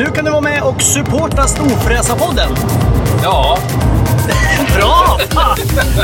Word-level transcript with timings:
Nu 0.00 0.06
kan 0.06 0.24
du 0.24 0.30
vara 0.30 0.40
med 0.40 0.62
och 0.62 0.82
supporta 0.82 1.46
Storfräsarpodden. 1.46 2.48
Ja, 3.22 3.58
Bra! 4.76 5.18
Fan! 5.30 5.56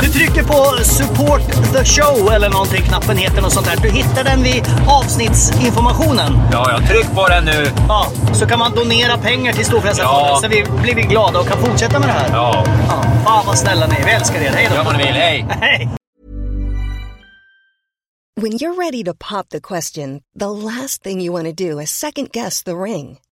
Du 0.02 0.08
trycker 0.08 0.42
på 0.42 0.84
support 0.84 1.40
the 1.72 1.84
show 1.84 2.32
eller 2.32 2.50
någonting, 2.50 2.82
knappen 2.82 3.16
heter 3.16 3.42
något 3.42 3.52
sånt 3.52 3.66
där. 3.66 3.76
Du 3.82 3.90
hittar 3.90 4.24
den 4.24 4.42
vid 4.42 4.64
avsnittsinformationen. 4.88 6.38
ja, 6.52 6.70
jag 6.70 6.88
tryck 6.88 7.14
på 7.14 7.28
den 7.28 7.44
nu. 7.44 7.70
Ja, 7.88 8.06
så 8.32 8.46
kan 8.46 8.58
man 8.58 8.74
donera 8.74 9.18
pengar 9.18 9.52
till 9.52 9.64
Storfräsarfonden 9.64 10.26
Ja. 10.28 10.38
så 10.42 10.48
vi 10.48 10.64
blir 10.82 10.94
vi 10.94 11.02
glada 11.02 11.38
och 11.40 11.48
kan 11.48 11.58
fortsätta 11.58 11.98
med 11.98 12.08
det 12.08 12.12
här. 12.12 12.28
Ja, 12.32 12.64
Ja, 12.88 13.02
fan 13.24 13.46
vad 13.46 13.58
snälla 13.58 13.86
ni 13.86 13.94
är. 13.94 14.04
Vi 14.04 14.10
älskar 14.10 14.40
er. 14.40 14.50
Hej 14.50 14.66
då! 14.70 14.76
gör 14.76 14.84
vad 14.84 14.96
ni 14.96 15.04
vill. 15.04 15.14
Hej! 15.14 15.46
Hej! 15.60 15.88
When 18.40 18.52
you're 18.52 18.84
ready 18.84 19.04
to 19.04 19.12
pop 19.30 19.48
the 19.48 19.60
question, 19.60 20.20
the 20.38 20.48
last 20.66 21.02
thing 21.02 21.20
you 21.22 21.42
want 21.42 21.58
to 21.58 21.64
do 21.70 21.80
is 21.80 21.90
second 21.90 22.28
guess 22.32 22.62
the 22.64 22.72
ring. 22.74 23.18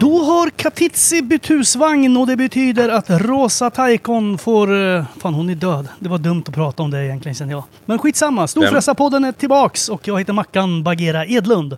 Då 0.00 0.18
har 0.24 0.50
Katitzi 0.50 1.22
bytt 1.22 1.50
husvagn 1.50 2.16
och 2.16 2.26
det 2.26 2.36
betyder 2.36 2.88
att 2.88 3.04
Rosa 3.10 3.70
Taikon 3.70 4.38
får... 4.38 4.96
eh, 4.96 5.04
Fan, 5.18 5.34
hon 5.34 5.50
är 5.50 5.54
död. 5.54 5.88
Det 5.98 6.08
var 6.08 6.18
dumt 6.18 6.42
att 6.48 6.54
prata 6.54 6.82
om 6.82 6.90
det 6.90 7.04
egentligen 7.04 7.34
känner 7.34 7.52
jag. 7.52 7.64
Men 7.84 7.98
skitsamma. 7.98 8.46
Storfräsarpodden 8.48 9.24
är 9.24 9.32
tillbaks 9.32 9.88
och 9.88 10.08
jag 10.08 10.18
heter 10.18 10.32
Mackan 10.32 10.82
Bagera 10.82 11.26
Edlund. 11.26 11.76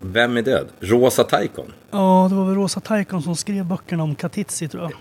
Vem 0.00 0.36
är 0.36 0.42
död? 0.42 0.66
Rosa 0.80 1.24
Taikon? 1.24 1.72
Ja, 1.90 2.26
det 2.30 2.36
var 2.36 2.44
väl 2.44 2.54
Rosa 2.54 2.80
Taikon 2.80 3.22
som 3.22 3.36
skrev 3.36 3.64
böckerna 3.64 4.02
om 4.02 4.14
Katitzi 4.14 4.68
tror 4.68 4.82
jag. 4.82 4.92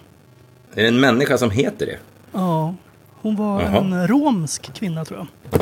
Är 0.76 0.82
det 0.84 0.88
en 0.88 1.00
människa 1.00 1.38
som 1.38 1.52
heter 1.52 1.86
det? 1.86 1.98
Ja. 2.34 2.76
Hon 3.22 3.36
var 3.36 3.62
Jaha. 3.62 3.78
en 3.78 4.08
romsk 4.08 4.74
kvinna 4.74 5.06
tror 5.06 5.20
jag. 5.20 5.62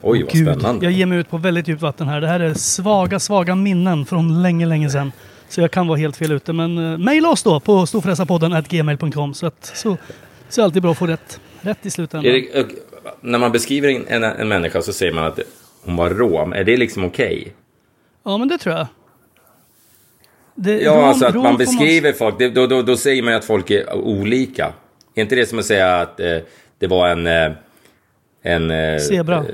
Oj, 0.00 0.22
vad 0.22 0.30
spännande. 0.36 0.86
jag 0.86 0.92
ger 0.92 1.06
mig 1.06 1.18
ut 1.18 1.30
på 1.30 1.36
väldigt 1.36 1.68
djupt 1.68 1.82
vatten 1.82 2.08
här. 2.08 2.20
Det 2.20 2.28
här 2.28 2.40
är 2.40 2.54
svaga, 2.54 3.18
svaga 3.18 3.54
minnen 3.54 4.06
från 4.06 4.42
länge, 4.42 4.66
länge 4.66 4.90
sedan. 4.90 5.12
Så 5.48 5.60
jag 5.60 5.70
kan 5.70 5.86
vara 5.86 5.98
helt 5.98 6.16
fel 6.16 6.32
ute. 6.32 6.52
Men 6.52 6.78
uh, 6.78 6.98
mejla 6.98 7.28
oss 7.30 7.42
då 7.42 7.60
på 7.60 7.86
storfräsarpodden 7.86 8.62
gmail.com 8.68 9.34
så, 9.34 9.46
att, 9.46 9.72
så, 9.74 9.96
så 10.48 10.60
är 10.60 10.62
det 10.62 10.64
alltid 10.64 10.82
bra 10.82 10.90
att 10.90 10.98
få 10.98 11.06
rätt, 11.06 11.40
rätt 11.60 11.86
i 11.86 11.90
slutändan. 11.90 12.32
Det, 12.32 12.66
när 13.20 13.38
man 13.38 13.52
beskriver 13.52 13.88
en, 13.88 14.06
en, 14.08 14.24
en 14.24 14.48
människa 14.48 14.82
så 14.82 14.92
säger 14.92 15.12
man 15.12 15.24
att 15.24 15.38
hon 15.84 15.96
var 15.96 16.10
rom. 16.10 16.52
Är 16.52 16.64
det 16.64 16.76
liksom 16.76 17.04
okej? 17.04 17.52
Ja, 18.24 18.38
men 18.38 18.48
det 18.48 18.58
tror 18.58 18.74
jag. 18.76 18.86
Det, 20.54 20.80
Ja, 20.80 20.92
rom- 20.92 21.04
alltså 21.04 21.26
att 21.26 21.34
man 21.34 21.56
beskriver 21.56 22.12
folk, 22.12 22.38
det, 22.38 22.48
då, 22.48 22.66
då, 22.66 22.82
då 22.82 22.96
säger 22.96 23.22
man 23.22 23.32
ju 23.32 23.38
att 23.38 23.44
folk 23.44 23.70
är 23.70 23.94
olika. 23.94 24.72
Är 25.14 25.22
inte 25.22 25.34
det 25.34 25.46
som 25.46 25.58
att 25.58 25.64
säga 25.64 25.96
att 26.00 26.20
eh, 26.20 26.38
det 26.78 26.86
var 26.86 27.08
en... 27.08 27.26
Eh, 27.26 27.52
en 28.42 28.70
eh, 28.70 28.98
Zebra. 28.98 29.44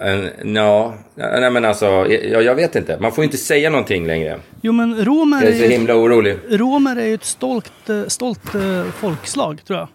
En, 0.00 0.54
ja, 0.54 0.94
nej 1.14 1.50
men 1.50 1.64
alltså, 1.64 1.86
jag, 1.86 2.42
jag 2.42 2.54
vet 2.54 2.76
inte. 2.76 2.98
Man 3.00 3.12
får 3.12 3.24
inte 3.24 3.36
säga 3.36 3.70
någonting 3.70 4.06
längre. 4.06 4.38
Jo, 4.60 4.72
men 4.72 5.04
romer 5.04 5.42
Jag 5.42 5.52
är 5.52 5.58
så 5.58 5.64
är, 5.64 5.68
himla 5.68 5.94
orolig. 5.94 6.38
romer 6.48 6.96
är 6.96 7.06
ju 7.06 7.14
ett 7.14 7.24
stolt, 7.24 7.88
eh, 7.88 8.04
stolt 8.06 8.54
eh, 8.54 8.84
folkslag, 8.84 9.64
tror 9.64 9.78
jag. 9.78 9.88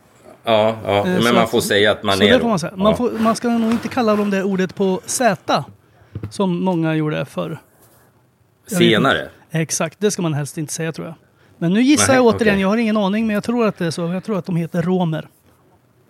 Ja, 0.44 0.76
ja 0.86 1.08
Eh, 1.08 1.18
så 1.18 1.24
men 1.24 1.36
man 1.36 1.48
får 1.48 1.62
säga 1.62 1.92
att 1.92 2.04
man 2.04 2.18
så 2.18 2.24
är 2.24 2.34
det 2.34 2.40
får 2.40 2.50
man 2.50 2.60
säga. 2.60 2.74
Ja. 2.78 2.84
Man, 2.84 2.98
får, 2.98 3.12
man 3.12 3.36
ska 3.36 3.50
nog 3.50 3.72
inte 3.72 3.88
kalla 3.88 4.16
dem 4.16 4.30
det 4.30 4.44
ordet 4.44 4.76
på 4.76 5.02
Z, 5.06 5.64
som 6.32 6.64
många 6.64 6.96
gjorde 6.96 7.26
förr. 7.26 7.60
Senare. 8.68 9.30
Exakt, 9.52 10.00
det 10.00 10.12
ska 10.12 10.22
man 10.22 10.34
helst 10.34 10.58
inte 10.58 10.74
säga 10.74 10.92
tror 10.92 11.08
jag. 11.08 11.16
Men 11.58 11.74
nu 11.74 11.82
gissar 11.82 12.08
Nej, 12.08 12.16
jag 12.16 12.26
återigen, 12.26 12.54
okej. 12.54 12.62
jag 12.62 12.68
har 12.68 12.78
ingen 12.78 12.98
aning, 12.98 13.28
men 13.28 13.34
jag 13.34 13.44
tror 13.44 13.68
att 13.68 13.78
det 13.78 13.86
är 13.86 13.92
så. 13.92 14.02
Jag 14.02 14.24
tror 14.24 14.38
att 14.38 14.46
de 14.46 14.56
heter 14.56 14.82
romer. 14.82 15.28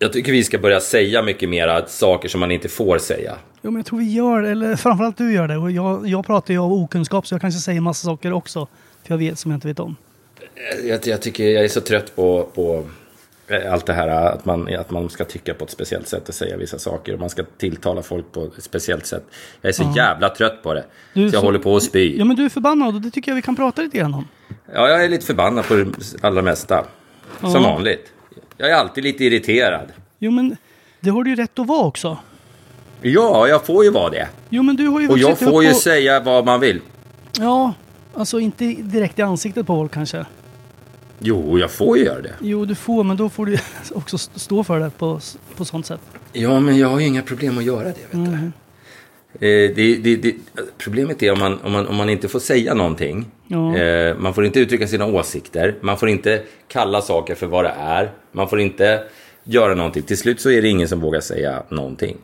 Jag 0.03 0.13
tycker 0.13 0.31
vi 0.31 0.43
ska 0.43 0.57
börja 0.57 0.79
säga 0.79 1.21
mycket 1.21 1.49
mera 1.49 1.85
saker 1.85 2.29
som 2.29 2.39
man 2.39 2.51
inte 2.51 2.69
får 2.69 2.97
säga. 2.97 3.35
Jo, 3.61 3.71
men 3.71 3.75
jag 3.79 3.85
tror 3.85 3.99
vi 3.99 4.11
gör 4.13 4.41
det, 4.41 4.49
eller 4.49 4.75
framförallt 4.75 5.17
du 5.17 5.33
gör 5.33 5.47
det. 5.47 5.57
Och 5.57 5.71
jag, 5.71 6.07
jag 6.07 6.25
pratar 6.25 6.53
ju 6.53 6.59
av 6.59 6.73
okunskap, 6.73 7.27
så 7.27 7.33
jag 7.33 7.41
kanske 7.41 7.59
säger 7.59 7.81
massa 7.81 8.05
saker 8.05 8.33
också. 8.33 8.67
För 9.03 9.13
jag 9.13 9.17
vet 9.17 9.39
som 9.39 9.51
jag 9.51 9.57
inte 9.57 9.67
vet 9.67 9.79
om. 9.79 9.95
Jag, 10.83 11.07
jag 11.07 11.21
tycker 11.21 11.43
jag 11.49 11.63
är 11.63 11.67
så 11.67 11.81
trött 11.81 12.15
på, 12.15 12.49
på 12.55 12.83
eh, 13.47 13.73
allt 13.73 13.85
det 13.85 13.93
här 13.93 14.07
att 14.07 14.45
man, 14.45 14.75
att 14.75 14.91
man 14.91 15.09
ska 15.09 15.25
tycka 15.25 15.53
på 15.53 15.63
ett 15.65 15.71
speciellt 15.71 16.07
sätt 16.07 16.29
och 16.29 16.35
säga 16.35 16.57
vissa 16.57 16.79
saker. 16.79 17.13
Och 17.13 17.19
man 17.19 17.29
ska 17.29 17.43
tilltala 17.57 18.01
folk 18.01 18.31
på 18.31 18.43
ett 18.57 18.63
speciellt 18.63 19.05
sätt. 19.05 19.23
Jag 19.61 19.69
är 19.69 19.73
så 19.73 19.93
jävla 19.95 20.29
trött 20.29 20.63
på 20.63 20.73
det. 20.73 20.83
Du, 21.13 21.29
så 21.29 21.35
jag 21.35 21.41
så- 21.41 21.47
håller 21.47 21.59
på 21.59 21.75
att 21.75 21.83
spy. 21.83 22.17
Ja, 22.17 22.25
men 22.25 22.35
du 22.35 22.45
är 22.45 22.49
förbannad 22.49 22.95
och 22.95 23.01
det 23.01 23.11
tycker 23.11 23.31
jag 23.31 23.35
vi 23.35 23.41
kan 23.41 23.55
prata 23.55 23.81
lite 23.81 23.97
grann 23.97 24.13
om. 24.13 24.27
Ja, 24.73 24.89
jag 24.89 25.03
är 25.05 25.09
lite 25.09 25.25
förbannad 25.25 25.65
på 25.67 25.75
det 25.75 25.85
allra 26.21 26.41
mesta. 26.41 26.85
Som 27.39 27.63
vanligt. 27.63 28.09
Jag 28.57 28.69
är 28.69 28.73
alltid 28.75 29.03
lite 29.03 29.23
irriterad. 29.25 29.87
Jo, 30.19 30.31
men 30.31 30.57
det 30.99 31.09
har 31.09 31.23
du 31.23 31.29
ju 31.29 31.35
rätt 31.35 31.59
att 31.59 31.67
vara 31.67 31.83
också. 31.85 32.17
Ja, 33.01 33.47
jag 33.47 33.65
får 33.65 33.83
ju 33.83 33.89
vara 33.91 34.09
det. 34.09 34.27
Jo, 34.49 34.63
men 34.63 34.75
du 34.75 34.87
har 34.87 35.01
ju 35.01 35.07
Och 35.09 35.17
jag 35.17 35.39
får 35.39 35.63
ju 35.63 35.69
och- 35.69 35.75
säga 35.75 36.19
vad 36.19 36.45
man 36.45 36.59
vill. 36.59 36.81
Ja, 37.39 37.73
alltså 38.13 38.39
inte 38.39 38.65
direkt 38.65 39.19
i 39.19 39.21
ansiktet 39.21 39.67
på 39.67 39.75
folk 39.75 39.91
kanske. 39.93 40.25
Jo, 41.19 41.59
jag 41.59 41.71
får 41.71 41.97
ju 41.97 42.03
göra 42.03 42.21
det. 42.21 42.33
Jo, 42.41 42.65
du 42.65 42.75
får, 42.75 43.03
men 43.03 43.17
då 43.17 43.29
får 43.29 43.45
du 43.45 43.57
också 43.95 44.17
stå 44.17 44.63
för 44.63 44.79
det 44.79 44.89
på, 44.89 45.19
på 45.55 45.65
sånt 45.65 45.85
sätt. 45.85 46.01
Ja, 46.33 46.59
men 46.59 46.77
jag 46.77 46.87
har 46.87 46.99
ju 46.99 47.05
inga 47.07 47.21
problem 47.21 47.57
att 47.57 47.63
göra 47.63 47.83
det. 47.83 47.89
Vet 47.89 48.11
du. 48.11 48.17
Mm. 48.17 48.33
Eh, 48.33 48.49
det, 49.39 49.67
det, 49.97 50.15
det, 50.15 50.35
problemet 50.77 51.23
är 51.23 51.31
om 51.31 51.39
man, 51.39 51.59
om, 51.63 51.71
man, 51.71 51.87
om 51.87 51.95
man 51.95 52.09
inte 52.09 52.27
får 52.27 52.39
säga 52.39 52.73
någonting. 52.73 53.25
Ja. 53.47 53.77
Eh, 53.77 54.17
man 54.17 54.33
får 54.33 54.45
inte 54.45 54.59
uttrycka 54.59 54.87
sina 54.87 55.05
åsikter. 55.05 55.75
Man 55.81 55.97
får 55.97 56.09
inte 56.09 56.41
kalla 56.67 57.01
saker 57.01 57.35
för 57.35 57.47
vad 57.47 57.65
det 57.65 57.73
är. 57.77 58.11
Man 58.31 58.49
får 58.49 58.59
inte 58.59 59.03
göra 59.43 59.75
någonting. 59.75 60.03
Till 60.03 60.17
slut 60.17 60.41
så 60.41 60.49
är 60.49 60.61
det 60.61 60.67
ingen 60.67 60.87
som 60.87 60.99
vågar 60.99 61.21
säga 61.21 61.63
någonting. 61.69 62.17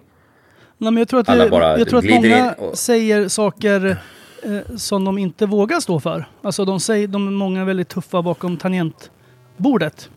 Nej, 0.77 0.91
men 0.91 0.97
jag 0.97 1.07
tror 1.07 1.19
att, 1.19 1.29
Alla 1.29 1.49
bara 1.49 1.79
jag 1.79 1.89
tror 1.89 1.99
att 1.99 2.09
många 2.09 2.53
och- 2.53 2.77
säger 2.77 3.27
saker 3.27 3.97
eh, 4.43 4.75
som 4.77 5.05
de 5.05 5.17
inte 5.17 5.45
vågar 5.45 5.79
stå 5.79 5.99
för. 5.99 6.25
Alltså 6.41 6.65
de 6.65 6.79
säger, 6.79 7.07
de 7.07 7.27
är 7.27 7.31
många 7.31 7.65
väldigt 7.65 7.89
tuffa 7.89 8.21
bakom 8.21 8.57
tangentbordet. 8.57 10.09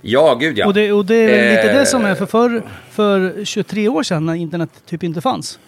Ja, 0.00 0.34
gud 0.40 0.58
ja. 0.58 0.66
Och, 0.66 0.74
det, 0.74 0.92
och 0.92 1.06
det 1.06 1.14
är 1.14 1.26
väl 1.28 1.50
lite 1.56 1.70
Eh. 1.72 1.78
det 1.78 1.86
som 1.86 2.04
är 2.04 2.14
för 2.14 2.26
förr, 2.26 2.62
för 2.90 3.44
23 3.44 3.88
år 3.88 4.02
sedan 4.02 4.26
när 4.26 4.34
internet 4.34 4.70
typ 4.86 5.02
inte 5.02 5.20
fanns. 5.20 5.58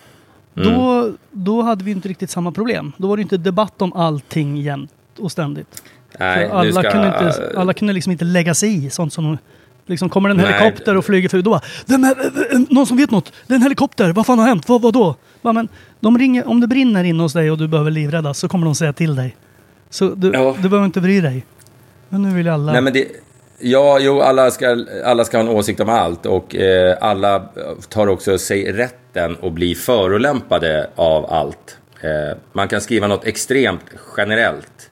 Mm. 0.56 0.72
Då, 0.72 1.12
då 1.30 1.62
hade 1.62 1.84
vi 1.84 1.90
inte 1.90 2.08
riktigt 2.08 2.30
samma 2.30 2.52
problem. 2.52 2.92
Då 2.96 3.08
var 3.08 3.16
det 3.16 3.22
inte 3.22 3.36
debatt 3.36 3.82
om 3.82 3.92
allting 3.92 4.56
jämt 4.56 4.92
och 5.18 5.32
ständigt. 5.32 5.82
Nej, 6.18 6.50
alla, 6.50 6.82
ska, 6.82 6.90
kunde 6.90 7.06
inte, 7.06 7.52
alla 7.56 7.72
kunde 7.72 7.92
liksom 7.92 8.12
inte 8.12 8.24
lägga 8.24 8.54
sig 8.54 8.86
i 8.86 8.90
sånt 8.90 9.12
som 9.12 9.38
Liksom 9.88 10.08
kommer 10.08 10.30
en 10.30 10.36
Nej. 10.36 10.46
helikopter 10.52 10.96
och 10.96 11.04
flyger 11.04 11.28
förbi, 11.28 11.42
då 11.42 11.50
bara 11.50 11.60
Vem 11.86 12.04
är, 12.04 12.08
äh, 12.08 12.60
äh, 12.60 12.60
Någon 12.70 12.86
som 12.86 12.96
vet 12.96 13.10
något? 13.10 13.32
Det 13.46 13.54
är 13.54 13.56
en 13.56 13.62
helikopter, 13.62 14.12
vad 14.12 14.26
fan 14.26 14.38
har 14.38 14.46
hänt? 14.46 14.68
Vad, 14.68 14.82
vad 14.82 14.94
då? 14.94 15.14
Bara, 15.42 15.52
men 15.52 15.68
de 16.00 16.18
ringer, 16.18 16.48
om 16.48 16.60
det 16.60 16.66
brinner 16.66 17.04
inne 17.04 17.22
hos 17.22 17.32
dig 17.32 17.50
och 17.50 17.58
du 17.58 17.68
behöver 17.68 17.90
livräddas 17.90 18.38
så 18.38 18.48
kommer 18.48 18.64
de 18.64 18.74
säga 18.74 18.92
till 18.92 19.16
dig. 19.16 19.36
Så 19.90 20.08
du, 20.08 20.30
Ja. 20.34 20.56
du 20.62 20.68
behöver 20.68 20.86
inte 20.86 21.00
bry 21.00 21.20
dig. 21.20 21.44
Men 22.08 22.22
nu 22.22 22.34
vill 22.34 22.48
alla... 22.48 22.72
Nej, 22.72 22.82
men 22.82 22.92
det, 22.92 23.06
ja, 23.58 23.98
jo, 24.00 24.20
alla 24.20 24.50
ska, 24.50 24.84
alla 25.04 25.24
ska 25.24 25.36
ha 25.36 25.44
en 25.44 25.50
åsikt 25.50 25.80
om 25.80 25.88
allt 25.88 26.26
och 26.26 26.56
eh, 26.56 26.96
alla 27.00 27.48
tar 27.88 28.06
också 28.06 28.38
sig 28.38 28.72
rätten 29.16 29.36
att 29.42 29.52
bli 29.52 29.74
förolämpade 29.74 30.90
av 30.96 31.32
allt. 31.32 31.78
Eh, 32.00 32.36
man 32.52 32.68
kan 32.68 32.80
skriva 32.80 33.06
något 33.06 33.24
extremt 33.24 33.80
generellt 34.16 34.90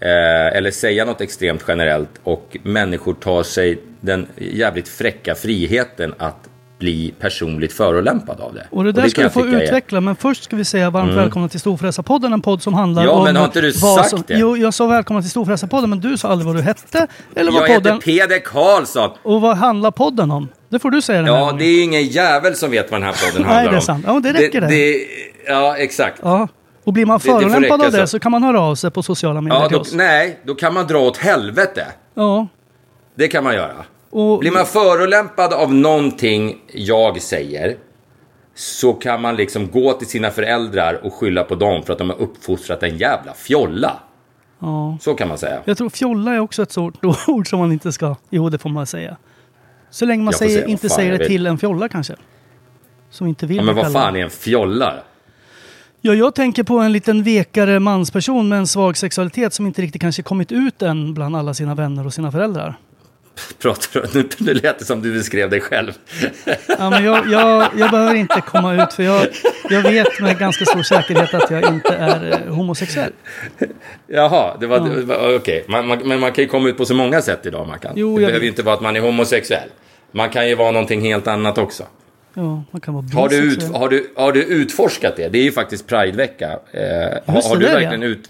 eh, 0.00 0.56
eller 0.56 0.70
säga 0.70 1.04
något 1.04 1.20
extremt 1.20 1.64
generellt 1.68 2.10
och 2.24 2.56
människor 2.62 3.14
tar 3.14 3.42
sig 3.42 3.78
den 4.00 4.26
jävligt 4.36 4.88
fräcka 4.88 5.34
friheten 5.34 6.14
att 6.18 6.48
bli 6.78 7.14
personligt 7.20 7.72
förolämpad 7.72 8.40
av 8.40 8.54
det. 8.54 8.66
Och 8.70 8.84
det 8.84 8.92
där 8.92 9.02
kan 9.02 9.10
ska 9.10 9.22
du 9.22 9.30
få 9.30 9.42
tycka 9.42 9.58
är- 9.58 9.62
utveckla, 9.62 10.00
men 10.00 10.16
först 10.16 10.44
ska 10.44 10.56
vi 10.56 10.64
säga 10.64 10.90
varmt 10.90 11.14
välkomna 11.14 11.48
till 11.48 11.60
Storfräsarpodden, 11.60 12.32
en 12.32 12.42
podd 12.42 12.62
som 12.62 12.74
handlar 12.74 13.04
Ja, 13.04 13.10
om... 13.10 13.24
men 13.24 13.36
har 13.36 13.44
inte 13.44 13.60
du 13.60 13.72
sagt 13.72 14.08
som, 14.10 14.24
det? 14.26 14.34
Jo, 14.38 14.56
jag 14.56 14.74
sa 14.74 14.86
välkomna 14.86 15.22
till 15.22 15.30
Storfräsarpodden, 15.30 15.90
men 15.90 16.00
du 16.00 16.18
sa 16.18 16.28
aldrig 16.28 16.46
vad 16.46 16.56
du 16.56 16.62
hette, 16.62 17.06
eller 17.34 17.52
vad 17.52 17.62
Jag 17.62 17.68
heter 17.68 17.80
podden... 17.80 17.98
Peder 18.00 18.38
Karlsson. 18.38 19.10
Och 19.22 19.40
vad 19.40 19.56
handlar 19.56 19.90
podden 19.90 20.30
om? 20.30 20.48
Det 20.68 20.78
får 20.78 20.90
du 20.90 21.02
säga 21.02 21.16
den 21.22 21.28
här 21.28 21.34
Ja, 21.34 21.40
gången. 21.40 21.58
det 21.58 21.64
är 21.64 21.72
ju 21.76 21.80
ingen 21.80 22.02
jävel 22.04 22.54
som 22.56 22.70
vet 22.70 22.90
vad 22.90 23.00
den 23.00 23.06
här 23.06 23.26
podden 23.26 23.42
Nej, 23.46 23.54
handlar 23.54 23.66
om. 23.68 23.72
det 23.72 23.76
är 23.78 23.80
sant. 23.80 24.04
Ja, 24.08 24.20
det 24.20 24.32
räcker 24.32 24.60
det. 24.60 25.06
Ja, 25.46 25.76
exakt. 25.76 26.18
Ja. 26.22 26.48
Och 26.84 26.92
blir 26.92 27.06
man 27.06 27.18
det 27.18 27.24
förolämpad 27.24 27.82
av 27.82 27.92
det 27.92 28.06
så. 28.06 28.18
kan 28.18 28.30
man 28.32 28.42
höra 28.42 28.60
av 28.60 28.74
sig 28.74 28.90
på 28.90 29.02
sociala 29.02 29.40
medier 29.40 29.60
Ja, 29.60 29.68
till 29.68 29.74
då, 29.74 29.80
oss. 29.80 29.92
nej, 29.94 30.38
då 30.44 30.54
kan 30.54 30.74
man 30.74 30.86
dra 30.86 30.98
åt 30.98 31.16
helvete. 31.16 31.86
Ja. 32.14 32.46
Det 33.14 33.28
kan 33.28 33.44
man 33.44 33.54
göra. 33.54 33.84
Och, 34.10 34.38
Blir 34.38 34.50
man 34.50 34.66
förolämpad 34.66 35.52
av 35.52 35.74
någonting 35.74 36.58
jag 36.72 37.22
säger 37.22 37.76
så 38.54 38.92
kan 38.92 39.20
man 39.20 39.36
liksom 39.36 39.70
gå 39.70 39.92
till 39.92 40.06
sina 40.08 40.30
föräldrar 40.30 41.00
och 41.06 41.14
skylla 41.14 41.44
på 41.44 41.54
dem 41.54 41.82
för 41.82 41.92
att 41.92 41.98
de 41.98 42.10
har 42.10 42.16
uppfostrat 42.20 42.82
en 42.82 42.96
jävla 42.96 43.34
fjolla. 43.34 43.92
ja. 44.60 44.98
Så 45.00 45.14
kan 45.14 45.28
man 45.28 45.38
säga. 45.38 45.60
Jag 45.64 45.78
tror 45.78 45.90
fjolla 45.90 46.34
är 46.34 46.38
också 46.40 46.62
ett 46.62 46.78
ord 47.26 47.48
som 47.50 47.58
man 47.58 47.72
inte 47.72 47.92
ska... 47.92 48.16
Jo, 48.30 48.48
det 48.48 48.58
får 48.58 48.70
man 48.70 48.86
säga. 48.86 49.16
Så 49.96 50.04
länge 50.04 50.24
man 50.24 50.34
säger, 50.34 50.54
säga 50.54 50.66
inte 50.66 50.88
säger 50.88 51.18
det 51.18 51.26
till 51.26 51.46
en 51.46 51.58
fjolla 51.58 51.88
kanske. 51.88 52.14
Som 53.10 53.26
inte 53.26 53.46
vill 53.46 53.56
Ja, 53.56 53.62
men 53.62 53.74
vad 53.74 53.92
fan 53.92 54.16
är 54.16 54.20
en 54.20 54.30
fjolla? 54.30 54.94
Ja, 56.00 56.14
jag 56.14 56.34
tänker 56.34 56.62
på 56.62 56.78
en 56.78 56.92
liten 56.92 57.22
vekare 57.22 57.80
mansperson 57.80 58.48
med 58.48 58.58
en 58.58 58.66
svag 58.66 58.96
sexualitet 58.96 59.54
som 59.54 59.66
inte 59.66 59.82
riktigt 59.82 60.00
kanske 60.00 60.22
kommit 60.22 60.52
ut 60.52 60.82
än 60.82 61.14
bland 61.14 61.36
alla 61.36 61.54
sina 61.54 61.74
vänner 61.74 62.06
och 62.06 62.14
sina 62.14 62.32
föräldrar. 62.32 62.78
Pratar 63.58 64.08
du? 64.12 64.28
Nu, 64.38 64.54
lät 64.54 64.78
det 64.78 64.84
som 64.84 65.02
du 65.02 65.12
beskrev 65.12 65.50
dig 65.50 65.60
själv. 65.60 65.92
Ja, 66.78 66.90
men 66.90 67.04
jag, 67.04 67.30
jag, 67.30 67.68
jag 67.76 67.90
behöver 67.90 68.14
inte 68.14 68.40
komma 68.40 68.82
ut 68.82 68.92
för 68.92 69.02
jag, 69.02 69.26
jag 69.70 69.82
vet 69.82 70.20
med 70.20 70.38
ganska 70.38 70.64
stor 70.64 70.82
säkerhet 70.82 71.34
att 71.34 71.50
jag 71.50 71.74
inte 71.74 71.94
är 71.94 72.42
eh, 72.46 72.54
homosexuell. 72.54 73.12
Jaha, 74.06 74.56
det 74.60 74.66
var, 74.66 74.80
det 74.80 75.02
var 75.02 75.36
okej. 75.36 75.64
Man, 75.68 75.88
men 75.88 76.20
man 76.20 76.32
kan 76.32 76.44
ju 76.44 76.48
komma 76.48 76.68
ut 76.68 76.76
på 76.76 76.84
så 76.84 76.94
många 76.94 77.22
sätt 77.22 77.46
idag, 77.46 77.66
Mackan. 77.66 77.92
Jo, 77.96 78.18
det 78.18 78.26
behöver 78.26 78.42
ju 78.42 78.48
inte 78.48 78.62
vara 78.62 78.74
att 78.74 78.82
man 78.82 78.96
är 78.96 79.00
homosexuell. 79.00 79.68
Man 80.16 80.30
kan 80.30 80.48
ju 80.48 80.54
vara 80.54 80.70
någonting 80.70 81.00
helt 81.00 81.26
annat 81.26 81.58
också. 81.58 81.84
Ja, 82.34 82.62
man 82.70 82.80
kan 82.80 82.94
vara 82.94 83.04
Har 83.14 83.28
du, 83.28 83.36
ut, 83.36 83.62
har, 83.74 83.88
du, 83.88 84.12
har 84.16 84.32
du 84.32 84.44
utforskat 84.44 85.16
det? 85.16 85.28
Det 85.28 85.38
är 85.38 85.42
ju 85.42 85.52
faktiskt 85.52 85.86
Pridevecka. 85.86 86.50
Eh, 86.72 86.82
har, 87.26 87.48
har, 87.48 87.56
du 87.56 87.66
verkligen 87.66 88.02
ut, 88.02 88.28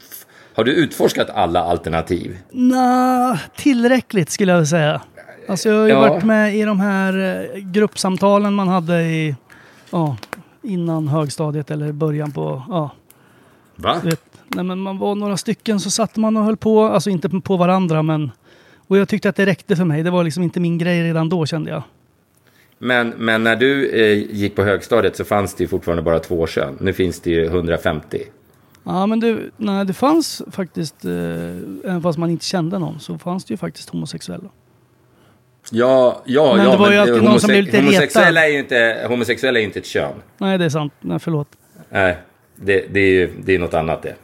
har 0.55 0.65
du 0.65 0.73
utforskat 0.73 1.31
alla 1.31 1.63
alternativ? 1.63 2.39
Nå, 2.51 3.39
tillräckligt 3.57 4.31
skulle 4.31 4.53
jag 4.53 4.59
vilja 4.59 4.67
säga. 4.67 5.01
Alltså 5.49 5.69
jag 5.69 5.77
har 5.77 5.87
ju 5.87 5.93
Ja. 5.93 6.01
varit 6.01 6.25
med 6.25 6.57
i 6.57 6.63
de 6.63 6.81
här 6.81 7.45
eh, 7.55 7.61
gruppsamtalen 7.61 8.55
man 8.55 8.69
hade 8.69 9.03
i, 9.03 9.37
ja, 9.91 10.17
innan 10.63 11.09
högstadiet 11.09 11.71
eller 11.71 11.93
början 11.93 12.33
på, 12.33 12.63
ja, 12.69 12.91
Va? 13.77 14.01
nej, 14.49 14.65
men 14.65 14.79
man 14.79 14.99
var 14.99 15.15
några 15.15 15.37
stycken 15.37 15.81
så 15.81 15.91
satt 15.91 16.17
man 16.17 16.37
och 16.37 16.45
höll 16.45 16.57
på, 16.57 16.85
alltså 16.85 17.11
inte 17.11 17.29
på 17.29 17.57
varandra 17.57 18.03
men, 18.03 18.31
och 18.87 18.99
jag 18.99 19.09
tyckte 19.09 19.29
att 19.29 19.37
det 19.37 19.47
räckte 19.47 19.77
för 19.77 19.85
mig. 19.85 20.03
Det 20.03 20.11
var 20.11 20.25
liksom 20.25 20.43
inte 20.43 20.61
min 20.61 20.79
grej 20.79 21.03
redan 21.03 21.29
då 21.29 21.47
kände 21.47 21.71
jag. 21.71 21.83
Men, 22.79 23.09
men 23.09 23.45
när 23.45 23.57
du 23.57 23.91
eh, 23.91 24.35
gick 24.37 24.55
på 24.55 24.63
högstadiet 24.63 25.17
så 25.17 25.25
fanns 25.25 25.55
det 25.55 25.65
ju 25.65 25.69
fortfarande 25.69 26.03
bara 26.03 26.19
två 26.19 26.47
kön. 26.47 26.77
Nu 26.81 26.93
finns 26.93 27.21
det 27.21 27.31
ju 27.31 27.45
150. 27.45 28.23
Ja 28.85 29.07
men 29.07 29.21
det, 29.21 29.39
nej, 29.57 29.85
det 29.85 29.93
fanns 29.93 30.43
faktiskt, 30.51 31.05
eh, 31.05 31.13
även 31.85 32.03
fast 32.03 32.19
man 32.19 32.31
inte 32.31 32.45
kände 32.45 32.79
någon, 32.79 33.01
så 33.01 33.19
fanns 33.19 33.45
det 33.45 33.53
ju 33.53 33.59
faktiskt 33.59 33.91
homosexuella. 33.91 34.49
Ja, 35.71 36.23
ja, 36.25 36.55
Men 36.57 36.65
ja, 36.65 36.71
det 36.71 36.77
var 36.77 36.93
ju 36.93 36.99
alltid 36.99 37.23
någon 37.23 37.41
som 37.41 37.49
blev 37.49 37.65
lite 37.65 37.79
homosexuella 37.79 38.41
retad. 38.41 38.49
är 38.49 38.53
ju 38.53 38.59
inte, 38.59 39.07
homosexuella 39.09 39.59
är 39.59 39.61
ju 39.61 39.67
inte 39.67 39.79
ett 39.79 39.87
kön. 39.87 40.15
Nej 40.39 40.59
det 40.59 40.65
är 40.65 40.69
sant, 40.69 40.93
nej 41.01 41.19
förlåt. 41.19 41.49
Nej, 41.91 42.17
det, 42.57 42.87
det 42.91 43.01
är 43.01 43.11
ju 43.11 43.31
det 43.45 43.55
är 43.55 43.59
något 43.59 43.75
annat 43.75 44.03
det. 44.03 44.15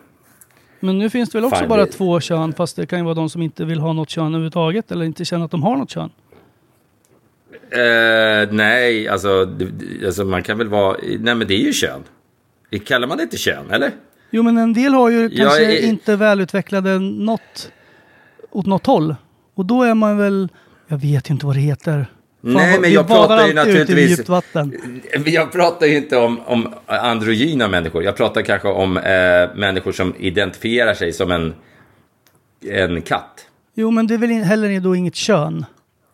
Men 0.82 0.99
nu 0.99 1.11
finns 1.11 1.31
det 1.31 1.38
väl 1.38 1.44
också 1.44 1.56
Fan, 1.61 1.69
bara 1.69 1.84
det- 1.87 1.93
två 1.93 2.20
kön, 2.20 2.52
fast 2.52 2.76
det 2.76 2.87
kan 2.87 2.99
ju 2.99 3.05
vara 3.05 3.14
de 3.14 3.31
som 3.31 3.43
inte 3.43 3.64
vill 3.64 3.81
ha 3.81 3.93
något 3.93 4.08
kön 4.11 4.26
överhuvudtaget 4.26 4.90
eller 4.93 5.05
inte 5.05 5.25
känner 5.25 5.44
att 5.44 5.50
de 5.50 5.62
har 5.62 5.76
något 5.76 5.90
kön. 5.90 6.11
Eh, 7.70 8.49
nej, 8.52 9.08
alltså, 9.08 9.44
det- 9.44 9.64
det- 9.70 10.06
alltså 10.06 10.25
man 10.25 10.43
kan 10.43 10.58
väl 10.58 10.69
vara... 10.69 10.96
Nej, 11.19 11.34
men 11.34 11.46
det 11.49 11.55
är 11.55 11.58
ju 11.64 11.73
kön. 11.73 12.02
Kallar 12.84 13.08
man 13.08 13.17
det 13.17 13.23
inte 13.23 13.37
kön, 13.37 13.70
eller? 13.70 13.90
Jo 14.31 14.43
men 14.43 14.58
en 14.58 14.73
del 14.73 14.94
har 14.94 15.11
ju 15.11 15.31
kanske 15.31 15.62
jag- 15.62 15.81
inte 15.81 16.17
välutvecklade 16.17 16.99
något 16.99 17.73
åt 18.50 18.67
något 18.67 18.87
håll. 18.87 19.14
Och 19.55 19.67
då 19.67 19.82
är 19.82 19.94
man 19.94 20.19
väl, 20.19 20.49
jag 20.88 20.99
vet 20.99 21.31
ju 21.31 21.32
inte 21.34 21.46
vad 21.46 21.56
det 21.56 21.61
heter. 21.61 22.06
Fan, 22.43 22.53
Nej, 22.53 22.81
men 22.81 22.93
jag 22.93 23.06
pratar 23.06 23.47
ju 23.47 23.55
naturligtvis-. 23.55 24.29
Jag 25.25 25.53
pratar 25.53 25.87
ju 25.87 25.97
inte 25.97 26.17
om, 26.17 26.41
om 26.41 26.75
androgyna 26.87 27.69
människor. 27.69 28.05
Jag 28.05 28.17
pratar 28.17 28.43
kanske 28.43 28.69
om 28.69 28.97
eh, 28.97 29.03
människor 29.55 29.93
som 29.93 30.15
identifierar 30.19 30.94
sig 30.94 31.12
som 31.12 31.31
en, 31.31 31.55
en 32.71 33.03
katt. 33.03 33.47
Jo 33.75 33.91
men 33.91 34.06
det 34.06 34.15
är 34.15 34.19
väl 34.19 34.31
heller 34.31 34.81
då 34.81 34.97
inget 34.97 35.15
kön. 35.15 35.65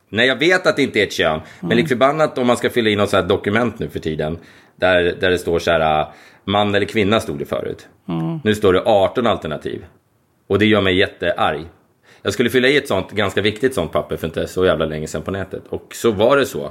Nej, 0.09 0.27
jag 0.27 0.37
vet 0.37 0.67
att 0.67 0.77
det 0.77 0.83
inte 0.83 1.01
är 1.01 1.03
ett 1.07 1.13
kön. 1.13 1.41
Men 1.61 1.77
lik 1.77 1.89
förbannat 1.89 2.39
om 2.39 2.47
man 2.47 2.57
ska 2.57 2.71
fylla 2.71 2.91
i 2.91 2.97
något 2.97 3.11
så 3.11 3.17
här 3.17 3.25
dokument 3.25 3.79
nu 3.79 3.89
för 3.89 3.99
tiden. 3.99 4.39
Där, 4.77 5.17
där 5.21 5.31
det 5.31 5.39
står 5.39 5.59
så 5.59 5.71
här, 5.71 6.01
äh, 6.01 6.09
man 6.45 6.75
eller 6.75 6.87
kvinna 6.87 7.21
stod 7.21 7.39
det 7.39 7.45
förut. 7.45 7.89
Nu 8.45 8.55
står 8.55 8.73
det 8.73 8.83
18 8.85 9.27
alternativ. 9.27 9.85
Och 10.47 10.59
det 10.59 10.67
gör 10.67 10.81
mig 10.81 10.97
jättearg. 10.97 11.67
Jag 12.23 12.33
skulle 12.33 12.51
fylla 12.51 12.69
i 12.69 12.77
ett 12.77 12.89
sånt 12.89 13.11
ganska 13.11 13.41
viktigt 13.43 13.75
sånt 13.75 13.93
papper 13.93 14.17
för 14.17 14.27
inte 14.27 14.47
så 14.49 14.67
jävla 14.67 14.85
länge 14.85 15.07
sedan 15.07 15.23
på 15.23 15.31
nätet. 15.31 15.63
Och 15.69 15.95
så 15.95 16.11
var 16.11 16.37
det 16.37 16.47
så. 16.47 16.71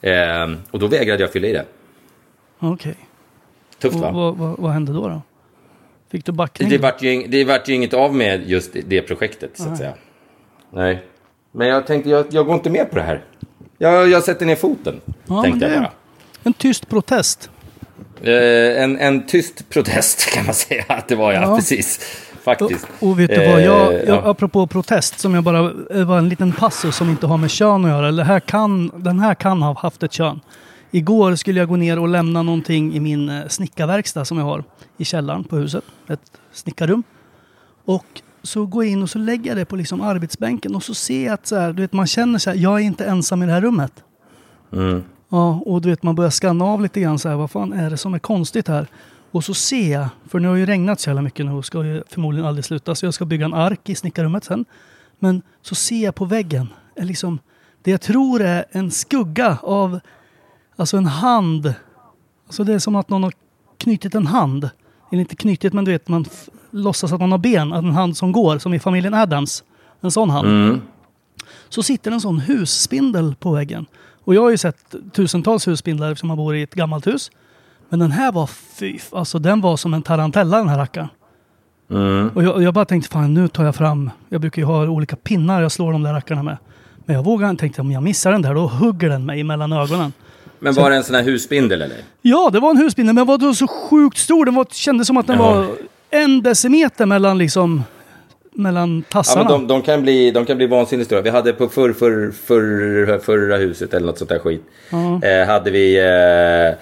Eh, 0.00 0.50
och 0.70 0.78
då 0.78 0.86
vägrade 0.86 1.22
jag 1.22 1.32
fylla 1.32 1.48
i 1.48 1.52
det. 1.52 1.64
Okej. 2.58 2.96
Tufft 3.78 3.94
Och 3.94 4.00
va? 4.00 4.10
vad, 4.10 4.36
vad, 4.36 4.58
vad 4.58 4.72
hände 4.72 4.92
då? 4.92 5.08
då? 5.08 5.22
Fick 6.10 6.24
du 6.24 6.32
backning? 6.32 6.68
Det 6.68 6.78
vart, 6.78 7.02
ju, 7.02 7.26
det 7.26 7.44
vart 7.44 7.68
ju 7.68 7.74
inget 7.74 7.94
av 7.94 8.14
med 8.14 8.48
just 8.50 8.76
det- 8.86 9.02
projektet 9.02 9.50
så 9.54 9.68
att 9.68 9.78
säga. 9.78 9.94
Nej. 10.70 11.02
Men 11.52 11.68
jag 11.68 11.86
tänkte, 11.86 12.10
jag, 12.10 12.26
jag 12.30 12.46
går 12.46 12.54
inte 12.54 12.70
med 12.70 12.90
på 12.90 12.96
det 12.96 13.02
här. 13.02 13.24
Jag, 13.78 14.08
jag 14.08 14.22
sätter 14.22 14.46
ner 14.46 14.56
foten, 14.56 15.00
Ja, 15.26 15.42
tänkte 15.42 15.66
jag 15.66 15.78
bara. 15.82 15.92
En 16.44 16.52
tyst 16.52 16.88
protest. 16.88 17.50
Eh, 18.22 18.82
en, 18.82 18.98
en 18.98 19.26
tyst 19.26 19.68
protest 19.68 20.30
kan 20.34 20.44
man 20.44 20.54
säga 20.54 20.84
att 20.88 21.08
det 21.08 21.14
var, 21.14 21.32
ja. 21.32 21.40
Ja. 21.42 21.56
Precis. 21.56 22.00
Faktiskt. 22.46 22.86
Och, 23.00 23.08
och 23.08 23.20
vet 23.20 23.30
du 23.30 23.52
vad, 23.52 23.62
jag, 23.62 23.94
Eh, 23.94 23.98
jag, 23.98 24.08
ja. 24.08 24.30
apropå 24.30 24.66
protest, 24.66 25.18
som 25.18 25.34
jag 25.34 25.44
bara, 25.44 25.72
det 25.72 26.04
var 26.04 26.18
en 26.18 26.28
liten 26.28 26.52
passus 26.52 26.96
som 26.96 27.10
inte 27.10 27.26
har 27.26 27.38
med 27.38 27.50
kön 27.50 27.84
att 27.84 27.90
göra. 27.90 28.08
Eller 28.08 28.24
här 28.24 28.40
kan, 28.40 28.90
den 28.96 29.18
här 29.18 29.34
kan 29.34 29.62
ha 29.62 29.80
haft 29.80 30.02
ett 30.02 30.12
kön. 30.12 30.40
Igår 30.90 31.34
skulle 31.34 31.60
jag 31.60 31.68
gå 31.68 31.76
ner 31.76 31.98
och 31.98 32.08
lämna 32.08 32.42
någonting 32.42 32.94
i 32.94 33.00
min 33.00 33.28
eh, 33.28 33.48
snickarverkstad 33.48 34.24
som 34.24 34.38
jag 34.38 34.44
har 34.44 34.64
i 34.96 35.04
källaren 35.04 35.44
på 35.44 35.56
huset. 35.56 35.84
Ett 36.08 36.20
snickarrum. 36.52 37.02
Och 37.84 38.22
så 38.42 38.66
går 38.66 38.84
jag 38.84 38.92
in 38.92 39.02
och 39.02 39.10
så 39.10 39.18
lägger 39.18 39.50
jag 39.50 39.56
det 39.56 39.64
på 39.64 39.76
liksom 39.76 40.00
arbetsbänken 40.00 40.74
och 40.74 40.82
så 40.82 40.94
ser 40.94 41.24
jag 41.24 41.34
att 41.34 41.46
så 41.46 41.56
här, 41.56 41.72
du 41.72 41.82
vet, 41.82 41.92
man 41.92 42.06
känner 42.06 42.38
så 42.38 42.50
här, 42.50 42.56
jag 42.56 42.74
är 42.74 42.84
inte 42.84 43.04
ensam 43.04 43.42
i 43.42 43.46
det 43.46 43.52
här 43.52 43.60
rummet. 43.60 43.92
Mm. 44.72 45.02
Ja, 45.28 45.62
och 45.66 45.80
du 45.80 45.88
vet 45.88 46.02
man 46.02 46.14
börjar 46.14 46.30
skanna 46.30 46.64
av 46.64 46.82
lite 46.82 47.00
grann 47.00 47.18
så 47.18 47.28
här, 47.28 47.36
vad 47.36 47.50
fan 47.50 47.72
är 47.72 47.90
det 47.90 47.96
som 47.96 48.14
är 48.14 48.18
konstigt 48.18 48.68
här? 48.68 48.86
Och 49.36 49.44
så 49.44 49.54
ser 49.54 49.92
jag, 49.92 50.08
för 50.28 50.38
nu 50.40 50.48
har 50.48 50.56
ju 50.56 50.66
regnat 50.66 51.00
så 51.00 51.10
jävla 51.10 51.22
mycket 51.22 51.46
nu 51.46 51.52
och 51.52 51.64
ska 51.64 51.84
ju 51.84 52.02
förmodligen 52.08 52.46
aldrig 52.46 52.64
sluta, 52.64 52.94
så 52.94 53.06
jag 53.06 53.14
ska 53.14 53.24
bygga 53.24 53.44
en 53.44 53.54
ark 53.54 53.88
i 53.88 53.94
snickarrummet 53.94 54.44
sen. 54.44 54.64
Men 55.18 55.42
så 55.62 55.74
ser 55.74 56.04
jag 56.04 56.14
på 56.14 56.24
väggen, 56.24 56.68
är 56.94 57.04
liksom, 57.04 57.38
det 57.82 57.90
jag 57.90 58.00
tror 58.00 58.42
är 58.42 58.64
en 58.70 58.90
skugga 58.90 59.58
av, 59.62 60.00
alltså 60.76 60.96
en 60.96 61.06
hand. 61.06 61.74
Alltså 62.46 62.64
det 62.64 62.74
är 62.74 62.78
som 62.78 62.96
att 62.96 63.08
någon 63.08 63.22
har 63.22 63.32
knutit 63.78 64.14
en 64.14 64.26
hand. 64.26 64.70
Eller 65.12 65.20
inte 65.20 65.36
knutit, 65.36 65.72
men 65.72 65.84
du 65.84 65.92
vet, 65.92 66.08
man 66.08 66.24
låtsas 66.70 67.12
att 67.12 67.20
man 67.20 67.30
har 67.30 67.38
ben, 67.38 67.72
att 67.72 67.84
en 67.84 67.90
hand 67.92 68.16
som 68.16 68.32
går, 68.32 68.58
som 68.58 68.74
i 68.74 68.78
familjen 68.78 69.14
Adams. 69.14 69.64
En 70.00 70.10
sån 70.10 70.30
hand 70.30 70.48
Mm. 70.48 70.80
så 71.68 71.82
sitter 71.82 72.10
en 72.10 72.20
sån 72.20 72.40
husspindel 72.40 73.34
på 73.34 73.52
väggen. 73.52 73.86
Och 74.24 74.34
jag 74.34 74.42
har 74.42 74.50
ju 74.50 74.58
sett 74.58 74.94
tusentals 75.12 75.68
husspindlar 75.68 76.12
eftersom 76.12 76.28
man 76.28 76.36
bor 76.36 76.56
i 76.56 76.62
ett 76.62 76.74
gammalt 76.74 77.06
hus. 77.06 77.30
Men 77.88 77.98
den 77.98 78.10
här 78.10 78.32
var 78.32 78.46
fy, 78.46 78.98
alltså 79.12 79.38
den 79.38 79.60
var 79.60 79.76
som 79.76 79.94
en 79.94 80.02
tarantella 80.02 80.58
den 80.58 80.68
här 80.68 80.78
rackaren. 80.78 81.08
Mm. 81.90 82.30
Och 82.34 82.42
jag, 82.42 82.54
och 82.54 82.62
jag 82.62 82.74
bara 82.74 82.84
tänkte, 82.84 83.10
fan 83.10 83.34
nu 83.34 83.48
tar 83.48 83.64
jag 83.64 83.74
fram, 83.74 84.10
jag 84.28 84.40
brukar 84.40 84.62
ju 84.62 84.66
ha 84.66 84.88
olika 84.88 85.16
pinnar 85.16 85.62
jag 85.62 85.72
slår 85.72 85.92
de 85.92 86.02
där 86.02 86.12
rackarna 86.12 86.42
med. 86.42 86.56
Men 87.04 87.16
jag 87.16 87.24
vågade 87.24 87.50
inte, 87.50 87.60
tänkte 87.60 87.80
om 87.80 87.92
jag 87.92 88.02
missar 88.02 88.32
den 88.32 88.42
där 88.42 88.54
då 88.54 88.66
hugger 88.66 89.08
den 89.08 89.26
mig 89.26 89.44
mellan 89.44 89.72
ögonen. 89.72 90.12
Men 90.58 90.74
var 90.74 90.90
det 90.90 90.96
en 90.96 91.04
sån 91.04 91.14
här 91.14 91.22
husspindel 91.22 91.82
eller? 91.82 91.96
Ja, 92.22 92.50
det 92.52 92.60
var 92.60 92.70
en 92.70 92.76
husbindel, 92.76 93.14
men 93.14 93.26
den 93.26 93.40
var 93.40 93.52
så 93.52 93.68
sjukt 93.68 94.18
stor. 94.18 94.44
Den 94.44 94.54
var, 94.54 94.66
kändes 94.70 95.06
som 95.06 95.16
att 95.16 95.26
den 95.26 95.38
Jaha. 95.38 95.54
var 95.54 95.66
en 96.10 96.42
decimeter 96.42 97.06
mellan 97.06 97.38
liksom 97.38 97.82
mellan 98.56 99.04
Ja, 99.08 99.12
tassarna. 99.12 99.42
men 99.42 99.52
de, 99.52 99.66
de, 99.66 99.82
kan 99.82 100.02
bli, 100.02 100.30
de 100.30 100.44
kan 100.46 100.56
bli 100.56 100.66
vansinnigt 100.66 101.06
stora. 101.06 101.20
Vi 101.20 101.30
hade 101.30 101.52
på 101.52 101.68
förr, 101.68 101.92
förr, 101.92 102.32
förr, 102.46 103.18
förra 103.18 103.56
huset 103.56 103.94
eller 103.94 104.06
något 104.06 104.18
sånt 104.18 104.30
där 104.30 104.38
skit. 104.38 104.62
Eh, 105.22 105.46
hade 105.46 105.70
vi 105.70 105.98
eh, 105.98 106.78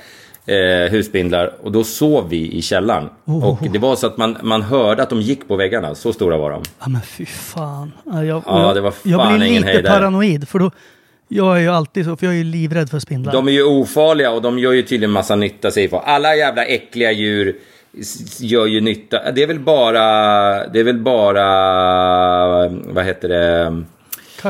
eh, 0.46 0.90
husspindlar 0.92 1.52
och 1.62 1.72
då 1.72 1.84
sov 1.84 2.28
vi 2.28 2.52
i 2.52 2.62
källaren. 2.62 3.08
Oh. 3.24 3.48
Och 3.48 3.58
det 3.72 3.78
var 3.78 3.96
så 3.96 4.06
att 4.06 4.16
man, 4.16 4.36
man 4.42 4.62
hörde 4.62 5.02
att 5.02 5.10
de 5.10 5.20
gick 5.20 5.48
på 5.48 5.56
väggarna. 5.56 5.94
Så 5.94 6.12
stora 6.12 6.36
var 6.36 6.50
de. 6.50 6.62
Ja 6.80 6.88
men 6.88 7.02
fy 7.02 7.26
fan. 7.26 7.92
Ja, 8.04 8.24
Jag, 8.24 8.42
Ja, 8.46 8.62
jag, 8.66 8.74
det 8.74 8.80
var 8.80 8.94
jag 9.02 9.20
fan 9.20 9.38
blir 9.38 9.48
ingen 9.48 9.62
lite 9.62 9.82
paranoid. 9.82 10.48
För 10.48 10.58
då, 10.58 10.70
jag 11.28 11.56
är 11.56 11.60
ju 11.60 11.68
alltid 11.68 12.04
så, 12.04 12.16
för 12.16 12.26
jag 12.26 12.34
är 12.34 12.38
ju 12.38 12.44
livrädd 12.44 12.90
för 12.90 12.98
spindlar. 12.98 13.32
De 13.32 13.48
är 13.48 13.52
ju 13.52 13.64
ofarliga 13.64 14.30
och 14.30 14.42
de 14.42 14.58
gör 14.58 14.72
ju 14.72 14.82
tydligen 14.82 15.10
massa 15.10 15.36
nytta 15.36 15.70
säger 15.70 15.88
folk. 15.88 16.02
Alla 16.06 16.36
jävla 16.36 16.64
äckliga 16.64 17.12
djur 17.12 17.56
gör 18.40 18.66
ju 18.66 18.80
nytta. 18.80 19.32
Det 19.32 19.42
är 19.42 19.46
väl 19.46 19.60
bara, 19.60 20.02
det 20.68 20.80
är 20.80 20.84
väl 20.84 20.98
bara, 20.98 21.48
vad 22.68 23.04
heter 23.04 23.28
det? 23.28 23.82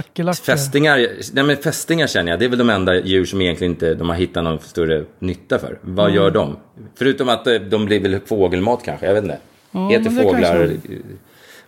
Kackerlackor. 0.02 0.44
Fästingar, 0.44 1.06
nej 1.32 1.44
men 1.44 1.56
fästingar 1.56 2.06
känner 2.06 2.30
jag, 2.32 2.38
det 2.38 2.44
är 2.44 2.48
väl 2.48 2.58
de 2.58 2.70
enda 2.70 2.94
djur 2.94 3.24
som 3.24 3.40
egentligen 3.40 3.72
inte 3.72 3.94
de 3.94 4.08
har 4.08 4.16
hittat 4.16 4.44
någon 4.44 4.58
större 4.60 5.04
nytta 5.18 5.58
för. 5.58 5.78
Vad 5.82 6.04
Mm. 6.06 6.16
gör 6.16 6.30
de? 6.30 6.56
Förutom 6.94 7.28
att 7.28 7.46
eh, 7.46 7.54
de 7.54 7.84
blir 7.86 8.00
väl 8.00 8.20
fågelmat 8.26 8.82
kanske, 8.84 9.06
jag 9.06 9.14
vet 9.14 9.22
inte. 9.24 9.38
Ja, 9.70 9.88
Heter 9.88 10.10
men 10.10 10.22
fåglar. 10.22 10.70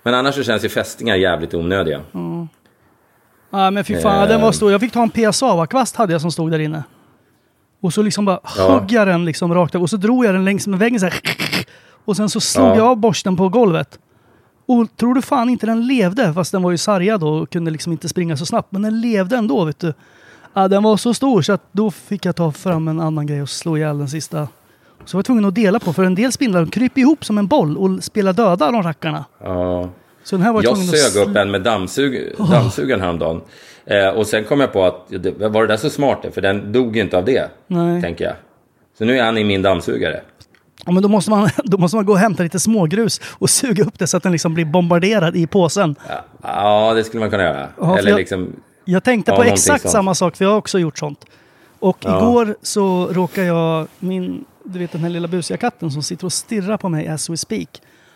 Men 0.03 0.15
annars 0.15 0.35
så 0.35 0.43
känns 0.43 0.65
ju 0.65 0.69
fästingar 0.69 1.17
jävligt 1.17 1.55
onödiga. 1.55 2.01
Ja 3.51 3.71
men 3.71 3.85
fy 3.85 3.97
fan, 4.01 4.23
Eh. 4.23 4.29
den 4.29 4.41
var 4.41 4.53
stor. 4.53 4.73
Jag 4.73 4.81
fick 4.81 4.93
ta 4.93 5.03
en 5.03 5.11
PSA-kvast 5.11 5.97
hade 5.97 6.13
jag 6.13 6.21
som 6.21 6.33
stod 6.33 6.51
där 6.51 6.59
inne. 6.59 6.83
Och 7.81 7.93
så 7.93 8.03
liksom 8.03 8.25
bara 8.25 8.41
Ja. 8.57 8.69
högg 8.79 8.93
jag 8.93 9.07
den 9.09 9.25
liksom 9.25 9.55
rakt 9.55 9.75
av 9.75 9.83
och 9.83 9.91
så 9.91 9.97
drog 9.97 10.25
jag 10.25 10.35
den 10.35 10.45
längs 10.45 10.67
med 10.67 10.79
väggen 10.79 11.01
så 11.01 11.07
här. 11.07 11.21
Och 12.05 12.17
sen 12.17 12.29
så 12.29 12.41
slog 12.41 12.67
Ja. 12.67 12.77
jag 12.77 12.87
av 12.87 12.97
borsten 12.97 13.37
på 13.37 13.49
golvet. 13.49 13.99
Och 14.67 14.97
tror 14.97 15.15
du 15.15 15.23
fan 15.23 15.49
inte 15.49 15.67
den 15.67 15.87
levde, 15.87 16.33
fast 16.33 16.53
den 16.53 16.63
var 16.63 16.71
ju 16.71 16.79
sargad 16.79 17.23
och 17.23 17.51
kunde 17.51 17.71
liksom 17.71 17.93
inte 17.93 18.09
springa 18.09 18.37
så 18.37 18.47
snabbt. 18.47 18.73
Men 18.73 18.83
den 18.83 19.01
levde 19.01 19.37
ändå 19.37 19.65
vet 19.65 19.79
du. 19.79 19.95
Ja, 20.55 20.69
den 20.69 20.83
var 20.83 20.97
så 20.97 21.15
stor 21.15 21.43
så 21.43 21.53
att 21.53 21.63
då 21.73 21.91
fick 21.91 22.25
jag 22.25 22.37
ta 22.37 22.53
fram 22.53 22.89
en 22.89 23.01
annan 23.01 23.27
grej 23.27 23.43
och 23.43 23.49
slå 23.51 23.77
ihjäl 23.77 23.99
den 23.99 24.09
sista. 24.09 24.49
Så 25.05 25.17
var 25.17 25.19
jag 25.19 25.25
tvungen 25.25 25.45
att 25.45 25.55
dela 25.55 25.79
på, 25.79 25.93
för 25.93 26.05
en 26.05 26.15
del 26.15 26.33
spindlar 26.33 26.67
kryper 26.67 27.01
ihop 27.01 27.25
som 27.25 27.39
en 27.39 27.47
boll 27.47 27.77
och 27.77 28.05
spelar 28.05 28.33
döda 28.33 28.71
de 28.71 28.83
rackarna. 28.83 29.25
Ja. 29.43 29.89
Så 30.25 30.37
den 30.37 30.43
här 30.45 30.53
var 30.53 30.63
Jag 30.63 30.73
att 30.73 30.87
sög 30.87 31.23
sl- 31.25 31.31
upp 31.31 31.37
en 31.37 31.51
med 31.51 31.63
dammsug, 31.63 32.33
dammsugaren 32.51 33.01
häromdagen. 33.01 33.41
Eh, 33.85 34.09
och 34.09 34.27
sen 34.27 34.45
kom 34.45 34.61
jag 34.61 34.73
på 34.73 34.85
att, 34.85 35.07
var 35.39 35.63
det 35.63 35.67
där 35.67 35.77
så 35.77 35.91
smart 35.91 36.19
det? 36.23 36.31
För 36.31 36.41
den 36.41 36.73
dog 36.73 36.97
ju 36.97 37.03
inte 37.03 37.19
av 37.19 37.25
det, 37.25 37.51
Nej. 37.67 38.03
tänker 38.03 38.25
jag. 38.25 38.35
Så 38.99 39.05
nu 39.05 39.19
är 39.19 39.25
han 39.25 39.39
i 39.39 39.45
min 39.45 39.63
dammsugare. 39.63 40.21
Ja, 40.87 40.93
men 40.93 41.03
då 41.03 41.09
måste, 41.09 41.31
man, 41.31 41.49
då 41.65 41.79
måste 41.79 41.97
man 41.97 42.07
gå 42.07 42.13
och 42.13 42.19
hämta 42.19 42.43
lite 42.43 42.61
smågrus 42.61 43.21
och 43.33 43.51
suga 43.51 43.85
upp 43.85 43.99
det 43.99 44.07
så 44.07 44.17
att 44.17 44.23
den 44.23 44.33
liksom 44.33 44.55
blir 44.55 44.65
bombarderad 44.65 45.37
i 45.37 45.47
påsen. 45.47 45.97
Ja, 46.09 46.25
ja 46.43 46.95
det 46.95 47.05
skulle 47.05 47.21
man 47.21 47.31
kunna 47.31 47.43
göra. 47.43 47.69
Ja, 47.81 47.99
Eller 47.99 48.11
jag- 48.11 48.19
liksom, 48.19 48.53
Jag 48.85 49.05
tänkte 49.05 49.33
Ja, 49.33 49.37
på 49.37 49.43
exakt 49.43 49.83
sånt. 49.83 49.93
samma 49.93 50.15
sak, 50.15 50.37
för 50.37 50.45
jag 50.45 50.51
har 50.53 50.59
också 50.59 50.79
gjort 50.79 50.99
sånt. 50.99 51.25
Och 51.79 52.05
igår 52.05 52.57
så 52.63 53.07
råkade 53.13 53.47
jag, 53.47 53.87
min, 53.99 54.45
du 54.65 54.79
vet 54.79 54.93
den 54.93 55.01
här 55.01 55.09
lilla 55.11 55.29
busiga 55.29 55.57
katten 55.57 55.91
som 55.91 56.03
sitter 56.03 56.25
och 56.25 56.33
stirrar 56.33 56.77
på 56.77 56.89
mig 56.89 57.09
as 57.09 57.31
we 57.31 57.37
speak. 57.37 57.69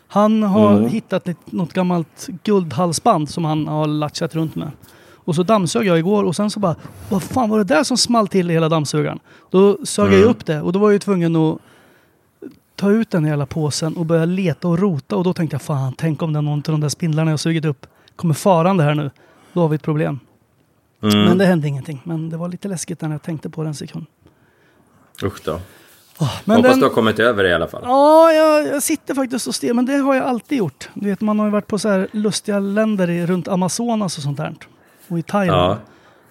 Han 0.08 0.42
har 0.42 0.72
Mm. 0.76 0.88
hittat 0.90 1.28
ett, 1.28 1.36
något 1.52 1.72
gammalt 1.72 2.28
guldhalsband 2.44 3.30
som 3.30 3.44
han 3.44 3.68
har 3.68 3.86
latchat 3.86 4.34
runt 4.34 4.54
med. 4.54 4.70
Och 5.24 5.34
så 5.34 5.42
dammsög 5.42 5.86
jag 5.86 5.98
igår 5.98 6.24
och 6.24 6.36
sen 6.36 6.50
så 6.50 6.60
bara, 6.60 6.76
vad 7.08 7.22
fan 7.22 7.50
var 7.50 7.58
det 7.58 7.64
där 7.64 7.84
som 7.84 7.96
small 7.96 8.28
till 8.28 8.50
i 8.50 8.54
hela 8.54 8.68
dammsugaren? 8.68 9.18
Då 9.50 9.78
sög 9.84 10.06
jag 10.06 10.14
Mm. 10.18 10.28
upp 10.30 10.46
det 10.46 10.60
och 10.60 10.72
då 10.72 10.78
var 10.78 10.86
jag 10.88 10.92
ju 10.92 10.98
tvungen 10.98 11.36
att 11.36 11.58
ta 12.80 12.90
ut 12.90 13.10
den 13.10 13.24
hela 13.24 13.46
påsen 13.46 13.96
och 13.96 14.06
börja 14.06 14.24
leta 14.24 14.68
och 14.68 14.78
rota 14.78 15.16
och 15.16 15.24
då 15.24 15.34
tänkte 15.34 15.54
jag 15.54 15.62
fan, 15.62 15.92
tänk 15.98 16.22
om 16.22 16.32
det 16.32 16.38
är 16.38 16.42
någon 16.42 16.58
av 16.58 16.62
de 16.62 16.80
där 16.80 16.88
spindlarna 16.88 17.30
jag 17.30 17.40
sugit 17.40 17.64
upp 17.64 17.86
kommer 18.16 18.34
farande 18.34 18.84
här 18.84 18.94
nu. 18.94 19.10
Då 19.52 19.60
har 19.60 19.68
vi 19.68 19.76
ett 19.76 19.82
problem. 19.82 20.20
mm, 21.02 21.24
Men 21.24 21.38
det 21.38 21.46
hände 21.46 21.68
ingenting. 21.68 22.00
Men 22.04 22.30
det 22.30 22.36
var 22.36 22.48
lite 22.48 22.68
läskigt 22.68 23.00
när 23.00 23.10
jag 23.10 23.22
tänkte 23.22 23.50
på 23.50 23.62
den 23.62 23.74
sekund. 23.74 24.06
usch 25.22 25.40
då. 25.44 25.60
Men 26.44 26.56
Hoppas 26.56 26.70
den, 26.70 26.80
du 26.80 26.86
har 26.86 26.94
kommit 26.94 27.18
över 27.18 27.42
det 27.42 27.48
i 27.50 27.54
alla 27.54 27.68
fall. 27.68 27.82
Ja, 27.84 28.32
jag, 28.32 28.66
jag 28.66 28.82
sitter 28.82 29.14
faktiskt 29.14 29.46
och 29.46 29.54
stel, 29.54 29.74
men 29.74 29.86
det 29.86 29.96
har 29.96 30.14
jag 30.14 30.24
alltid 30.24 30.58
gjort. 30.58 30.88
Du 30.94 31.08
vet, 31.08 31.20
man 31.20 31.38
har 31.38 31.46
ju 31.46 31.52
varit 31.52 31.66
på 31.66 31.78
så 31.78 31.88
här 31.88 32.08
lustiga 32.12 32.58
länder 32.58 33.10
i, 33.10 33.26
runt 33.26 33.48
Amazonas 33.48 34.16
och 34.16 34.22
sånt 34.22 34.36
där. 34.36 34.54
Och 35.08 35.18
i 35.18 35.22
Thailand. 35.22 35.60
Ja. 35.72 35.78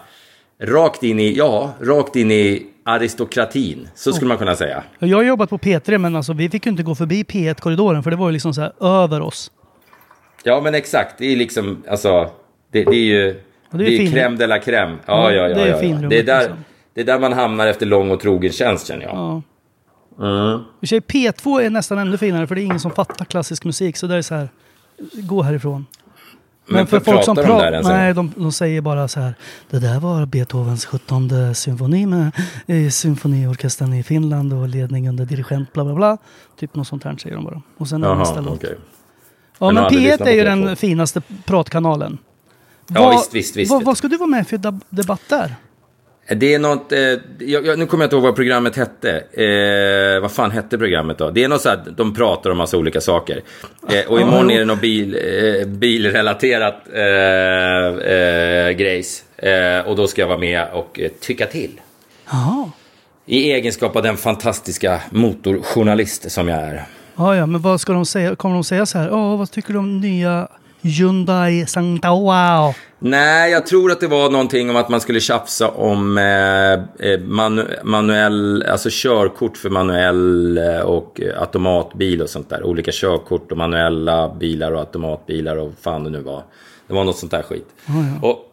rakt 0.63 1.03
in 1.03 1.21
i, 1.21 1.37
ja, 1.37 1.73
rakt 1.81 2.17
in 2.17 2.31
i 2.31 2.67
aristokratin. 2.85 3.89
Så 3.95 4.13
skulle 4.13 4.29
man 4.29 4.39
kunna 4.39 4.57
säga. 4.57 4.83
Jag 4.99 5.17
har 5.19 5.23
jobbat 5.25 5.51
på 5.51 5.59
P3 5.59 5.99
men 5.99 6.17
alltså 6.17 6.33
vi 6.33 6.51
fick 6.51 6.67
ju 6.67 6.71
inte 6.71 6.83
gå 6.83 6.95
förbi 6.95 7.23
P1-korridoren 7.23 8.03
för 8.03 8.11
det 8.11 8.17
var 8.17 8.29
ju 8.29 8.33
liksom 8.33 8.55
så 8.55 8.61
här 8.61 8.73
över 9.05 9.21
oss. 9.21 9.51
Ja, 10.45 10.61
men 10.61 10.75
exakt. 10.75 11.19
Det 11.19 11.33
är 11.33 11.37
liksom, 11.37 11.83
alltså, 11.89 12.31
det, 12.73 12.85
det 12.85 12.97
är 12.97 13.05
ju, 13.05 13.25
det 13.71 13.79
det 13.79 13.85
är 13.85 13.93
är 13.93 13.99
fin- 13.99 14.13
crème 14.13 14.37
de 14.37 14.47
la 14.47 14.59
crème. 14.59 14.97
Ja, 15.07 15.33
Ja, 15.33 15.33
ja, 15.33 15.49
ja. 15.49 15.55
det 15.55 15.63
är 15.63 15.83
ja, 15.83 15.99
ja. 16.03 16.09
Det 16.09 16.19
är 16.19 16.23
där, 16.23 16.41
liksom. 16.41 16.65
det 16.95 17.01
är 17.01 17.05
där 17.05 17.19
man 17.19 17.33
hamnar 17.33 17.67
efter 17.67 17.87
lång 17.87 18.11
och 18.11 18.21
trogen 18.21 18.53
tjänst, 18.53 18.87
känner 18.89 19.03
jag. 19.05 19.15
Ja. 19.17 19.43
Mm. 20.21 20.61
Sig 20.83 21.01
P2 21.01 21.61
är 21.61 21.71
nästan 21.71 21.99
ännu 21.99 22.19
finare 22.19 22.47
för 22.47 22.55
det 22.55 22.61
är 22.61 22.65
ingen 22.65 22.81
som 22.81 22.91
fattar 22.91 23.25
klassisk 23.25 23.65
musik 23.65 23.97
så 23.97 24.07
det 24.07 24.17
är 24.17 24.23
så 24.23 24.35
här, 24.35 24.49
gå 25.15 25.43
härifrån. 25.43 25.87
Men, 26.71 26.87
för 26.87 27.01
pratar 27.01 27.35
de 27.35 27.59
där 27.59 27.73
ens? 27.73 27.87
Nej, 27.89 28.15
de, 28.15 28.33
de 28.37 28.53
säger 28.53 28.81
bara 28.81 29.09
så 29.09 29.21
här. 29.21 29.35
Det 29.71 29.79
där 29.79 30.01
var 30.01 30.27
Beethovens 30.27 30.85
17 30.87 31.55
symfoni 31.55 32.07
med 32.07 32.31
eh, 32.67 32.89
symfoniorkestern 32.91 33.93
i 33.95 34.03
Finland 34.03 34.53
och 34.53 34.69
ledning 34.69 35.09
under 35.09 35.25
dirigent 35.25 35.73
bla 35.73 35.85
bla 35.85 35.95
bla. 35.95 36.19
Typ 36.61 36.75
något 36.75 36.87
sånt 36.89 37.05
här 37.05 37.17
säger 37.17 37.37
de 37.37 37.45
bara. 37.45 37.63
Och 37.79 37.89
sen 37.89 38.05
är 38.05 38.15
nästa 38.15 38.41
låt. 38.41 38.55
okej. 38.55 38.75
Ja, 39.59 39.67
Men 39.67 39.75
men 39.75 39.77
har 39.77 39.85
aldrig 39.87 40.03
P1 40.05 40.11
lyssnat 40.11 40.29
är 40.29 40.33
ju 40.33 40.45
den 40.45 40.69
P2. 40.69 40.75
finaste 40.75 41.23
pratkanalen. 41.45 42.19
Ja, 42.87 43.11
visst, 43.11 43.35
visst, 43.35 43.57
visst. 43.57 43.71
Vad, 43.71 43.83
vad 43.85 43.99
ska 43.99 44.09
du 44.09 44.17
vara 44.17 44.29
med 44.31 44.49
för 44.49 44.57
deb- 44.59 44.81
debatt 44.91 45.21
där? 45.29 45.55
Det 46.29 46.55
är 46.55 46.59
något, 46.59 46.93
eh, 46.93 46.99
jag, 47.39 47.79
nu 47.79 47.87
kommer 47.87 48.05
jag 48.05 48.07
inte 48.07 48.17
ihåg 48.17 48.23
vad 48.23 48.37
programmet 48.37 48.77
hette. 48.77 49.11
Eh, 49.33 50.21
vad 50.21 50.33
fan 50.33 50.51
hette 50.51 50.79
programmet 50.79 51.19
då? 51.19 51.31
Det 51.31 51.45
är 51.45 51.49
något 51.49 51.61
så 51.61 51.69
att 51.69 51.97
de 51.97 52.15
pratar 52.15 52.51
om 52.51 52.57
massa 52.57 52.77
olika 52.77 53.01
saker. 53.01 53.43
Eh, 53.89 54.11
och 54.11 54.21
imorgon 54.21 54.51
är 54.51 54.59
det 54.59 54.65
något 54.65 54.81
bil, 54.81 55.15
eh, 55.15 55.67
bilrelaterat 55.67 56.83
eh, 56.95 57.03
eh, 58.13 58.71
grejs. 58.71 59.25
Eh, 59.37 59.89
och 59.89 59.97
då 59.97 60.07
ska 60.07 60.21
jag 60.21 60.29
vara 60.29 60.39
med 60.39 60.67
och 60.73 61.01
eh, 61.01 61.11
tycka 61.21 61.47
till. 61.47 61.81
Jaha. 62.31 62.71
I 63.27 63.53
egenskap 63.53 63.97
av 63.97 64.03
den 64.03 64.17
fantastiska 64.17 65.01
motorjournalist 65.11 66.31
som 66.31 66.49
jag 66.49 66.59
är. 66.59 66.85
Ja, 67.17 67.37
ja, 67.37 67.47
men 67.47 67.61
vad 67.61 67.81
ska 67.81 67.93
de 67.93 68.07
säga? 68.07 68.37
Kommer 68.37 68.55
de 68.55 68.65
säga 68.65 68.87
så 68.87 68.99
här? 68.99 69.09
Ja, 69.09 69.37
vad 69.37 69.51
tycker 69.51 69.73
du 69.73 69.79
om 69.79 70.01
nya 70.01 70.49
Hyundai 70.83 71.67
Santa 71.67 72.11
Wow? 72.11 72.75
Nej, 72.99 73.53
jag 73.53 73.67
tror 73.67 73.93
att 73.93 74.01
det 74.01 74.07
var 74.07 74.31
någonting 74.31 74.71
om 74.71 74.77
att 74.77 74.89
man 74.89 75.01
skulle 75.01 75.21
tjafsa 75.21 75.69
om 75.69 76.19
eh, 76.19 76.73
eh, 77.11 77.21
manu 77.21 77.67
manuell, 77.85 78.63
alltså 78.63 78.89
körkort 78.93 79.57
för 79.57 79.71
manuell 79.71 80.59
eh, 80.59 80.81
och 80.81 81.21
automatbil 81.41 82.23
och 82.23 82.31
sånt 82.31 82.51
där. 82.51 82.63
Olika 82.63 82.91
körkort 82.95 83.53
och 83.53 83.59
manuella 83.59 84.35
bilar 84.35 84.73
och 84.73 84.81
automatbilar 84.81 85.57
och 85.57 85.73
fan 85.81 86.05
det 86.05 86.11
nu 86.11 86.21
var. 86.21 86.43
Det 86.87 86.95
var 86.95 87.05
något 87.05 87.19
sånt 87.19 87.33
där 87.33 87.43
skit. 87.43 87.69
Och, 88.23 88.47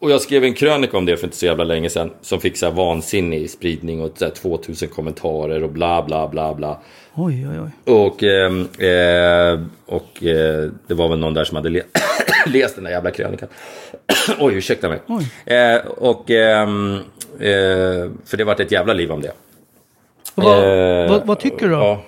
och 0.00 0.10
jag 0.10 0.20
skrev 0.20 0.44
en 0.44 0.54
krönika 0.54 0.96
om 0.96 1.06
det 1.06 1.16
för 1.16 1.26
inte 1.26 1.36
så 1.36 1.46
jävla 1.46 1.64
länge 1.64 1.90
sedan. 1.90 2.10
Som 2.22 2.40
fick 2.40 2.56
så 2.56 2.66
här 2.66 2.72
vansinnig 2.72 3.50
spridning 3.50 4.00
och 4.00 4.12
så 4.14 4.24
här 4.24 4.32
2000 4.32 4.88
kommentarer 4.88 5.64
och 5.64 5.70
bla 5.70 6.02
bla 6.02 6.28
bla 6.28 6.54
bla. 6.54 6.80
Oj, 7.14 7.46
oj, 7.50 7.60
oj. 7.60 7.94
Och, 7.94 8.22
ehm, 8.22 8.60
eh, 8.78 9.60
och 9.86 10.24
eh, 10.24 10.70
det 10.86 10.94
var 10.94 11.08
väl 11.08 11.18
någon 11.18 11.34
där 11.34 11.44
som 11.44 11.56
hade 11.56 11.68
le 11.68 11.82
läst 12.46 12.74
den 12.74 12.84
där 12.84 12.90
jävla 12.90 13.10
krönikan. 13.10 13.48
Oj, 14.38 14.54
ursäkta 14.54 14.88
mig. 14.88 14.98
Oj. 15.06 15.54
Eh, 15.54 15.76
och, 15.86 16.30
ehm, 16.30 16.94
eh, 17.38 18.10
för 18.24 18.36
det 18.36 18.44
vart 18.44 18.60
ett 18.60 18.72
jävla 18.72 18.92
liv 18.92 19.12
om 19.12 19.20
det. 19.22 19.32
Vad, 20.34 20.58
Eh, 21.04 21.10
vad, 21.10 21.26
vad 21.26 21.38
tycker 21.40 21.66
du 21.68 21.72
då? 21.72 21.76
Ja, 21.78 22.04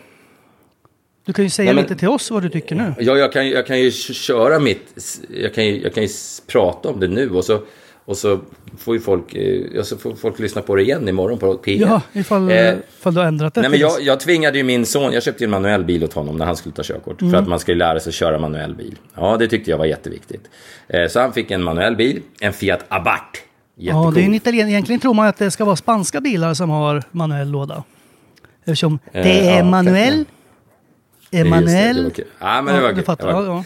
Du 1.26 1.32
kan 1.32 1.44
ju 1.44 1.50
säga 1.50 1.64
Nej, 1.66 1.74
men- 1.74 1.82
lite 1.84 1.96
till 1.96 2.08
oss 2.08 2.30
vad 2.30 2.42
du 2.42 2.48
tycker 2.48 2.74
nu. 2.74 2.94
ja 2.98 3.16
jag, 3.18 3.32
kan, 3.32 3.48
jag 3.48 3.66
kan 3.66 3.80
ju 3.80 3.90
köra 3.90 4.58
mitt... 4.58 5.18
Jag 5.30 5.54
kan 5.54 5.66
ju, 5.66 5.82
jag 5.82 5.94
kan 5.94 6.02
ju 6.02 6.08
prata 6.46 6.88
om 6.88 7.00
det 7.00 7.08
nu 7.08 7.30
och 7.30 7.44
så, 7.44 7.60
och 8.04 8.16
så 8.16 8.40
får 8.78 8.94
ju 8.94 9.00
folk, 9.00 9.34
eh, 9.34 9.60
ja, 9.74 9.82
så 9.82 9.96
får 9.96 10.14
folk 10.14 10.38
lyssna 10.38 10.62
på 10.62 10.76
det 10.76 10.82
igen 10.82 11.08
imorgon 11.08 11.38
på 11.38 11.54
P1. 11.58 11.80
Ja, 11.80 12.00
ifall, 12.12 12.50
Eh, 12.50 12.74
ifall 12.98 13.14
du 13.14 13.20
har 13.20 13.26
ändrat 13.26 13.54
det. 13.54 13.60
Nej, 13.60 13.70
men 13.70 13.78
jag, 13.80 14.02
jag 14.02 14.20
tvingade 14.20 14.58
ju 14.58 14.64
min 14.64 14.86
son, 14.86 15.12
jag 15.12 15.22
köpte 15.22 15.44
ju 15.44 15.46
en 15.46 15.50
manuell 15.50 15.84
bil 15.84 16.04
åt 16.04 16.12
honom 16.12 16.36
när 16.36 16.44
han 16.46 16.56
skulle 16.56 16.74
ta 16.74 16.82
körkort. 16.82 17.18
För 17.20 17.34
att 17.34 17.48
man 17.48 17.58
skulle 17.58 17.78
lära 17.78 18.00
sig 18.00 18.12
köra 18.12 18.38
manuell 18.38 18.74
bil. 18.74 18.98
Ja, 19.14 19.36
det 19.36 19.48
tyckte 19.48 19.70
jag 19.70 19.78
var 19.78 19.84
jätteviktigt. 19.84 20.50
Eh, 20.88 21.08
så 21.08 21.20
han 21.20 21.32
fick 21.32 21.50
en 21.50 21.62
manuell 21.62 21.96
bil, 21.96 22.22
en 22.40 22.52
Fiat 22.52 22.84
Abarth. 22.88 23.20
Ja, 23.76 23.82
Jättecool. 23.84 24.14
det 24.14 24.20
är 24.20 24.24
en 24.24 24.34
italiensk. 24.34 24.70
Egentligen 24.70 25.00
tror 25.00 25.14
man 25.14 25.26
att 25.26 25.36
det 25.36 25.50
ska 25.50 25.64
vara 25.64 25.76
spanska 25.76 26.20
bilar 26.20 26.54
som 26.54 26.70
har 26.70 27.02
manuell 27.10 27.50
låda. 27.50 27.82
Eftersom 28.60 28.98
det 29.12 29.18
Eh, 29.18 29.54
är 29.54 29.58
ja, 29.58 29.64
manuell. 29.64 30.24
Det 31.30 31.38
är 31.40 31.44
just 31.44 31.56
det, 31.56 31.72
det 31.72 31.78
Emanuel. 31.78 32.12
Ja, 32.40 32.62
men 32.62 32.74
det 32.74 32.80
var 32.80 33.02
fattar. 33.02 33.26
Det 33.26 33.48
var- 33.48 33.64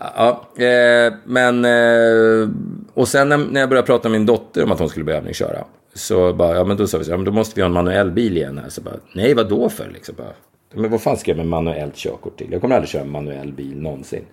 Ja, 0.00 0.48
eh, 0.56 1.12
men... 1.24 1.64
Eh, 1.64 2.48
och 2.94 3.08
sen 3.08 3.28
när, 3.28 3.38
när 3.38 3.60
jag 3.60 3.68
började 3.68 3.86
prata 3.86 4.08
med 4.08 4.20
min 4.20 4.26
dotter 4.26 4.64
om 4.64 4.72
att 4.72 4.78
hon 4.78 4.88
skulle 4.88 5.04
börja 5.04 5.18
övningsköra. 5.18 5.64
Så 5.94 6.32
bara, 6.32 6.54
ja 6.54 6.64
men 6.64 6.76
då 6.76 6.86
sa 6.86 6.98
vi 6.98 7.04
så, 7.04 7.10
ja, 7.10 7.16
men 7.16 7.24
då 7.24 7.32
måste 7.32 7.54
vi 7.56 7.62
ha 7.62 7.66
en 7.66 7.72
manuell 7.72 8.10
bil 8.10 8.36
igen 8.36 8.60
här. 8.62 8.68
Så 8.68 8.80
bara, 8.80 8.94
nej 9.14 9.34
vad 9.34 9.48
då 9.48 9.68
för 9.68 9.90
liksom? 9.94 10.14
Bara, 10.18 10.32
men 10.74 10.90
vad 10.90 11.02
fan 11.02 11.16
ska 11.16 11.30
jag 11.30 11.36
med 11.36 11.46
manuellt 11.46 11.96
körkort 11.96 12.36
till? 12.38 12.48
Jag 12.50 12.60
kommer 12.60 12.74
aldrig 12.74 12.88
köra 12.88 13.02
en 13.02 13.10
manuell 13.10 13.52
bil 13.52 13.76
någonsin. 13.76 14.24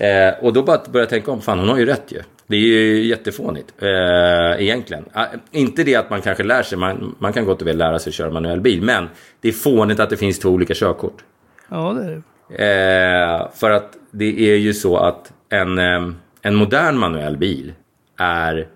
Eh, 0.00 0.44
och 0.44 0.52
då 0.52 0.62
bara 0.62 0.78
började 0.78 0.98
jag 0.98 1.08
tänka 1.08 1.30
om, 1.30 1.40
fan 1.40 1.58
hon 1.58 1.68
har 1.68 1.78
ju 1.78 1.86
rätt 1.86 2.12
ju. 2.12 2.22
Det 2.46 2.56
är 2.56 2.60
ju 2.60 3.06
jättefånigt 3.06 3.72
eh, 3.78 4.62
egentligen. 4.62 5.04
Ah, 5.12 5.26
inte 5.50 5.84
det 5.84 5.96
att 5.96 6.10
man 6.10 6.22
kanske 6.22 6.44
lär 6.44 6.62
sig, 6.62 6.78
man, 6.78 7.14
man 7.18 7.32
kan 7.32 7.44
gott 7.44 7.62
och 7.62 7.68
väl 7.68 7.78
lära 7.78 7.98
sig 7.98 8.12
köra 8.12 8.30
manuell 8.30 8.60
bil. 8.60 8.82
Men 8.82 9.08
det 9.40 9.48
är 9.48 9.52
fånigt 9.52 10.00
att 10.00 10.10
det 10.10 10.16
finns 10.16 10.38
två 10.38 10.48
olika 10.48 10.74
körkort. 10.74 11.24
ja, 11.68 11.92
det 11.92 12.04
är 12.04 12.10
det. 12.10 12.22
Eh, 12.58 13.48
för 13.54 13.70
att 13.70 13.96
det 14.10 14.50
är 14.50 14.56
ju 14.56 14.74
så 14.74 14.96
att 14.96 15.32
en, 15.48 15.78
eh, 15.78 16.10
en 16.42 16.54
modern 16.54 16.98
manuell 16.98 17.36
bil 17.36 17.72
är 18.18 18.66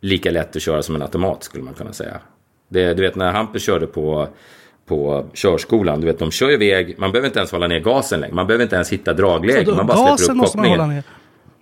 lika 0.00 0.30
lätt 0.30 0.56
att 0.56 0.62
köra 0.62 0.82
som 0.82 0.94
en 0.94 1.02
automat 1.02 1.44
skulle 1.44 1.64
man 1.64 1.74
kunna 1.74 1.92
säga. 1.92 2.20
Det, 2.68 2.94
du 2.94 3.02
vet 3.02 3.14
när 3.16 3.32
Hampus 3.32 3.62
körde 3.62 3.86
på, 3.86 4.28
på 4.86 5.26
körskolan, 5.34 6.00
du 6.00 6.06
vet 6.06 6.18
de 6.18 6.30
kör 6.30 6.50
iväg, 6.50 6.94
man 6.98 7.12
behöver 7.12 7.26
inte 7.26 7.38
ens 7.38 7.52
hålla 7.52 7.66
ner 7.66 7.80
gasen 7.80 8.20
längre, 8.20 8.34
man 8.34 8.46
behöver 8.46 8.62
inte 8.62 8.76
ens 8.76 8.92
hitta 8.92 9.12
dragläge, 9.12 9.72
man 9.72 9.86
bara 9.86 9.96
släpper 9.96 10.10
gasen 10.10 10.30
upp 10.30 10.36
måste 10.36 10.56
man 10.58 10.66
hålla 10.66 10.82
kopplingen. 10.82 11.04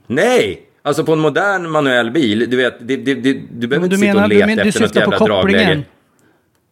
ner. 0.06 0.24
Nej! 0.26 0.62
Alltså 0.82 1.04
på 1.04 1.12
en 1.12 1.18
modern 1.18 1.70
manuell 1.70 2.10
bil, 2.10 2.50
du 2.50 2.56
vet, 2.56 2.74
det, 2.80 2.96
det, 2.96 3.14
det, 3.14 3.32
du 3.50 3.66
behöver 3.66 3.76
Men 3.76 3.84
inte 3.84 3.88
du 3.88 3.96
sitta 3.96 4.14
menar, 4.14 4.24
och 4.24 4.28
du, 4.30 4.34
leta 4.34 4.46
men, 4.46 4.56
du 4.56 4.62
efter 4.68 4.80
något 4.80 4.94
jävla 4.96 5.18
dragläge. 5.18 5.58
kopplingen. 5.58 5.84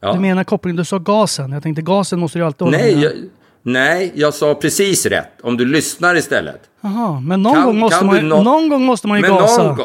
Ja. 0.01 0.13
Du 0.13 0.21
menar 0.21 0.45
kopplingen, 0.45 0.77
du 0.77 0.85
sa 0.85 0.99
gasen. 0.99 1.53
Jag 1.53 1.63
tänkte 1.63 1.83
gasen 1.83 2.19
måste 2.21 2.39
du 2.39 2.45
alltid 2.45 2.61
hålla 2.61 2.77
Nej, 2.79 3.03
jag, 3.03 3.13
nej, 3.63 4.13
jag 4.15 4.35
sa 4.35 4.55
precis 4.55 5.07
rätt. 5.07 5.41
Om 5.43 5.57
du 5.57 5.65
lyssnar 5.65 6.15
istället. 6.17 6.61
Jaha, 6.81 7.21
men 7.21 7.43
någon, 7.43 7.55
Kan- 7.55 7.65
gång 7.65 7.79
måste 7.79 7.99
kan 7.99 8.07
man, 8.07 8.17
du 8.17 8.23
nå- 8.23 8.43
någon 8.43 8.69
gång 8.69 8.83
måste 8.85 9.07
man 9.09 9.19
ju 9.19 9.23
Men 9.23 9.31
gasa. 9.37 9.63
någon 9.63 9.77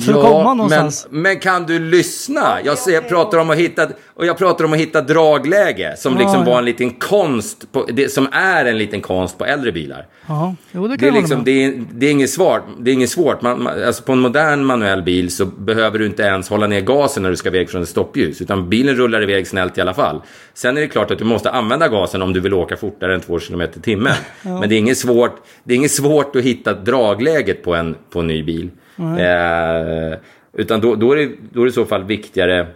För 0.00 0.12
att 0.12 0.22
komma 0.22 0.54
någonstans. 0.54 1.06
Men, 1.10 1.22
men 1.22 1.38
kan 1.38 1.66
du 1.66 1.78
lyssna? 1.78 2.58
Jag, 2.64 2.78
ser, 2.78 2.92
jag 2.92 3.08
pratar 3.08 3.38
om 3.38 3.50
att 3.50 3.56
hitta, 3.56 3.88
och 4.14 4.26
jag 4.26 4.38
pratar 4.38 4.64
om 4.64 4.72
att 4.72 4.78
hitta 4.78 5.00
dragläge 5.00 5.94
som 5.96 6.12
Ja, 6.12 6.18
liksom 6.18 6.38
ja. 6.38 6.50
var 6.50 6.58
en 6.58 6.64
liten 6.64 6.90
konst, 6.90 7.72
på, 7.72 7.86
det, 7.92 8.12
som 8.12 8.28
är 8.32 8.64
en 8.64 8.78
liten 8.78 9.00
konst 9.00 9.38
på 9.38 9.44
äldre 9.44 9.72
bilar. 9.72 10.06
Ja, 10.28 10.54
jo 10.72 10.88
det 10.88 10.98
kan 10.98 11.12
Det 11.12 11.18
är, 11.18 11.20
liksom, 11.20 11.44
det, 11.44 11.64
är, 11.64 11.84
det 11.92 12.06
är 12.06 12.10
inget 12.10 12.30
svårt. 12.30 12.62
Det 12.78 12.90
är 12.90 12.92
inget 12.94 13.10
svårt. 13.10 13.42
Man, 13.42 13.62
man, 13.62 13.82
alltså 13.84 14.02
på 14.02 14.12
en 14.12 14.18
modern 14.18 14.64
manuell 14.64 15.02
bil 15.02 15.30
så 15.30 15.46
behöver 15.46 15.98
du 15.98 16.06
inte 16.06 16.22
ens 16.22 16.48
hålla 16.48 16.66
ner 16.66 16.80
gasen 16.80 17.22
när 17.22 17.30
du 17.30 17.36
ska 17.36 17.48
iväg 17.48 17.70
från 17.70 17.82
ett 17.82 17.88
stoppljus. 17.88 18.40
Utan 18.40 18.68
bilen 18.68 18.96
rullar 18.96 19.22
iväg 19.22 19.46
snällt 19.46 19.78
i 19.78 19.80
alla 19.80 19.94
fall. 19.94 20.22
Sen 20.54 20.76
är 20.76 20.80
det 20.80 20.88
klart 20.88 21.10
att 21.10 21.18
du 21.18 21.24
måste 21.24 21.50
använda 21.50 21.88
gasen 21.88 22.22
om 22.22 22.32
du 22.32 22.40
vill 22.40 22.54
åka 22.54 22.76
fortare 22.76 23.14
än 23.14 23.20
2 23.20 23.38
km 23.38 23.60
i 23.60 23.66
timmen. 23.82 24.14
Men 24.42 24.68
det 24.68 24.74
är, 24.74 24.78
inget 24.78 24.98
svårt, 24.98 25.36
det 25.64 25.74
är 25.74 25.76
inget 25.76 25.90
svårt 25.90 26.36
att 26.36 26.42
hitta 26.42 26.74
dragläget 26.74 27.62
på 27.62 27.74
en, 27.74 27.96
på 28.10 28.20
en 28.20 28.26
ny 28.26 28.42
bil. 28.42 28.70
Eh, 28.98 30.18
utan 30.52 30.80
då, 30.80 30.94
då, 30.94 31.12
är 31.12 31.16
det, 31.16 31.30
då 31.52 31.60
är 31.60 31.64
det 31.64 31.70
i 31.70 31.72
så 31.72 31.84
fall 31.84 32.04
viktigare 32.04 32.66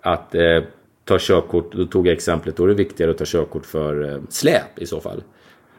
att 0.00 0.34
eh, 0.34 0.62
ta 1.04 1.16
körkort. 1.20 1.72
Då 1.72 1.86
tog 1.86 2.06
jag 2.06 2.12
exemplet. 2.12 2.56
Då 2.56 2.64
är 2.64 2.68
det 2.68 2.74
viktigare 2.74 3.10
att 3.10 3.18
ta 3.18 3.24
körkort 3.26 3.66
för 3.66 4.12
eh, 4.12 4.20
släp 4.28 4.78
i 4.78 4.86
så 4.86 5.00
fall. 5.00 5.22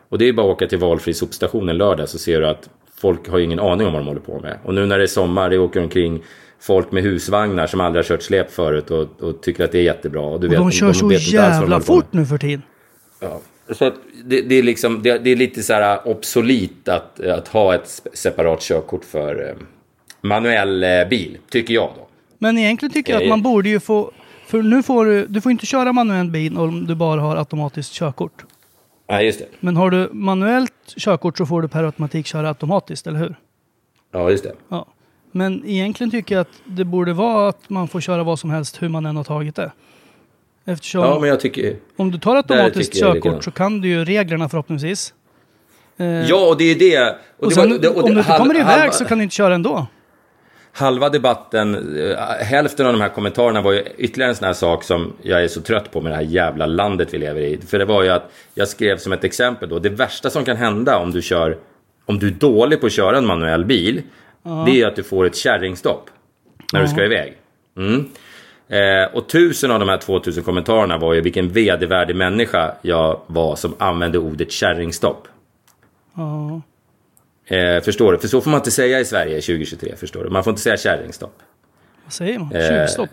Och 0.10 0.18
det 0.18 0.26
är 0.28 0.34
bara 0.34 0.48
att 0.48 0.56
åka 0.56 0.68
till 0.68 0.78
valfri 0.80 1.14
sopstation 1.14 1.70
en 1.70 1.78
lördag 1.78 2.10
så 2.10 2.18
ser 2.18 2.42
du 2.42 2.48
att 2.48 2.70
folk 2.96 3.30
har 3.30 3.38
ju 3.38 3.44
ingen 3.44 3.60
aning 3.60 3.88
om 3.88 3.94
vad 3.94 4.02
de 4.02 4.08
håller 4.08 4.22
på 4.22 4.40
med. 4.40 4.58
Och 4.64 4.74
nu 4.74 4.86
när 4.86 4.98
det 4.98 5.04
är 5.04 5.08
sommar, 5.08 5.50
det 5.50 5.58
åker 5.58 5.84
omkring 5.84 6.24
folk 6.60 6.92
med 6.92 7.04
husvagnar 7.04 7.68
som 7.68 7.82
aldrig 7.82 8.06
har 8.06 8.08
kört 8.08 8.22
släp 8.22 8.52
förut 8.52 8.92
och, 8.92 9.22
och 9.22 9.42
tycker 9.42 9.64
att 9.64 9.72
det 9.72 9.80
är 9.80 9.84
jättebra. 9.84 10.22
Och, 10.22 10.40
du 10.40 10.48
Och 10.48 10.54
vet, 10.54 10.60
de 10.60 10.72
kör 10.72 10.94
så 10.94 11.10
de 11.10 11.16
jävla 11.16 11.56
håller 11.58 11.66
på 11.66 11.76
med. 11.76 11.84
fort 11.86 12.06
nu 12.14 12.26
för 12.26 12.38
tiden. 12.38 12.62
Ja. 13.20 13.40
Så 13.70 13.86
att 13.86 13.94
det, 14.26 14.42
det, 14.42 14.56
är 14.56 14.64
liksom, 14.64 15.04
det, 15.04 15.18
det 15.18 15.30
är 15.30 15.36
lite 15.36 15.64
så 15.64 15.74
här 15.74 16.08
obsolit 16.08 16.88
att, 16.88 17.20
att 17.20 17.48
ha 17.48 17.76
ett 17.76 18.02
separat 18.14 18.62
körkort 18.62 19.06
för 19.06 19.50
eh, 19.50 19.56
manuell 20.22 20.84
eh, 20.84 21.08
bil, 21.10 21.38
tycker 21.50 21.74
jag 21.74 21.90
då. 21.96 22.08
Men 22.38 22.58
egentligen 22.58 22.94
tycker 22.94 23.14
jag 23.14 23.20
att 23.20 23.24
Eh. 23.26 23.30
man 23.30 23.42
borde 23.42 23.70
ju 23.70 23.80
få... 23.80 24.12
För 24.48 24.62
nu 24.62 24.84
får 24.84 25.06
du... 25.06 25.26
Du 25.28 25.42
får 25.42 25.52
inte 25.52 25.66
köra 25.66 25.94
manuell 25.94 26.30
bil 26.30 26.58
om 26.58 26.86
du 26.88 26.96
bara 26.96 27.22
har 27.22 27.36
automatiskt 27.36 27.94
körkort. 27.94 28.46
Nej, 29.10 29.26
just 29.26 29.40
det. 29.40 29.46
Men 29.60 29.78
har 29.78 29.90
du 29.92 30.10
manuellt 30.12 30.74
körkort 30.98 31.38
så 31.38 31.46
får 31.46 31.62
du 31.62 31.68
per 31.68 31.84
automatik 31.84 32.26
köra 32.28 32.48
automatiskt, 32.48 33.08
eller 33.08 33.20
hur? 33.20 33.36
Ja, 34.12 34.30
just 34.32 34.44
det. 34.44 34.54
Ja. 34.70 34.86
Men 35.32 35.64
egentligen 35.66 36.12
tycker 36.12 36.36
jag 36.36 36.42
att 36.42 36.62
det 36.66 36.86
borde 36.86 37.14
vara 37.14 37.50
att 37.50 37.70
man 37.70 37.88
får 37.88 38.02
köra 38.02 38.24
vad 38.24 38.40
som 38.40 38.50
helst 38.50 38.82
hur 38.82 38.90
man 38.90 39.06
än 39.06 39.16
har 39.16 39.24
tagit 39.24 39.56
det. 39.56 39.72
Eftersom 40.68 41.02
Ja, 41.02 41.20
men 41.20 41.30
jag 41.30 41.40
tycker... 41.40 41.76
om 41.98 42.12
du 42.12 42.18
tar 42.20 42.36
automatiskt 42.36 42.94
körkort 43.00 43.44
så 43.44 43.52
kan 43.52 43.82
du 43.82 43.88
ju 43.88 44.06
reglerna 44.06 44.50
förhoppningsvis. 44.50 45.14
Eh, 45.98 46.06
Ja, 46.08 46.48
och 46.50 46.58
det 46.58 46.64
är 46.72 46.76
det. 46.76 47.16
och 47.40 47.50
det 47.50 47.56
sen, 47.56 47.70
var- 47.70 47.78
det- 47.78 47.88
och 47.88 48.04
om 48.04 48.14
du 48.14 48.20
inte 48.20 48.36
kommer 48.38 48.56
iväg 48.56 48.66
halva- 48.66 48.92
så 48.92 49.06
kan 49.06 49.18
du 49.18 49.24
inte 49.24 49.36
köra 49.36 49.56
ändå. 49.56 49.88
halva 50.72 51.10
debatten, 51.10 51.98
eh, 52.12 52.18
hälften 52.46 52.86
av 52.86 52.94
de 52.94 53.02
här 53.02 53.10
kommentarerna 53.10 53.62
var 53.62 53.72
ju 53.72 53.84
ytterligare 53.98 54.30
en 54.32 54.36
sån 54.36 54.46
här 54.46 54.54
sak 54.54 54.84
som 54.84 55.14
jag 55.22 55.44
är 55.44 55.48
så 55.48 55.62
trött 55.62 55.92
på 55.92 56.02
med 56.02 56.12
det 56.12 56.16
här 56.16 56.24
jävla 56.24 56.66
landet 56.66 57.08
vi 57.14 57.18
lever 57.18 57.42
i. 57.42 57.58
För 57.68 57.80
det 57.80 57.86
var 57.86 58.04
ju 58.04 58.10
att 58.10 58.32
jag 58.54 58.68
skrev 58.68 58.98
som 58.98 59.14
ett 59.14 59.24
exempel 59.24 59.70
då, 59.70 59.80
det 59.80 59.90
värsta 59.90 60.30
som 60.30 60.46
kan 60.46 60.58
hända 60.58 60.98
om 60.98 61.12
du 61.12 61.22
kör, 61.22 61.58
om 62.06 62.20
du 62.20 62.28
är 62.28 62.32
dålig 62.32 62.80
på 62.82 62.86
att 62.86 62.92
köra 62.94 63.18
en 63.18 63.26
manuell 63.26 63.66
bil, 63.66 64.02
det 64.66 64.82
är 64.82 64.88
att 64.88 64.96
du 64.96 65.04
får 65.04 65.26
ett 65.26 65.36
kärringstopp 65.36 66.10
när 66.74 66.82
du 66.82 66.88
ska 66.88 67.06
iväg. 67.06 67.34
Mm. 67.78 68.06
Eh, 68.70 69.16
och 69.16 69.30
tusen 69.30 69.72
av 69.72 69.80
de 69.80 69.90
här 69.90 69.98
2000 69.98 70.44
kommentarerna 70.44 70.98
var 70.98 71.14
ju 71.14 71.22
vilken 71.22 71.50
vedervärdig 71.50 72.16
människa 72.16 72.76
jag 72.82 73.22
var 73.28 73.56
som 73.56 73.76
använde 73.78 74.18
ordet 74.18 74.52
kärringstopp. 74.52 75.28
Ja. 76.16 76.62
Eh, 77.56 77.84
förstår 77.84 78.12
du? 78.12 78.18
För 78.18 78.28
så 78.28 78.42
får 78.42 78.52
man 78.52 78.60
inte 78.60 78.72
säga 78.72 79.00
i 79.00 79.06
Sverige 79.06 79.42
2023, 79.42 79.96
förstår 79.96 80.24
du? 80.24 80.30
Man 80.30 80.44
får 80.44 80.52
inte 80.52 80.62
säga 80.62 80.78
kärringstopp. 80.78 81.40
Vad 82.04 82.14
säger 82.14 82.40
man? 82.40 82.56
Eh, 82.56 82.70
Tjuvstopp? 82.70 83.10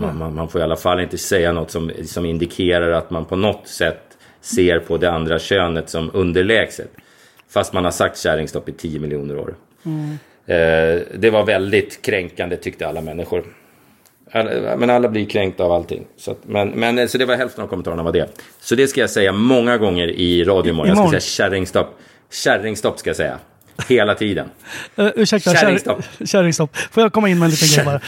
Man, 0.00 0.34
man, 0.34 0.48
får 0.48 0.60
i 0.60 0.64
alla 0.64 0.76
fall 0.76 1.00
inte 1.00 1.18
säga 1.18 1.52
något 1.52 1.70
som, 1.70 1.90
som 2.04 2.24
indikerar 2.24 2.90
att 2.90 3.10
man 3.10 3.24
på 3.24 3.36
något 3.36 3.68
sätt 3.68 4.18
ser 4.40 4.78
på 4.78 4.96
det 4.96 5.10
andra 5.10 5.38
könet 5.38 5.88
som 5.90 6.10
underlägset. 6.14 6.90
Fast 7.48 7.72
man 7.72 7.84
har 7.84 7.90
sagt 7.90 8.18
kärringstopp 8.18 8.68
i 8.68 8.72
10 8.72 9.00
miljoner 9.00 9.38
år. 9.38 9.54
Eh, 10.46 11.02
det 11.14 11.30
var 11.30 11.44
väldigt 11.44 12.02
kränkande 12.02 12.56
tyckte 12.56 12.88
alla 12.88 13.00
människor. 13.00 13.44
Men 14.32 14.90
alla 14.90 15.08
blir 15.08 15.26
kränkta 15.26 15.64
av 15.64 15.72
allting. 15.72 16.06
Så, 16.16 16.30
att, 16.30 16.38
men, 16.46 16.68
men, 16.68 16.98
eh, 16.98 17.06
så 17.06 17.18
det 17.18 17.24
var 17.24 17.36
hälften 17.36 17.64
av 17.64 17.68
kommentarerna 17.68 18.02
var 18.02 18.12
det. 18.12 18.28
Så 18.60 18.74
det 18.74 18.88
ska 18.88 19.00
jag 19.00 19.10
säga 19.10 19.32
många 19.32 19.78
gånger 19.78 20.08
i 20.08 20.44
radio 20.44 20.70
imorgon. 20.70 20.88
Jag 20.88 20.98
ska 20.98 21.08
säga 21.08 21.20
kärringstopp. 21.20 21.98
Kärringstopp 22.30 22.98
ska 22.98 23.10
jag 23.10 23.16
säga. 23.16 23.38
Hela 23.88 24.14
tiden. 24.14 24.46
Uh, 24.98 25.08
ursäkta, 25.16 25.54
Kärringstopp. 25.54 26.02
kärringstopp. 26.24 26.76
Får 26.76 27.02
jag 27.02 27.12
komma 27.12 27.28
in 27.28 27.38
med 27.38 27.46
en 27.46 27.50
liten 27.50 27.68
grej 27.68 27.84
bara? 27.84 28.00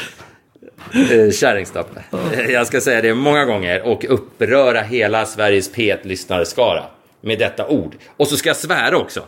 Eh, 0.92 1.30
Kärringstopp. 1.30 1.90
Jag 2.48 2.66
ska 2.66 2.80
säga 2.80 3.02
det 3.02 3.14
många 3.14 3.44
gånger 3.44 3.83
och 3.83 4.04
uppröra 4.09 4.80
hela 4.80 5.26
Sveriges 5.26 5.74
P1-lyssnarskara 5.74 6.85
med 7.20 7.38
detta 7.38 7.68
ord. 7.68 7.96
Och 8.16 8.26
så 8.26 8.37
ska 8.37 8.48
jag 8.48 8.56
svära 8.56 8.98
också. 8.98 9.20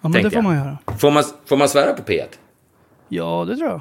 Ja, 0.00 0.08
men 0.08 0.22
det 0.22 0.30
får 0.30 0.42
man 0.42 0.56
göra. 0.56 0.78
Får 0.98 1.10
man, 1.10 1.24
får 1.46 1.56
man 1.56 1.68
svära 1.68 1.92
på 1.92 2.02
P1? 2.02 2.26
Ja, 3.08 3.44
det 3.48 3.56
tror 3.56 3.68
jag. 3.68 3.80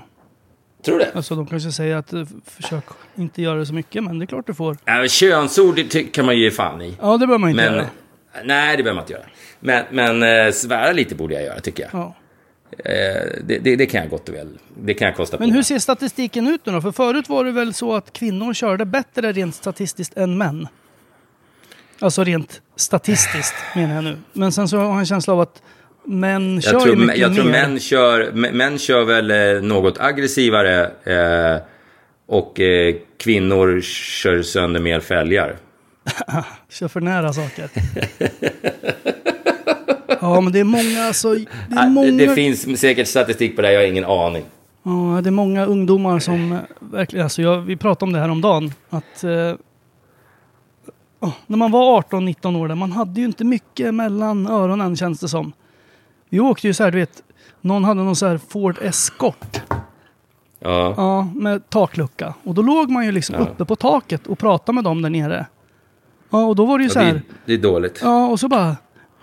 Tror 0.85 0.99
du 0.99 1.05
det? 1.05 1.11
Alltså 1.15 1.35
de 1.35 1.45
kanske 1.47 1.71
säger 1.71 1.95
att 1.95 2.13
eh, 2.13 2.23
försök 2.45 2.83
inte 3.15 3.41
göra 3.41 3.59
det 3.59 3.65
så 3.65 3.73
mycket, 3.73 4.03
men 4.03 4.19
det 4.19 4.25
är 4.25 4.27
klart 4.27 4.47
du 4.47 4.53
får. 4.53 4.77
Ja, 4.85 5.07
könsord 5.07 5.79
kan 6.13 6.25
man 6.25 6.35
ju 6.37 6.43
ge 6.43 6.51
fan 6.51 6.81
i. 6.81 6.97
Ja, 7.01 7.11
det 7.17 7.27
behöver 7.27 7.37
man 7.37 7.49
inte 7.49 7.63
Men, 7.63 7.73
göra. 7.75 7.87
nej, 8.43 8.77
det 8.77 8.83
behöver 8.83 8.95
man 8.95 9.03
inte 9.03 9.13
göra. 9.13 9.25
Men, 9.59 9.85
men 9.91 10.45
eh, 10.47 10.51
svära 10.51 10.91
lite 10.91 11.15
borde 11.15 11.33
jag 11.33 11.43
göra, 11.43 11.59
tycker 11.59 11.83
jag. 11.83 12.01
Ja. 12.01 12.15
Eh, 12.85 12.93
det, 13.43 13.59
det, 13.59 13.75
det 13.75 13.85
kan 13.85 14.01
jag 14.01 14.09
gott 14.09 14.29
och 14.29 14.35
väl. 14.35 14.57
Det 14.83 14.93
kan 14.93 15.05
jag 15.07 15.15
kosta 15.17 15.37
Men 15.39 15.47
på 15.49 15.51
hur 15.51 15.57
mig. 15.57 15.63
ser 15.63 15.79
statistiken 15.79 16.47
ut 16.47 16.65
nu 16.65 16.71
då? 16.73 16.81
För 16.81 16.91
förut 16.91 17.29
var 17.29 17.43
det 17.45 17.51
väl 17.51 17.73
så 17.73 17.95
att 17.95 18.13
kvinnor 18.13 18.53
körde 18.53 18.85
bättre 18.85 19.31
rent 19.31 19.55
statistiskt 19.55 20.17
än 20.17 20.37
män. 20.37 20.67
Alltså 21.99 22.23
rent 22.23 22.61
statistiskt 22.75 23.55
menar 23.75 23.95
jag 23.95 24.03
nu. 24.03 24.17
Men 24.33 24.51
sen 24.51 24.67
så 24.67 24.77
har 24.77 24.85
jag 24.85 24.99
en 24.99 25.05
känsla 25.05 25.33
av 25.33 25.39
att 25.41 25.61
män 26.05 26.61
kör 26.61 26.73
Jag 26.73 26.81
tror, 26.81 26.95
mycket 26.95 27.17
jag 27.17 27.35
tror 27.35 27.45
mer. 27.45 27.51
män, 27.51 27.79
kör, 27.79 28.31
män 28.31 28.77
kör 28.77 29.03
väl 29.03 29.31
eh, 29.31 29.61
något 29.61 29.97
aggressivare 29.99 30.83
eh, 31.03 31.61
och 32.27 32.59
eh, 32.59 32.95
kvinnor 33.17 33.81
kör 33.81 34.41
sönder 34.41 34.79
mer 34.79 34.99
fälgar. 34.99 35.55
Kör 36.69 36.87
för 36.87 37.01
nära 37.01 37.33
saker. 37.33 37.69
ja, 40.21 40.41
men 40.41 40.53
det 40.53 40.59
är 40.59 40.63
många 40.63 41.03
alltså. 41.03 41.33
Det 41.33 41.75
är 41.75 41.89
många, 41.89 42.11
det, 42.11 42.35
finns 42.35 42.79
säkert 42.79 43.07
statistik 43.07 43.55
på 43.55 43.61
det, 43.61 43.73
jag 43.73 43.79
har 43.79 43.87
ingen 43.87 44.05
aning. 44.05 44.45
ja, 44.83 45.21
det 45.23 45.29
är 45.29 45.31
många 45.31 45.65
ungdomar 45.65 46.19
som 46.19 46.51
eh, 46.51 46.59
verkligen, 46.79 47.23
alltså 47.23 47.41
jag, 47.41 47.61
vi 47.61 47.77
pratade 47.77 48.09
om 48.09 48.13
det 48.13 48.19
här 48.19 48.29
om 48.29 48.41
dagen 48.41 48.73
att 48.89 49.23
eh, 49.23 49.53
när 51.47 51.57
man 51.57 51.71
var 51.71 52.01
18-19 52.01 52.57
år, 52.57 52.67
där, 52.67 52.75
man 52.75 52.91
hade 52.91 53.19
ju 53.19 53.25
inte 53.25 53.43
mycket 53.43 53.93
mellan 53.93 54.47
öronen 54.47 54.95
känns 54.95 55.19
det 55.19 55.29
som. 55.29 55.53
Vi 56.35 56.39
åkte 56.39 56.67
ju 56.67 56.73
så 56.73 56.83
här, 56.83 56.91
du 56.91 56.97
vet, 56.97 57.23
någon 57.61 57.83
hade 57.83 58.03
någon 58.03 58.15
så 58.15 58.27
här 58.27 58.39
Ford 58.49 58.77
Escort. 58.81 59.61
Ja. 60.59 60.93
Ja, 60.97 61.27
med 61.35 61.69
taklucka. 61.69 62.33
Och 62.43 62.53
då 62.53 62.61
låg 62.61 62.89
man 62.89 63.05
ju 63.05 63.11
liksom 63.11 63.35
Ja. 63.35 63.41
uppe 63.41 63.65
på 63.65 63.75
taket 63.75 64.27
och 64.27 64.39
pratade 64.39 64.75
med 64.75 64.83
dem 64.83 65.01
där 65.01 65.09
nere. 65.09 65.45
Ja, 66.29 66.45
och 66.45 66.55
då 66.55 66.65
var 66.65 66.77
det 66.77 66.83
ju 66.83 66.89
så 66.89 66.99
Ja, 66.99 67.03
här. 67.03 67.13
det, 67.13 67.21
det 67.45 67.53
är 67.53 67.57
dåligt. 67.57 67.99
Ja, 68.03 68.27
och 68.27 68.39
så 68.39 68.47
bara... 68.47 68.75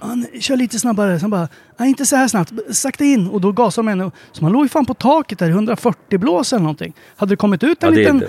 Nej, 0.03 0.40
kör 0.40 0.57
lite 0.57 0.79
snabbare. 0.79 1.20
Sen 1.20 1.31
bara... 1.31 1.48
Nej, 1.77 1.88
inte 1.88 2.07
så 2.07 2.16
här 2.16 2.29
snabbt. 2.29 2.53
Sakta 2.70 3.05
in. 3.05 3.29
Och 3.29 3.40
då 3.40 3.53
gasade 3.53 3.88
de 3.88 3.92
ännu. 3.92 4.11
Så 4.33 4.42
man 4.44 4.53
låg 4.53 4.64
ju 4.64 4.68
fan 4.68 4.87
på 4.87 4.94
taket 4.94 5.38
där 5.38 5.46
i 5.46 5.51
140 5.51 6.18
blås 6.18 6.53
eller 6.53 6.62
någonting. 6.62 6.92
Hade 7.16 7.33
det 7.33 7.37
kommit 7.37 7.64
ut 7.64 7.83
en 7.83 7.94
liten 7.94 8.25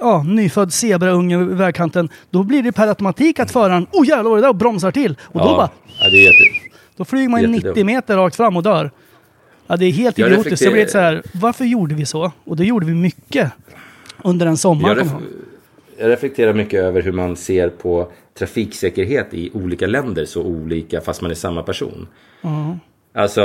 ja, 0.00 0.22
nyfödd 0.22 0.72
zebraunge 0.72 1.38
vid 1.38 1.56
vägkanten. 1.56 2.08
Då 2.30 2.42
blir 2.42 2.62
det 2.62 2.72
per 2.72 2.88
automatik 2.88 3.38
att 3.38 3.50
föraren... 3.50 3.86
Oh 3.92 4.08
jävlar 4.08 4.30
vad 4.30 4.38
det 4.38 4.42
där? 4.42 4.48
Och 4.48 4.56
bromsar 4.56 4.90
till. 4.90 5.16
Och 5.22 5.40
då 5.40 5.46
bara... 5.56 5.70
Ja, 6.00 6.10
det 6.10 6.16
är 6.16 6.24
jätte... 6.24 6.61
Då 7.02 7.06
flyger 7.06 7.28
man 7.28 7.40
ju 7.40 7.46
Jättedumt. 7.46 7.76
90 7.76 7.84
meter 7.86 8.16
rakt 8.16 8.36
fram 8.36 8.56
och 8.56 8.62
dör. 8.62 8.90
Ja, 9.66 9.76
det 9.76 9.84
är 9.86 9.90
helt 9.92 10.18
Jag 10.18 10.28
idiotiskt. 10.32 10.58
Så 10.58 10.64
reflekterar- 10.64 10.72
blir 10.72 10.86
så 10.86 10.98
här, 10.98 11.22
varför 11.40 11.64
gjorde 11.64 11.94
vi 11.94 12.06
så? 12.06 12.32
Och 12.44 12.56
det 12.56 12.64
gjorde 12.64 12.86
vi 12.86 12.94
mycket 12.94 13.52
under 14.24 14.46
en 14.46 14.56
sommar. 14.56 14.88
Jag, 14.88 14.98
ref 14.98 15.06
jag 15.12 15.22
jag 15.98 16.10
reflekterar 16.10 16.52
mycket 16.54 16.80
över 16.80 17.02
hur 17.02 17.12
man 17.12 17.36
ser 17.36 17.68
på 17.68 18.08
trafiksäkerhet 18.38 19.34
i 19.34 19.50
olika 19.54 19.86
länder 19.86 20.24
så 20.24 20.42
olika 20.42 21.00
fast 21.00 21.22
man 21.22 21.30
är 21.30 21.34
samma 21.34 21.62
person. 21.62 22.06
Alltså, 23.14 23.42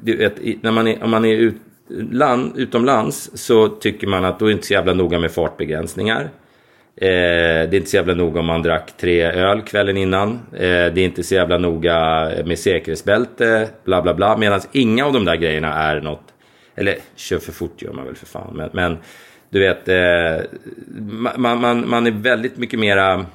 vet, 0.00 0.38
i- 0.38 0.58
när 0.62 0.70
man 0.70 0.86
är, 0.88 1.02
om 1.04 1.10
man 1.10 1.24
är 1.24 1.32
ut, 1.36 1.54
land, 2.10 2.52
utomlands 2.56 3.30
så 3.34 3.68
tycker 3.68 4.06
man 4.06 4.24
att 4.24 4.38
då 4.38 4.46
är 4.46 4.50
inte 4.52 4.66
så 4.66 4.72
jävla 4.72 4.94
noga 4.94 5.18
med 5.18 5.30
fartbegränsningar. 5.32 6.30
Eh, 7.00 7.68
det 7.70 7.74
är 7.74 7.74
inte 7.74 7.90
så 7.90 7.96
jävla 7.96 8.14
noga 8.14 8.40
om 8.40 8.46
man 8.46 8.62
drack 8.62 8.96
tre 8.96 9.22
öl 9.22 9.62
kvällen 9.62 9.96
innan. 9.96 10.30
Eh, 10.52 10.58
det 10.60 10.98
är 10.98 10.98
inte 10.98 11.22
så 11.22 11.34
jävla 11.34 11.58
noga 11.58 12.30
med 12.44 12.58
säkerhetsbälte, 12.58 13.68
bla 13.84 14.02
bla 14.02 14.14
bla. 14.14 14.36
Medan 14.36 14.60
inga 14.72 15.06
av 15.06 15.12
de 15.12 15.24
där 15.24 15.36
grejerna 15.36 15.74
är 15.74 16.00
något... 16.00 16.22
Eller 16.76 16.96
kör 17.16 17.38
för 17.38 17.52
fort 17.52 17.82
gör 17.82 17.92
man 17.92 18.06
väl 18.06 18.14
för 18.14 18.26
fan. 18.26 18.56
Men, 18.56 18.70
men 18.72 18.98
du 19.50 19.60
vet, 19.60 19.88
eh, 19.88 20.46
man, 21.36 21.60
man, 21.60 21.88
man 21.88 22.06
är 22.06 22.10
väldigt 22.10 22.56
mycket 22.56 22.78
mera... 22.78 23.26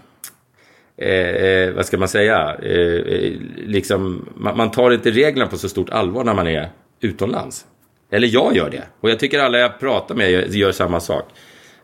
Eh, 0.98 1.10
eh 1.10 1.74
vad 1.74 1.86
ska 1.86 1.98
man 1.98 2.08
säga? 2.08 2.56
Eh, 2.64 3.14
eh 3.16 3.34
liksom, 3.66 4.30
man, 4.36 4.58
man 4.58 4.72
tar 4.72 4.92
inte 4.92 5.12
reglerna 5.12 5.50
på 5.50 5.58
så 5.58 5.70
stort 5.70 5.90
allvar 5.90 6.24
när 6.24 6.34
man 6.34 6.48
är 6.48 6.70
utomlands. 7.02 7.66
Eller 8.12 8.28
jag 8.28 8.56
gör 8.56 8.70
det. 8.70 8.84
Och 9.00 9.10
jag 9.10 9.20
tycker 9.20 9.40
alla 9.40 9.58
jag 9.58 9.80
pratar 9.80 10.16
med 10.16 10.32
gör, 10.32 10.42
gör 10.42 10.72
samma 10.72 11.00
sak. 11.00 11.30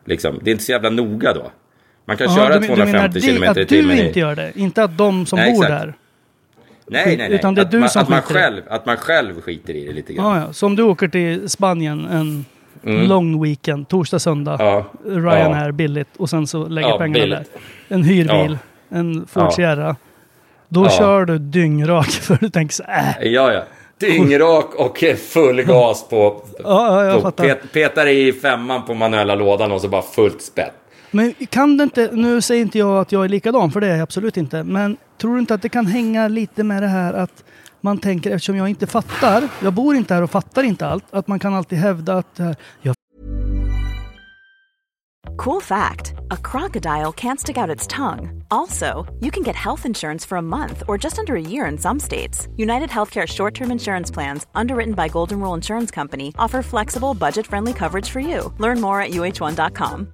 Liksom, 0.06 0.40
det 0.44 0.50
är 0.50 0.52
inte 0.52 0.64
så 0.64 0.72
jävla 0.72 0.90
noga 0.90 1.34
då. 1.34 1.52
Man 2.10 2.18
kan 2.18 2.28
Ja, 2.28 2.36
köra 2.36 2.60
du, 2.60 2.68
250 2.68 3.20
du 3.20 3.28
km 3.28 3.44
i 3.44 3.48
att 3.48 3.68
timmen. 3.70 3.98
du 3.98 4.04
i- 4.04 4.08
inte 4.08 4.20
gör 4.20 4.36
det? 4.36 4.52
Inte 4.56 4.84
att 4.84 4.98
de 4.98 5.26
som 5.26 5.40
Nej, 5.40 5.54
bor 5.54 5.64
exakt. 5.66 5.82
där? 5.84 5.94
Nej, 6.88 7.04
nej, 7.06 7.18
nej. 7.18 7.32
Utan 7.32 7.56
det 7.56 7.62
är 7.62 7.66
att 7.66 7.72
du 7.72 7.80
man, 7.80 7.90
som 7.90 8.02
att 8.02 8.10
man, 8.10 8.22
själv, 8.22 8.62
att 8.70 8.86
man 8.86 8.98
själv 8.98 9.42
skiter 9.42 9.74
i 9.74 9.86
det 9.86 9.94
lite 9.94 10.14
grann. 10.14 10.38
Ja, 10.38 10.46
ja. 10.48 10.54
Så 10.54 10.66
om 10.66 10.76
du 10.76 10.84
åker 10.84 11.08
till 11.08 11.50
Spanien 11.50 12.06
en 12.12 12.46
lång 13.08 13.44
weekend, 13.44 13.88
torsdag, 13.88 14.20
söndag, 14.20 14.54
Mm. 14.54 14.66
Ja. 14.66 14.86
Ryanair 15.06 15.72
billigt 15.72 16.08
och 16.18 16.30
sen 16.30 16.48
så 16.48 16.68
lägger 16.68 16.90
Ja, 16.90 16.98
pengarna 16.98 17.24
billigt. 17.26 17.54
där. 17.88 17.96
En 17.96 18.04
hyrbil, 18.04 18.58
Ja. 18.90 18.98
en 18.98 19.28
Ford 19.28 19.44
Ja. 19.44 19.52
Sierra. 19.52 19.96
Då 20.68 20.84
Ja. 20.86 20.90
kör 20.90 21.26
du 21.26 21.38
dyngrak 21.38 22.08
för 22.10 22.38
du 22.42 22.50
tänker 22.50 22.74
så 22.74 22.84
äh. 22.84 23.28
Ja, 23.28 23.54
ja. 23.54 23.64
Dyngrak 24.00 24.76
och 24.76 25.04
full 25.34 25.62
gas 25.64 26.10
på... 26.10 26.42
Ja, 26.64 27.04
ja, 27.04 27.06
jag 27.06 27.22
på 27.22 27.32
pet, 27.32 27.72
petar 27.74 28.08
i 28.08 28.34
femman 28.34 28.86
på 28.86 28.94
manuella 28.94 29.36
lådan 29.36 29.72
och 29.72 29.82
så 29.82 29.88
bara 29.88 30.02
fullt 30.02 30.42
spett. 30.42 30.74
Men 31.12 31.34
kan 31.34 31.78
det 31.78 31.84
inte, 31.84 32.10
nu 32.14 32.42
säger 32.42 32.62
inte 32.62 32.78
jag 32.80 32.98
att 32.98 33.12
jag 33.12 33.26
är 33.26 33.30
likadan, 33.30 33.72
för 33.72 33.82
det 33.82 33.88
är 33.88 33.92
jag 33.92 34.02
absolut 34.02 34.38
inte. 34.38 34.64
Men 34.64 34.98
tror 35.18 35.34
du 35.34 35.40
inte 35.40 35.54
att 35.54 35.62
det 35.62 35.70
kan 35.70 35.86
hänga 35.86 36.28
lite 36.28 36.64
med 36.64 36.84
det 36.84 36.88
här 36.88 37.14
att 37.14 37.44
man 37.82 37.98
tänker, 37.98 38.32
eftersom 38.32 38.56
jag 38.56 38.70
inte 38.70 38.88
fattar, 38.88 39.50
jag 39.62 39.74
bor 39.74 39.96
inte 39.96 40.14
här 40.14 40.22
och 40.22 40.32
fattar 40.32 40.64
inte 40.64 40.88
allt, 40.88 41.06
att 41.12 41.28
man 41.28 41.40
kan 41.40 41.54
alltid 41.54 41.80
hävda 41.80 42.18
att 42.18 42.40
eh, 42.40 42.52
jag 42.82 42.96
Cool 45.38 45.62
fact 45.62 46.14
a 46.32 46.38
crocodile 46.52 47.14
can't 47.14 47.40
stick 47.40 47.58
out 47.58 47.76
its 47.76 47.88
tongue. 47.88 48.44
Also, 48.52 49.06
you 49.22 49.32
can 49.32 49.44
get 49.44 49.56
health 49.56 49.86
insurance 49.86 50.26
for 50.26 50.38
a 50.38 50.42
month 50.42 50.84
or 50.88 50.98
just 50.98 51.18
under 51.18 51.36
a 51.36 51.42
year 51.42 51.72
in 51.72 51.78
some 51.78 52.00
states. 52.00 52.48
United 52.58 52.90
Healthcare 52.90 53.26
short 53.26 53.54
term 53.54 53.72
insurance 53.72 54.12
plans, 54.12 54.48
underwritten 54.54 54.96
by 54.96 55.08
Golden 55.08 55.40
Rule 55.40 55.54
Insurance 55.54 55.92
Company, 55.92 56.34
offer 56.38 56.62
flexible, 56.62 57.14
budget 57.14 57.48
friendly 57.48 57.74
coverage 57.74 58.10
for 58.10 58.20
you. 58.20 58.54
Learn 58.58 58.82
more 58.82 59.02
at 59.02 59.12
uh1.com. 59.12 60.14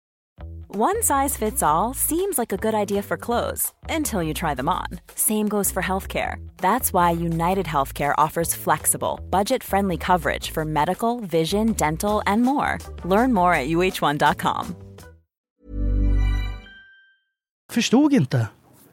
One 0.73 1.03
size 1.03 1.35
fits 1.35 1.61
all 1.61 1.93
seems 1.93 2.37
like 2.37 2.53
a 2.53 2.71
good 2.71 2.73
idea 2.73 3.01
for 3.01 3.17
clothes 3.17 3.73
until 3.89 4.23
you 4.23 4.33
try 4.33 4.55
them 4.55 4.69
on. 4.69 4.87
Same 5.15 5.49
goes 5.49 5.69
for 5.69 5.83
healthcare. 5.83 6.35
That's 6.61 6.93
why 6.93 7.11
United 7.11 7.65
Healthcare 7.65 8.13
offers 8.17 8.55
flexible, 8.55 9.19
budget 9.29 9.63
friendly 9.63 9.97
coverage 9.97 10.51
for 10.51 10.63
medical, 10.63 11.19
vision, 11.19 11.73
dental, 11.73 12.21
and 12.25 12.43
more. 12.43 12.77
Learn 13.03 13.33
more 13.33 13.53
at 13.53 13.67
uh1.com. 13.67 14.75
förstod 17.71 18.13
inte. 18.13 18.47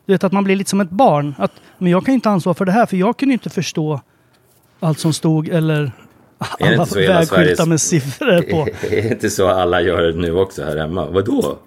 Du 0.06 0.12
vet 0.12 0.24
att 0.24 0.32
man 0.32 0.44
blir 0.44 0.56
lite 0.56 0.70
som 0.70 0.80
ett 0.80 0.90
barn. 0.90 1.34
Att, 1.38 1.52
men 1.78 1.92
jag 1.92 2.04
kan 2.04 2.14
inte 2.14 2.30
ansvara 2.30 2.54
för 2.54 2.64
det 2.64 2.72
här, 2.72 2.86
för 2.86 2.96
jag 2.96 3.16
kunde 3.16 3.32
inte 3.32 3.50
förstå 3.50 4.00
allt 4.80 4.98
som 4.98 5.12
stod 5.12 5.48
eller 5.48 5.92
alla 6.38 6.84
vägskyltar 6.84 7.66
med 7.66 7.80
siffror 7.80 8.42
på. 8.42 8.56
Är 8.86 9.02
det 9.02 9.10
inte 9.10 9.30
så 9.30 9.48
alla 9.48 9.80
gör 9.80 10.12
nu 10.12 10.32
också 10.32 10.64
här 10.64 10.76
hemma? 10.76 11.06
Vadå? 11.10 11.58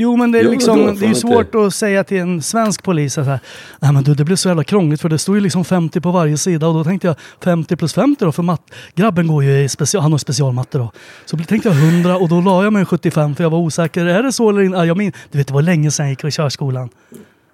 Jo, 0.00 0.16
men 0.16 0.32
det 0.32 0.38
är, 0.38 0.44
Jo, 0.44 0.50
liksom, 0.50 0.96
det 1.00 1.06
är 1.06 1.14
svårt 1.14 1.46
inte- 1.46 1.66
att 1.66 1.74
säga 1.74 2.04
till 2.04 2.18
en 2.18 2.42
svensk 2.42 2.82
polis 2.82 3.18
att 3.18 3.24
så 3.24 3.30
här, 3.30 3.40
Nej 3.80 3.92
men 3.92 4.02
du, 4.04 4.14
det 4.14 4.24
blev 4.24 4.36
så 4.36 4.48
jävla 4.48 4.64
krångligt 4.64 5.00
för 5.00 5.08
det 5.08 5.18
står 5.18 5.34
ju 5.34 5.40
liksom 5.40 5.64
50 5.64 6.00
på 6.00 6.10
varje 6.10 6.38
sida 6.38 6.66
och 6.68 6.74
då 6.74 6.84
tänkte 6.84 7.06
jag 7.08 7.16
50 7.44 7.76
plus 7.76 7.94
50 7.94 8.24
då 8.24 8.32
för 8.32 8.42
matt, 8.42 8.62
grabben 8.94 9.26
går 9.26 9.44
ju 9.44 9.62
i 9.64 9.68
special, 9.68 10.02
han 10.02 10.12
har 10.12 10.18
specialmatte 10.18 10.78
då. 10.78 10.92
Så 11.24 11.36
tänkte 11.36 11.68
jag 11.68 11.76
100 11.78 12.16
och 12.16 12.28
då 12.28 12.40
la 12.40 12.64
jag 12.64 12.72
mig 12.72 12.84
75 12.84 13.34
för 13.34 13.44
jag 13.44 13.50
var 13.50 13.58
osäker. 13.58 14.06
Är 14.06 14.22
det 14.22 14.32
så 14.32 14.50
eller 14.50 14.62
inte? 14.62 14.78
Ja, 14.78 14.86
jag 14.86 14.96
min, 14.96 15.12
du 15.30 15.38
vet 15.38 15.46
det 15.46 15.54
var 15.54 15.62
länge 15.62 15.90
sedan 15.90 16.06
jag 16.06 16.10
gick 16.10 16.24
i 16.24 16.30
körskolan. 16.30 16.88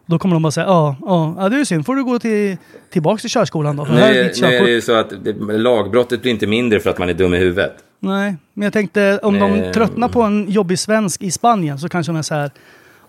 Då 0.07 0.19
kommer 0.19 0.35
de 0.35 0.43
bara 0.43 0.51
säga 0.51 0.67
ja, 0.67 0.97
ja, 1.01 1.35
ja 1.39 1.49
det 1.49 1.57
är 1.57 1.59
ju 1.59 1.65
synd. 1.65 1.87
Får 1.87 1.95
du 1.97 2.05
gå 2.05 2.19
till, 2.19 2.57
tillbaks 2.93 3.21
till 3.23 3.31
körskolan 3.31 3.77
då. 3.77 3.85
För 3.85 3.95
Nu, 3.95 4.01
här 4.01 4.13
är 4.15 4.19
är- 4.19 4.25
ditt 4.29 4.41
nu 4.41 4.47
är 4.47 4.51
körkort. 4.51 4.67
det 4.67 4.73
ju 4.73 4.81
så 4.81 4.93
att 4.95 5.13
det, 5.25 5.33
lagbrottet 5.59 6.23
blir 6.23 6.33
inte 6.33 6.47
mindre 6.47 6.81
för 6.81 6.91
att 6.91 6.99
man 6.99 7.09
är 7.09 7.15
dum 7.15 7.35
i 7.35 7.39
huvudet. 7.39 7.73
Nej, 8.05 8.37
men 8.55 8.65
jag 8.67 8.73
tänkte 8.73 9.19
om 9.23 9.39
de 9.39 9.53
Eh. 9.55 9.73
tröttnar 9.73 10.09
på 10.09 10.23
en 10.23 10.51
jobbig 10.51 10.79
svensk 10.79 11.23
i 11.23 11.31
Spanien 11.31 11.79
så 11.79 11.89
kanske 11.89 12.13
de 12.13 12.19
är 12.19 12.23
så 12.23 12.35
här. 12.35 12.51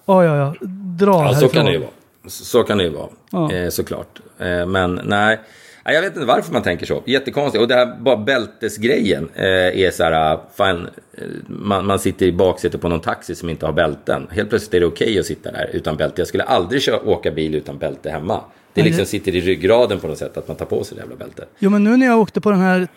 Ja, 0.05 0.23
ja, 0.25 0.37
ja. 0.37 0.53
Dra 0.99 1.11
Ja, 1.11 1.17
så 1.29 1.33
härifrån." 1.33 1.49
kan 1.49 1.65
det 1.65 1.71
ju 1.71 1.77
vara. 1.79 1.89
Så 2.27 2.45
så 2.45 2.63
kan 2.63 2.77
det 2.77 2.83
ju 2.83 2.89
vara, 2.89 3.07
Ja. 3.31 3.51
eh, 3.51 3.69
såklart. 3.69 4.19
Eh, 4.39 4.65
men 4.65 5.01
nej, 5.05 5.39
jag 5.83 6.01
vet 6.01 6.15
inte 6.15 6.25
varför 6.27 6.53
man 6.53 6.61
tänker 6.61 6.85
så. 6.85 7.03
Jättekonstigt. 7.05 7.61
Och 7.61 7.67
det 7.67 7.75
här 7.75 7.95
bara 7.99 8.17
bältesgrejen 8.17 9.29
eh, 9.35 9.43
är 9.81 9.91
så 9.91 10.03
här, 10.03 10.11
ah, 10.11 10.41
fan, 10.55 10.87
eh, 11.17 11.23
man, 11.47 11.85
man 11.85 11.99
sitter 11.99 12.25
i 12.25 12.31
baksätet 12.31 12.81
på 12.81 12.89
någon 12.89 12.99
taxi 12.99 13.35
som 13.35 13.49
inte 13.49 13.65
har 13.65 13.73
bälten. 13.73 14.27
Helt 14.31 14.49
plötsligt 14.49 14.73
är 14.73 14.79
det 14.79 14.85
okej 14.85 15.19
att 15.19 15.25
sitta 15.25 15.51
där 15.51 15.69
utan 15.73 15.97
bälte. 15.97 16.21
Jag 16.21 16.27
skulle 16.27 16.43
aldrig 16.43 16.81
köra, 16.81 17.01
åka 17.09 17.31
bil 17.31 17.55
utan 17.55 17.77
bälte 17.77 18.09
hemma. 18.09 18.41
Det 18.73 18.83
liksom 18.83 19.05
sitter 19.05 19.35
i 19.35 19.41
ryggraden 19.41 19.99
på 19.99 20.07
något 20.07 20.17
sätt 20.17 20.37
att 20.37 20.47
man 20.47 20.57
tar 20.57 20.65
på 20.65 20.83
sig 20.83 20.95
det 20.95 21.01
jävla 21.01 21.15
bältet. 21.15 21.49
Jo, 21.59 21.69
men 21.69 21.83
nu 21.83 21.97
när 21.97 22.05
jag 22.05 22.19
åkte 22.19 22.41
på 22.41 22.51
den 22.51 22.59
här 22.59 22.87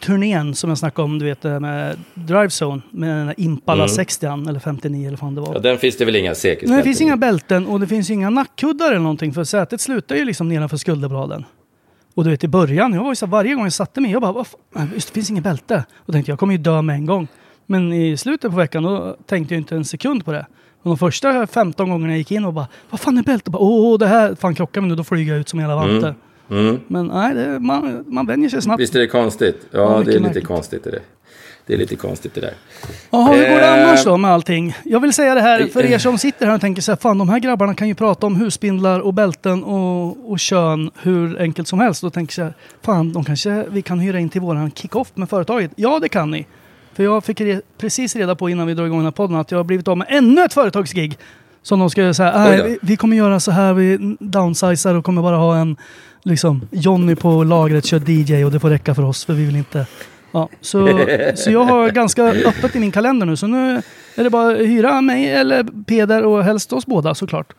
turnén 0.00 0.54
som 0.54 0.70
jag 0.70 0.78
snackade 0.78 1.04
om, 1.04 1.18
du 1.18 1.24
vet, 1.24 1.42
med 1.42 1.96
Drive 2.14 2.48
Zone 2.62 2.82
med 2.90 3.16
den 3.16 3.26
här 3.26 3.34
Impala 3.40 3.88
60 3.88 4.26
eller 4.26 4.60
59 4.60 5.08
eller 5.08 5.18
vad 5.18 5.34
det 5.34 5.40
var. 5.40 5.48
Mm. 5.48 5.62
Ja, 5.62 5.70
den 5.70 5.78
finns 5.78 5.96
det 5.96 6.04
väl 6.04 6.16
inga 6.16 6.34
säkerhetsbälten 6.34 6.70
Nej, 6.70 6.78
det 6.78 6.84
finns 6.84 7.00
inga 7.00 7.16
bälten 7.16 7.66
och 7.66 7.80
det 7.80 7.86
finns 7.86 8.10
inga 8.10 8.30
nackkuddar 8.30 8.86
eller 8.86 8.98
någonting 8.98 9.32
för 9.34 9.44
sätet 9.44 9.80
slutar 9.80 10.16
ju 10.16 10.24
liksom 10.24 10.48
nedanför 10.48 10.76
skulderbladen. 10.76 11.44
Och 12.14 12.24
du 12.24 12.30
vet 12.30 12.44
i 12.44 12.48
början, 12.48 12.92
jag 12.92 13.02
var 13.02 13.10
ju 13.10 13.16
så 13.16 13.26
varje 13.26 13.54
gång 13.54 13.64
jag 13.64 13.72
satte 13.72 14.00
mig, 14.00 14.10
jag 14.10 14.22
bara, 14.22 14.32
"Vad 14.32 14.46
just 14.94 15.08
det 15.08 15.14
finns 15.14 15.30
inget 15.30 15.44
bälte. 15.44 15.84
Och 15.96 16.12
tänkte 16.12 16.32
jag 16.32 16.38
kommer 16.38 16.52
ju 16.54 16.58
dö 16.58 16.82
med 16.82 16.96
en 16.96 17.06
gång. 17.06 17.28
Men 17.66 17.92
i 17.92 18.16
slutet 18.16 18.50
på 18.50 18.56
veckan 18.56 18.82
då 18.82 19.16
tänkte 19.26 19.54
jag 19.54 19.60
inte 19.60 19.76
en 19.76 19.84
sekund 19.84 20.24
på 20.24 20.32
det. 20.32 20.46
Och 20.82 20.88
de 20.90 20.98
första 20.98 21.46
15 21.46 21.90
gångerna 21.90 22.12
jag 22.12 22.18
gick 22.18 22.30
in 22.30 22.44
och 22.44 22.52
bara, 22.52 22.66
vad 22.90 23.00
fan 23.00 23.18
är 23.18 23.22
bältet? 23.22 23.54
Åh, 23.58 23.98
det 23.98 24.06
här, 24.06 24.34
fan 24.34 24.54
krockar 24.54 24.80
vi 24.80 24.86
nu, 24.86 24.94
då 24.94 25.04
flyger 25.04 25.32
jag 25.32 25.40
ut 25.40 25.48
som 25.48 25.58
hela 25.60 25.76
vante. 25.76 26.06
Mm. 26.06 26.14
Men 26.48 27.06
nej, 27.06 27.34
det, 27.34 27.60
man, 27.60 28.04
man 28.08 28.26
vänjer 28.26 28.48
sig 28.48 28.62
snabbt. 28.62 28.80
Visst 28.82 28.94
är 28.94 28.98
det 29.00 29.06
konstigt? 29.06 29.66
Ja, 29.70 29.78
Ja, 29.80 29.88
det 29.88 29.94
är 30.02 30.04
lite 30.06 30.20
märkligt. 30.20 30.46
konstigt 30.46 30.84
det 30.84 30.90
där. 30.90 31.00
Det 31.66 31.74
är 31.74 31.78
lite 31.78 31.96
konstigt 31.96 32.34
det 32.34 32.40
där. 32.40 32.54
Jaha, 33.10 33.32
hur 33.32 33.42
går 33.50 33.56
det 33.56 33.66
Eh, 33.66 33.82
annars 33.88 34.04
då 34.04 34.16
med 34.16 34.30
allting? 34.30 34.74
Jag 34.84 35.00
vill 35.00 35.12
säga 35.12 35.34
det 35.34 35.40
här 35.40 35.66
för 35.66 35.84
eh, 35.84 35.92
er 35.92 35.98
som 35.98 36.18
sitter 36.18 36.46
här 36.46 36.54
och 36.54 36.60
tänker 36.60 36.82
så 36.82 36.92
här, 36.92 36.96
fan 36.96 37.18
de 37.18 37.28
här 37.28 37.38
grabbarna 37.38 37.74
kan 37.74 37.88
ju 37.88 37.94
prata 37.94 38.26
om 38.26 38.36
husspindlar 38.36 39.00
och 39.00 39.14
bälten 39.14 39.64
och, 39.64 40.30
och 40.32 40.38
kön 40.38 40.90
hur 41.02 41.40
enkelt 41.40 41.68
som 41.68 41.78
helst. 41.80 42.02
Då 42.02 42.10
tänker 42.10 42.42
jag, 42.42 42.52
fan 42.82 43.12
de 43.12 43.24
kanske 43.24 43.64
vi 43.70 43.82
kan 43.82 43.98
hyra 43.98 44.18
in 44.18 44.28
till 44.28 44.40
våran 44.40 44.70
kick-off 44.70 45.08
med 45.14 45.28
företaget. 45.30 45.70
Ja, 45.76 45.98
det 45.98 46.08
kan 46.08 46.30
ni. 46.30 46.46
För 46.94 47.02
jag 47.04 47.24
fick 47.24 47.40
re 47.40 47.60
precis 47.78 48.16
reda 48.16 48.34
på 48.34 48.48
innan 48.50 48.66
vi 48.66 48.74
drog 48.74 48.86
igång 48.86 48.98
den 48.98 49.06
här 49.06 49.12
podden 49.12 49.36
att 49.36 49.50
jag 49.50 49.58
har 49.58 49.64
blivit 49.64 49.88
av 49.88 49.98
med 49.98 50.06
ännu 50.10 50.44
ett 50.44 50.54
företagsgig. 50.54 51.18
Som 51.64 51.78
de 51.78 51.90
ska 51.90 52.14
säga, 52.14 52.56
då. 52.56 52.64
vi, 52.64 52.78
vi 52.82 52.96
kommer 52.96 53.16
göra 53.16 53.40
så 53.40 53.50
här, 53.50 53.74
vi 53.74 54.16
downsizar 54.20 54.94
och 54.94 55.04
kommer 55.04 55.22
bara 55.22 55.36
ha 55.36 55.56
en, 55.56 55.76
liksom, 56.22 56.68
Johnny 56.70 57.14
på 57.14 57.44
lagret 57.44 57.84
kör 57.84 58.10
DJ 58.10 58.44
och 58.44 58.50
det 58.50 58.60
får 58.60 58.70
räcka 58.70 58.94
för 58.94 59.04
oss 59.04 59.24
för 59.24 59.32
vi 59.32 59.44
vill 59.44 59.56
inte 59.56 59.86
Ja, 60.34 60.48
så, 60.60 61.06
så 61.34 61.50
jag 61.50 61.64
har 61.64 61.90
ganska 61.90 62.22
öppet 62.24 62.76
i 62.76 62.78
min 62.78 62.92
kalender 62.92 63.26
nu. 63.26 63.36
Så 63.36 63.46
nu 63.46 63.82
är 64.14 64.24
det 64.24 64.30
bara 64.30 64.52
att 64.52 64.58
hyra 64.58 65.00
mig 65.00 65.30
eller 65.30 65.84
Peder 65.86 66.24
och 66.24 66.44
helst 66.44 66.72
oss 66.72 66.86
båda 66.86 67.14
såklart. 67.14 67.52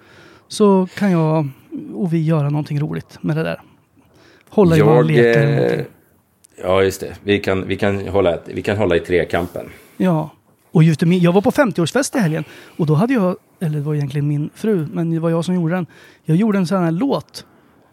Så 0.48 0.88
kan 0.96 1.12
jag 1.12 1.50
och 1.94 2.14
vi 2.14 2.24
göra 2.24 2.50
någonting 2.50 2.80
roligt 2.80 3.18
med 3.22 3.38
det 3.38 3.44
där. 3.44 3.62
Hålla 4.50 4.76
i 4.76 4.80
Jag, 4.80 5.12
eller 5.12 5.80
eh, 5.80 5.86
ja, 6.64 6.84
just 6.84 7.02
det. 7.02 7.16
Vi 7.24 7.40
kan, 7.40 7.68
vi, 7.68 7.78
kan 7.78 8.08
hålla, 8.08 8.38
vi 8.46 8.62
kan 8.62 8.78
hålla 8.78 8.96
i 8.96 9.00
trekampen. 9.00 9.70
Ja. 9.98 10.30
Och 10.76 10.84
just 10.84 11.00
det, 11.00 11.06
jag 11.16 11.32
var 11.32 11.42
på 11.42 11.52
50-årsfest 11.52 12.18
i 12.18 12.20
helgen 12.20 12.44
och 12.78 12.86
då 12.86 12.94
hade 12.94 13.14
jag, 13.14 13.36
eller 13.60 13.78
det 13.78 13.82
var 13.84 13.96
egentligen 13.96 14.28
min 14.28 14.50
fru, 14.56 14.88
men 14.94 15.12
det 15.12 15.20
var 15.20 15.30
jag 15.30 15.46
som 15.46 15.56
gjorde 15.56 15.76
den. 15.76 15.86
Jag 16.24 16.38
gjorde 16.38 16.58
en 16.58 16.68
sån 16.68 16.84
här 16.84 16.92
låt. 16.92 17.46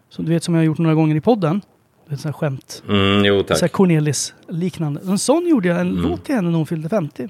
Som 0.09 0.25
du 0.25 0.31
vet 0.31 0.43
som 0.43 0.53
jag 0.53 0.59
har 0.61 0.65
gjort 0.65 0.77
några 0.77 0.95
gånger 0.95 1.15
i 1.15 1.21
podden. 1.21 1.61
Det 2.07 2.13
är 2.13 2.17
sån 2.17 2.29
här 2.29 2.33
skämt. 2.33 2.83
Mm, 2.89 3.25
jo, 3.25 3.37
Så 3.39 3.43
tack. 3.43 3.61
här 3.61 3.67
Cornelis-liknande. 3.67 5.01
En 5.07 5.19
sån 5.19 5.47
gjorde 5.47 5.67
jag 5.67 5.79
en 5.81 5.89
Mm. 5.91 6.03
låt 6.09 6.23
till 6.25 6.35
henne 6.35 6.49
när 6.49 6.57
hon 6.57 6.65
fyllde 6.67 6.89
50. 6.89 7.29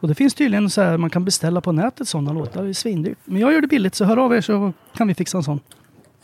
Och 0.00 0.08
det 0.08 0.14
finns 0.14 0.34
tydligen 0.34 0.70
så 0.70 0.82
här, 0.82 0.96
man 0.96 1.10
kan 1.10 1.24
beställa 1.24 1.60
på 1.60 1.72
nätet 1.72 2.08
sådana 2.08 2.32
låtar. 2.32 2.62
Det 2.62 2.68
är 2.68 2.72
svindyrt. 2.72 3.18
Men 3.24 3.40
jag 3.40 3.52
gör 3.52 3.60
det 3.60 3.66
billigt, 3.68 3.94
så 3.94 4.04
hör 4.04 4.16
av 4.16 4.34
er 4.34 4.40
så 4.40 4.72
kan 4.96 5.08
vi 5.08 5.14
fixa 5.14 5.38
en 5.38 5.44
sån. 5.44 5.60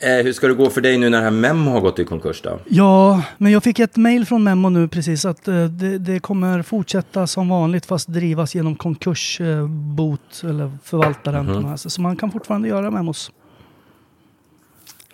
Eh, 0.02 0.24
hur 0.24 0.32
ska 0.32 0.48
det 0.48 0.54
gå 0.54 0.70
för 0.70 0.80
dig 0.80 0.98
nu 0.98 1.08
när 1.10 1.18
det 1.18 1.24
här 1.24 1.30
Mem 1.30 1.66
har 1.66 1.80
gått 1.80 1.98
i 1.98 2.04
konkurs 2.04 2.42
då? 2.42 2.58
Ja, 2.68 3.22
men 3.38 3.52
jag 3.52 3.62
fick 3.62 3.78
ett 3.78 3.96
mail 3.96 4.26
från 4.26 4.42
Memmo 4.44 4.68
nu 4.68 4.88
precis 4.88 5.24
att 5.24 5.48
eh, 5.48 5.64
det, 5.64 5.98
det 5.98 6.20
kommer 6.20 6.62
fortsätta 6.62 7.26
som 7.26 7.48
vanligt 7.48 7.86
fast 7.86 8.08
drivas 8.08 8.54
genom 8.54 8.76
konkursbot 8.76 10.42
eller 10.44 10.72
förvaltaren. 10.84 11.46
De 11.46 11.64
här. 11.64 11.76
Så 11.76 12.00
man 12.02 12.16
kan 12.16 12.30
fortfarande 12.30 12.68
göra 12.68 12.90
Memos. 12.90 13.32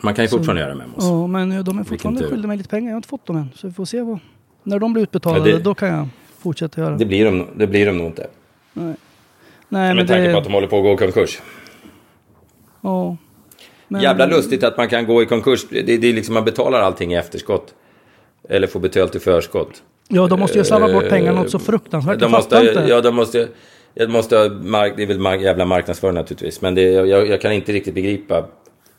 Man 0.02 0.14
kan 0.14 0.24
ju 0.24 0.28
fortfarande 0.28 0.62
göra 0.62 0.74
Memos. 0.74 1.04
Ja, 1.04 1.26
men 1.26 1.52
eh, 1.52 1.64
de 1.64 1.78
är 1.78 1.84
fortfarande 1.84 2.28
skyldiga 2.28 2.46
mig 2.48 2.56
lite 2.56 2.68
pengar. 2.68 2.86
Jag 2.88 2.92
har 2.94 2.98
inte 2.98 3.08
fått 3.08 3.26
dem 3.26 3.36
än. 3.36 3.50
Så 3.54 3.66
vi 3.66 3.72
får 3.72 3.84
se 3.84 4.02
vad... 4.02 4.18
När 4.62 4.78
de 4.78 4.92
blir 4.92 5.02
utbetalade, 5.02 5.50
Ja, 5.50 5.56
det- 5.56 5.62
då 5.62 5.74
kan 5.74 5.88
jag 5.88 6.08
fortsätta 6.38 6.80
göra. 6.80 6.96
Det 6.96 7.04
blir 7.04 7.24
de, 7.24 7.46
det 7.56 7.66
blir 7.66 7.86
de 7.86 7.92
nog 7.98 8.06
inte. 8.06 8.26
Nej, 8.72 8.86
Nej 9.68 9.88
men 9.88 9.96
Med 9.96 10.08
tanke 10.08 10.22
det... 10.26 10.32
på 10.32 10.38
att 10.38 10.44
de 10.44 10.52
håller 10.52 10.66
på 10.68 10.76
att 10.76 10.82
gå 10.82 10.92
i 10.92 10.96
konkurs. 10.96 11.38
Ja. 12.80 13.16
Men, 13.88 14.02
Jävla 14.02 14.26
lustigt 14.26 14.64
att 14.64 14.76
man 14.76 14.88
kan 14.88 15.06
gå 15.06 15.22
i 15.22 15.26
konkurs. 15.26 15.66
Det, 15.70 15.82
det 15.82 16.08
är 16.08 16.12
liksom 16.12 16.34
man 16.34 16.44
betalar 16.44 16.80
allting 16.80 17.12
i 17.12 17.16
efterskott. 17.16 17.74
Eller 18.48 18.66
får 18.66 18.80
betalt 18.80 19.14
i 19.14 19.18
förskott. 19.18 19.82
Ja, 20.08 20.26
de 20.26 20.40
måste 20.40 20.58
ju 20.58 20.64
slarva 20.64 20.92
bort 20.92 21.08
pengarna 21.08 21.42
något 21.42 21.50
så 21.50 21.58
Eh, 21.58 21.62
fruktansvärt. 21.62 22.18
De 22.18 22.30
måste, 22.30 22.56
inte. 22.56 22.84
ja, 22.88 23.00
de 23.00 23.14
måste, 23.14 23.48
jag 23.94 24.10
måste 24.10 24.36
ha 24.36 24.48
mark, 24.48 24.92
det 24.96 25.02
är 25.02 25.06
väl 25.06 25.18
mark, 25.18 25.40
jävla 25.40 25.64
marknadsföring 25.64 26.14
naturligtvis. 26.14 26.60
Men 26.60 26.74
det, 26.74 26.82
jag, 26.82 27.28
jag 27.28 27.40
kan 27.40 27.52
inte 27.52 27.72
riktigt 27.72 27.94
begripa. 27.94 28.44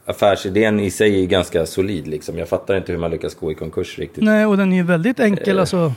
Affärsidén 0.05 0.79
i 0.79 0.91
sig 0.91 1.23
är 1.23 1.27
ganska 1.27 1.65
solid 1.65 2.07
liksom. 2.07 2.37
Jag 2.37 2.49
fattar 2.49 2.77
inte 2.77 2.91
hur 2.91 2.99
man 2.99 3.11
lyckas 3.11 3.35
gå 3.35 3.51
i 3.51 3.55
konkurs 3.55 3.99
riktigt. 3.99 4.23
Nej, 4.23 4.45
och 4.45 4.57
den 4.57 4.73
är 4.73 4.77
ju 4.77 4.83
väldigt 4.83 5.19
enkel. 5.19 5.57
Eh. 5.57 5.61
Alltså, 5.61 5.93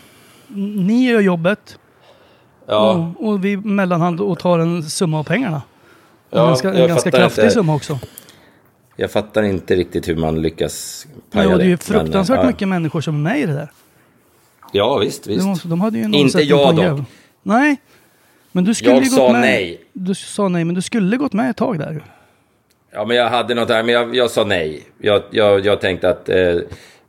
ni 0.76 1.10
gör 1.10 1.20
jobbet 1.20 1.78
Ja, 2.66 3.12
och, 3.18 3.28
och 3.28 3.44
vi 3.44 3.56
mellanhand 3.56 4.20
och 4.20 4.38
tar 4.38 4.58
en 4.58 4.82
summa 4.82 5.18
av 5.18 5.24
pengarna. 5.24 5.62
Ja, 6.30 6.40
en 6.40 6.46
ganska, 6.46 6.72
en 6.72 6.88
ganska 6.88 7.10
kraftig 7.10 7.42
inte. 7.42 7.54
summa 7.54 7.74
också. 7.74 7.98
Jag 8.96 9.10
fattar 9.10 9.42
inte 9.42 9.74
riktigt 9.76 10.08
hur 10.08 10.16
man 10.16 10.42
lyckas 10.42 11.06
paja 11.30 11.48
och 11.48 11.58
det 11.58 11.64
är 11.64 11.66
ju 11.66 11.70
Men, 11.70 11.78
fruktansvärt 11.78 12.40
ja. 12.40 12.46
mycket 12.46 12.68
människor 12.68 13.00
som 13.00 13.14
är 13.14 13.30
med 13.30 13.40
i 13.40 13.46
det 13.46 13.52
där. 13.52 13.68
Ja, 14.72 14.98
visst, 14.98 15.26
visst. 15.26 15.46
Måste, 15.46 15.68
de 15.68 15.80
hade 15.80 15.98
ju 15.98 16.04
en 16.04 16.14
Inte 16.14 16.38
jag 16.42 16.76
dock. 16.76 16.84
jävel. 16.84 17.04
Nej. 17.42 17.76
Men 18.52 18.64
du 18.64 18.74
skulle 18.74 18.92
Jag 18.94 19.04
ju 19.04 19.10
sa 19.10 19.22
gått 19.22 19.32
med. 19.32 19.40
nej. 19.40 19.80
Du 19.92 20.14
sa 20.14 20.48
nej, 20.48 20.64
men 20.64 20.74
du 20.74 20.82
skulle 20.82 21.16
gått 21.16 21.32
med 21.32 21.50
ett 21.50 21.56
tag 21.56 21.78
där. 21.78 22.04
Ja, 22.92 23.04
men 23.04 23.16
jag 23.16 23.30
hade 23.30 23.54
något 23.54 23.68
där, 23.68 23.82
men 23.82 23.94
jag, 23.94 24.16
jag 24.16 24.30
sa 24.30 24.44
nej. 24.44 24.82
Jag, 24.98 25.22
jag, 25.30 25.66
jag 25.66 25.80
tänkte 25.80 26.08
att 26.10 26.28
eh, 26.28 26.56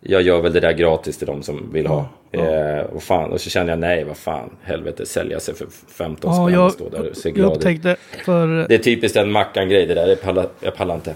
jag 0.01 0.21
gör 0.21 0.41
väl 0.41 0.53
det 0.53 0.59
där 0.59 0.73
gratis 0.73 1.17
till 1.17 1.27
de 1.27 1.43
som 1.43 1.71
vill 1.73 1.87
ha. 1.87 2.09
Eh, 2.31 2.79
och, 2.85 3.03
fan, 3.03 3.31
och 3.31 3.41
så 3.41 3.49
kände 3.49 3.71
jag 3.71 3.79
nej, 3.79 4.03
vad 4.03 4.17
fan, 4.17 4.49
helvete, 4.63 5.05
sälja 5.05 5.39
sig 5.39 5.55
för 5.55 5.67
15 5.97 6.31
Ja, 6.31 6.47
spänn 6.47 6.59
och 6.59 6.71
stå 6.71 6.89
där 6.89 7.09
och 7.09 7.17
se 7.17 7.31
glad 7.31 7.65
ut. 7.67 7.81
Det 7.83 8.75
är 8.75 8.77
typiskt 8.77 9.17
en 9.17 9.31
Mackan-grej 9.31 9.85
det 9.85 9.93
där, 9.93 10.07
jag 10.07 10.21
pallar, 10.21 10.47
jag 10.59 10.75
pallar 10.75 10.95
inte. 10.95 11.15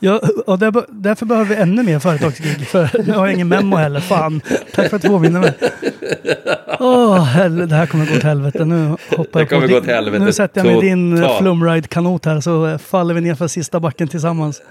Ja, 0.00 0.20
och 0.46 0.58
där, 0.58 0.72
därför 0.88 1.26
behöver 1.26 1.48
vi 1.56 1.62
ännu 1.62 1.82
mer 1.82 1.98
företagsgig. 1.98 2.66
För 2.68 2.88
nu 3.06 3.12
har 3.12 3.26
jag 3.26 3.34
ingen 3.34 3.48
memo 3.48 3.76
heller. 3.76 4.00
Fan. 4.00 4.40
Tack 4.74 4.88
för 4.90 4.96
att 4.96 5.02
du 5.02 5.08
påminner 5.08 5.40
mig. 5.40 5.54
Åh, 6.78 7.24
helvete. 7.24 7.66
Det 7.66 7.74
här 7.76 7.86
kommer 7.86 8.06
gå 8.06 8.14
åt 8.16 8.22
helvete. 8.22 8.64
Nu 8.64 8.88
hoppar 8.88 9.16
Det 9.16 9.38
jag 9.40 9.48
på 9.48 9.54
kommer 9.54 9.66
din- 9.68 9.76
gå 9.76 9.80
åt 9.82 9.86
helvete 9.86 10.24
Nu 10.24 10.32
sätter 10.32 10.60
jag 10.60 10.66
mig 10.66 10.76
i 10.86 10.88
din 10.90 11.16
totalt. 11.16 11.38
flumride-kanot 11.38 12.24
här 12.24 12.40
så 12.40 12.66
eh, 12.66 12.78
faller 12.78 13.14
vi 13.14 13.20
ner 13.20 13.34
för 13.34 13.46
sista 13.48 13.80
backen 13.80 14.08
tillsammans. 14.08 14.62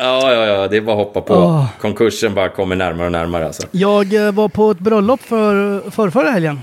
Ja, 0.00 0.32
ja, 0.34 0.46
ja, 0.46 0.68
det 0.68 0.76
är 0.76 0.80
bara 0.80 1.00
att 1.00 1.06
hoppa 1.06 1.20
på. 1.20 1.34
Åh. 1.34 1.66
Konkursen 1.80 2.34
bara 2.34 2.48
kommer 2.48 2.76
närmare 2.76 3.06
och 3.06 3.12
närmare 3.12 3.46
alltså. 3.46 3.62
Jag 3.70 4.14
eh, 4.26 4.32
var 4.32 4.48
på 4.48 4.70
ett 4.70 4.78
bröllop 4.78 5.22
för, 5.22 5.80
för 5.90 6.10
förra 6.10 6.30
helgen. 6.30 6.60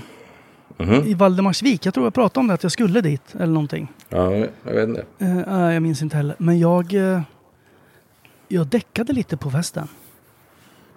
Mhm. 0.78 1.04
I 1.06 1.14
Valdemarsvik. 1.14 1.86
Jag 1.86 1.94
tror 1.94 2.06
jag 2.06 2.14
pratade 2.14 2.40
om 2.40 2.46
det, 2.46 2.54
att 2.54 2.62
jag 2.62 2.72
skulle 2.72 3.00
dit 3.00 3.34
eller 3.34 3.52
någonting. 3.52 3.92
Ja, 4.08 4.34
jag 4.62 4.74
vet 4.74 4.88
inte. 4.88 5.04
Nej, 5.18 5.74
jag 5.74 5.82
minns 5.82 6.02
inte 6.02 6.16
heller. 6.16 6.36
Men 6.38 6.58
jag... 6.58 6.94
eh, 6.94 7.20
jag 8.48 8.66
däckade 8.66 9.12
lite 9.12 9.36
på 9.36 9.50
festen. 9.50 9.88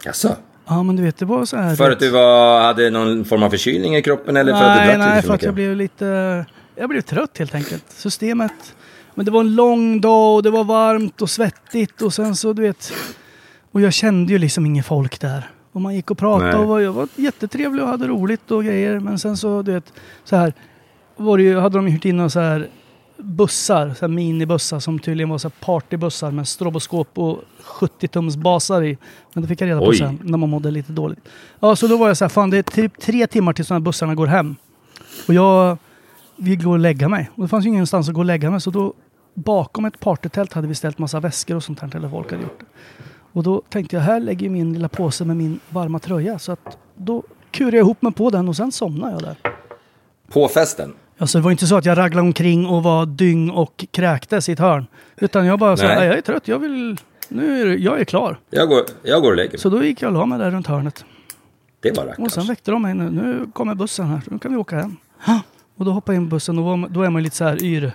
Jaså? 0.04 0.36
Ja, 0.68 0.84
men 0.84 0.96
du 0.96 1.04
vet, 1.04 1.18
det 1.18 1.26
var 1.26 1.46
så 1.46 1.58
här... 1.58 1.76
För 1.76 1.92
att 1.92 2.00
du 2.00 2.10
var, 2.10 2.62
hade 2.62 2.90
någon 2.90 3.26
form 3.26 3.44
av 3.44 3.50
förkylning 3.50 3.96
i 3.96 4.02
kroppen 4.02 4.38
eller 4.38 4.54
för 4.54 4.64
att 4.64 4.76
du 4.76 4.80
nej, 4.80 4.88
drack 4.88 4.98
nej, 4.98 5.16
lite 5.16 5.28
för 5.28 5.34
att 5.34 5.44
jag 5.44 5.54
blev 5.54 5.76
lite... 5.76 6.46
Jag 6.76 6.90
blev 6.90 7.02
trött 7.02 7.38
helt 7.38 7.56
enkelt. 7.56 7.86
Systemet... 7.88 8.76
Men 9.16 9.26
det 9.26 9.32
var 9.32 9.40
en 9.40 9.56
lång 9.56 10.02
dag 10.02 10.36
och 10.36 10.44
det 10.44 10.50
var 10.50 10.64
varmt 10.64 11.22
och 11.22 11.30
svettigt 11.30 12.02
och 12.02 12.14
sen 12.14 12.36
så 12.36 12.54
du 12.54 12.62
vet... 12.62 12.94
Och 13.72 13.82
jag 13.82 13.94
kände 13.94 14.34
ju 14.34 14.40
liksom 14.40 14.66
ingen 14.66 14.84
folk 14.84 15.20
där. 15.20 15.50
Och 15.72 15.82
man 15.82 15.96
gick 15.96 16.12
och 16.12 16.18
pratade 16.18 16.52
Nej. 16.52 16.60
och 16.60 16.68
var, 16.68 16.80
jag 16.80 16.94
var 16.94 17.08
jättetrevlig 17.16 17.84
och 17.84 17.90
hade 17.90 18.08
roligt 18.08 18.52
och 18.52 18.64
grejer. 18.64 19.00
Men 19.00 19.20
sen 19.20 19.38
så 19.38 19.62
du 19.62 19.74
vet, 19.74 19.94
så 20.24 20.36
här... 20.36 20.54
Var 21.18 21.38
det 21.38 21.44
ju, 21.44 21.60
hade 21.60 21.78
de 21.78 21.88
hyrt 21.88 22.06
in 22.06 22.18
några 22.18 22.30
så 22.30 22.40
här 22.40 22.70
bussar, 23.18 23.94
så 23.94 24.02
här 24.02 24.08
minibussar 24.08 24.80
som 24.80 25.00
tydligen 25.00 25.30
var 25.30 25.38
så 25.38 25.48
här 25.48 25.54
partybussar 25.66 26.32
med 26.32 26.48
stroboskop 26.48 27.18
och 27.18 27.40
70 27.62 28.08
tums 28.08 28.38
basar 28.38 28.84
i. 28.84 28.98
Men 29.34 29.42
det 29.42 29.48
fick 29.48 29.62
jag 29.62 29.68
reda 29.68 29.80
på 29.80 29.88
Oj. 29.88 29.98
sen 29.98 30.20
när 30.24 30.38
man 30.38 30.50
mådde 30.50 30.72
lite 30.72 30.92
dåligt. 30.92 31.20
Ja, 31.60 31.76
så 31.76 31.88
då 31.88 31.98
var 31.98 32.08
jag 32.08 32.18
så 32.18 32.24
här, 32.26 32.30
fan 32.30 32.50
det 32.50 32.58
är 32.58 32.64
typ 32.64 33.00
tre 33.02 33.28
timmar 33.28 33.54
tills 33.54 33.68
de 33.68 33.74
här 33.74 33.80
bussarna 33.80 34.16
går 34.16 34.28
hem. 34.28 34.56
Och 35.28 35.34
jag 35.34 35.78
vill 36.36 36.64
gå 36.64 36.72
och 36.72 36.80
lägga 36.80 37.10
mig. 37.10 37.30
Och 37.36 37.44
det 37.44 37.48
fanns 37.48 37.66
ju 37.66 37.70
ingenstans 37.70 38.10
att 38.10 38.16
gå 38.16 38.22
och 38.22 38.26
lägga 38.26 38.52
mig 38.52 38.62
så 38.62 38.72
då 38.72 38.94
bakom 39.34 39.86
ett 39.86 40.00
partytält 40.00 40.54
hade 40.54 40.68
vi 40.68 40.76
ställt 40.76 40.98
massa 40.98 41.20
väskor 41.20 41.56
och 41.56 41.64
sånt 41.64 41.80
här 41.80 41.96
eller 41.96 42.10
folk 42.10 42.32
hade 42.32 42.44
gjort 42.44 42.60
det. 42.60 42.66
Och 43.34 43.44
då 43.44 43.62
tänkte 43.70 43.96
jag, 43.96 44.04
här 44.04 44.20
lägger 44.20 44.46
jag 44.46 44.52
min 44.54 44.74
lilla 44.74 44.90
påse 44.90 45.26
med 45.26 45.38
min 45.38 45.60
varma 45.70 46.00
tröja. 46.00 46.40
Så 46.40 46.52
att 46.52 46.78
då 46.96 47.24
kurade 47.52 47.78
jag 47.78 47.84
ihop 47.84 48.02
mig 48.02 48.14
på 48.14 48.30
den 48.30 48.50
och 48.50 48.56
sen 48.56 48.72
somnade 48.72 49.12
jag 49.14 49.22
där. 49.22 49.36
På 50.32 50.48
festen? 50.48 50.94
Alltså 51.18 51.38
det 51.38 51.44
var 51.44 51.52
inte 51.52 51.68
så 51.68 51.76
att 51.76 51.86
jag 51.86 51.98
raglade 51.98 52.28
omkring 52.28 52.66
och 52.66 52.84
var 52.84 53.06
dyng 53.06 53.50
och 53.50 53.86
kräktes 53.92 54.50
i 54.50 54.52
ett 54.52 54.60
hörn. 54.60 54.86
Utan 55.18 55.46
jag 55.46 55.60
bara 55.60 55.78
sa, 55.78 55.84
Nej. 55.88 55.96
"Nej, 55.96 56.08
jag 56.08 56.18
är 56.18 56.22
trött, 56.22 56.48
jag 56.48 56.60
vill... 56.60 56.98
Nu 57.30 57.62
är 57.62 57.66
det, 57.66 57.76
jag 57.76 58.00
är 58.00 58.04
klar. 58.04 58.40
Jag 58.50 58.70
går, 58.70 58.82
jag 59.04 59.22
går 59.22 59.30
och 59.30 59.36
lägger 59.38 59.52
mig. 59.52 59.60
Så 59.60 59.70
då 59.70 59.84
gick 59.84 60.02
jag 60.02 60.08
och 60.08 60.14
la 60.20 60.26
mig 60.26 60.40
där 60.40 60.52
runt 60.52 60.68
hörnet. 60.68 61.06
Det 61.80 61.98
var 61.98 62.04
Och 62.04 62.10
rackarns. 62.10 62.34
sen 62.34 62.46
väckte 62.48 62.72
de 62.72 62.82
mig. 62.82 62.94
Nu, 62.94 63.10
nu 63.10 63.46
kommer 63.54 63.76
bussen 63.76 64.06
här, 64.06 64.22
nu 64.30 64.40
kan 64.40 64.52
vi 64.52 64.58
åka 64.58 64.76
hem. 64.76 64.96
Och 65.78 65.86
då 65.86 65.92
hoppade 65.92 66.16
jag 66.16 66.22
in 66.22 66.28
i 66.28 66.30
bussen 66.30 66.60
och 66.60 66.66
var- 66.66 66.90
då 66.90 67.02
är 67.04 67.10
man 67.10 67.24
lite 67.24 67.36
så 67.36 67.44
här 67.44 67.64
yr. 67.64 67.92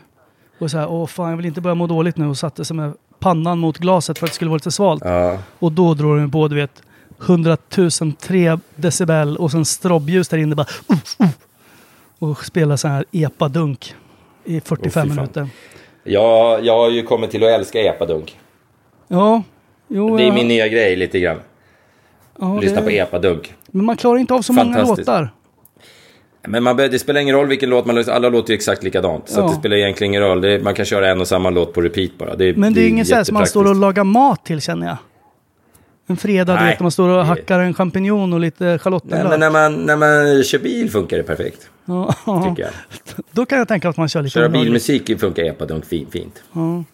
Och 0.59 0.71
så 0.71 0.79
här, 0.79 0.89
åh 0.91 1.07
fan 1.07 1.31
jag 1.31 1.37
vill 1.37 1.47
inte 1.47 1.61
börja 1.61 1.75
må 1.75 1.87
dåligt 1.87 2.17
nu 2.17 2.27
och 2.27 2.39
satte 2.39 2.65
sig 2.65 2.77
med 2.77 2.93
pannan 3.19 3.59
mot 3.59 3.79
glaset 3.79 4.19
för 4.19 4.27
att 4.27 4.31
det 4.31 4.35
skulle 4.35 4.49
vara 4.51 4.57
lite 4.57 4.71
svalt. 4.71 5.03
Ja. 5.05 5.39
Och 5.59 5.73
då 5.73 5.95
drog 5.95 6.17
de 6.19 6.31
på, 6.31 6.49
du 6.49 6.57
vet, 6.57 6.83
100 7.27 7.57
003 8.19 8.59
decibel 8.77 9.37
och 9.37 9.51
sen 9.51 9.65
strobbljus 9.65 10.29
där 10.29 10.39
inne 10.39 10.55
bara 10.55 10.67
uh, 10.93 10.97
uh, 11.27 11.29
och 12.19 12.45
spela 12.45 12.77
så 12.77 12.89
här 12.89 13.05
epa-dunk 13.13 13.95
i 14.45 14.61
45 14.61 14.79
Åh, 14.81 14.85
fy 14.85 14.91
fan. 14.91 15.17
minuter. 15.17 15.49
Jag, 16.05 16.65
jag 16.65 16.77
har 16.79 16.91
ju 16.91 17.03
kommit 17.03 17.31
till 17.31 17.45
att 17.45 17.51
älska 17.51 17.81
epadunk. 17.81 18.39
Ja, 19.09 19.43
jo, 19.89 20.17
Det 20.17 20.23
är 20.23 20.27
ja, 20.27 20.35
min 20.35 20.49
nya 20.49 20.69
grej 20.69 20.97
lite 20.97 21.21
grann. 21.21 21.41
ja, 22.41 22.59
Lyssna 22.61 22.77
det- 22.81 22.83
på 22.83 22.91
epadunk. 22.91 23.55
Men 23.67 23.85
man 23.85 23.97
klarar 23.97 24.19
inte 24.19 24.35
av 24.35 24.43
så 24.43 24.53
många 24.53 24.83
låtar. 24.85 25.31
Men 26.49 26.63
man, 26.63 26.77
det 26.77 26.99
spelar 26.99 27.21
ingen 27.21 27.37
roll 27.37 27.47
vilken 27.49 27.71
låt 27.71 27.87
man 27.87 27.95
lyssnar 27.97 28.15
Alla 28.15 28.29
låter 28.29 28.51
ju 28.51 28.55
exakt 28.57 28.83
likadant. 28.83 29.29
Så 29.29 29.41
Ja. 29.41 29.45
att 29.45 29.53
det 29.53 29.59
spelar 29.59 29.77
egentligen 29.77 30.11
ingen 30.11 30.23
roll. 30.23 30.41
Det, 30.41 30.59
man 30.65 30.75
kan 30.75 30.85
köra 30.85 31.11
en 31.11 31.21
och 31.21 31.29
samma 31.29 31.51
låt 31.51 31.73
på 31.75 31.81
repeat 31.83 32.19
bara. 32.19 32.37
Det, 32.37 32.57
Men 32.57 32.75
det 32.75 32.81
är 32.83 32.89
inget 32.89 33.09
så 33.09 33.15
här 33.15 33.25
som 33.25 33.35
man 33.35 33.47
står 33.47 33.65
och 33.69 33.77
lagar 33.77 34.05
mat 34.05 34.45
till 34.45 34.61
känner 34.61 34.87
jag. 34.87 34.97
En 36.09 36.17
fredag, 36.17 36.53
du 36.53 36.59
Nej. 36.61 36.69
vet, 36.71 36.81
när 36.81 36.85
man 36.85 36.91
står 36.91 37.09
och 37.09 37.17
Det- 37.17 37.23
hackar 37.25 37.59
en 37.61 37.75
champinjon 37.75 38.33
och 38.33 38.41
lite 38.41 38.65
Nej, 38.65 38.79
schalottenlök. 38.79 39.29
men 39.31 39.41
när 39.41 39.51
man, 39.51 39.75
när 39.75 39.97
man 39.97 40.43
kör 40.45 40.59
bil 40.59 40.91
funkar 40.91 41.17
det 41.17 41.23
perfekt. 41.23 41.71
Ja, 41.85 42.15
Tycker 42.49 42.63
jag. 42.63 42.71
Då 43.33 43.47
kan 43.47 43.59
jag 43.59 43.69
tänka 43.69 43.89
att 43.89 43.97
man 43.97 44.09
kör 44.09 44.23
lite 44.23 44.33
Köra 44.35 44.49
bilmusik 44.49 45.21
funkar 45.21 45.43
epadunk 45.45 45.85
fin, 45.85 46.07
fint. 46.11 46.43
Ja. 46.53 46.85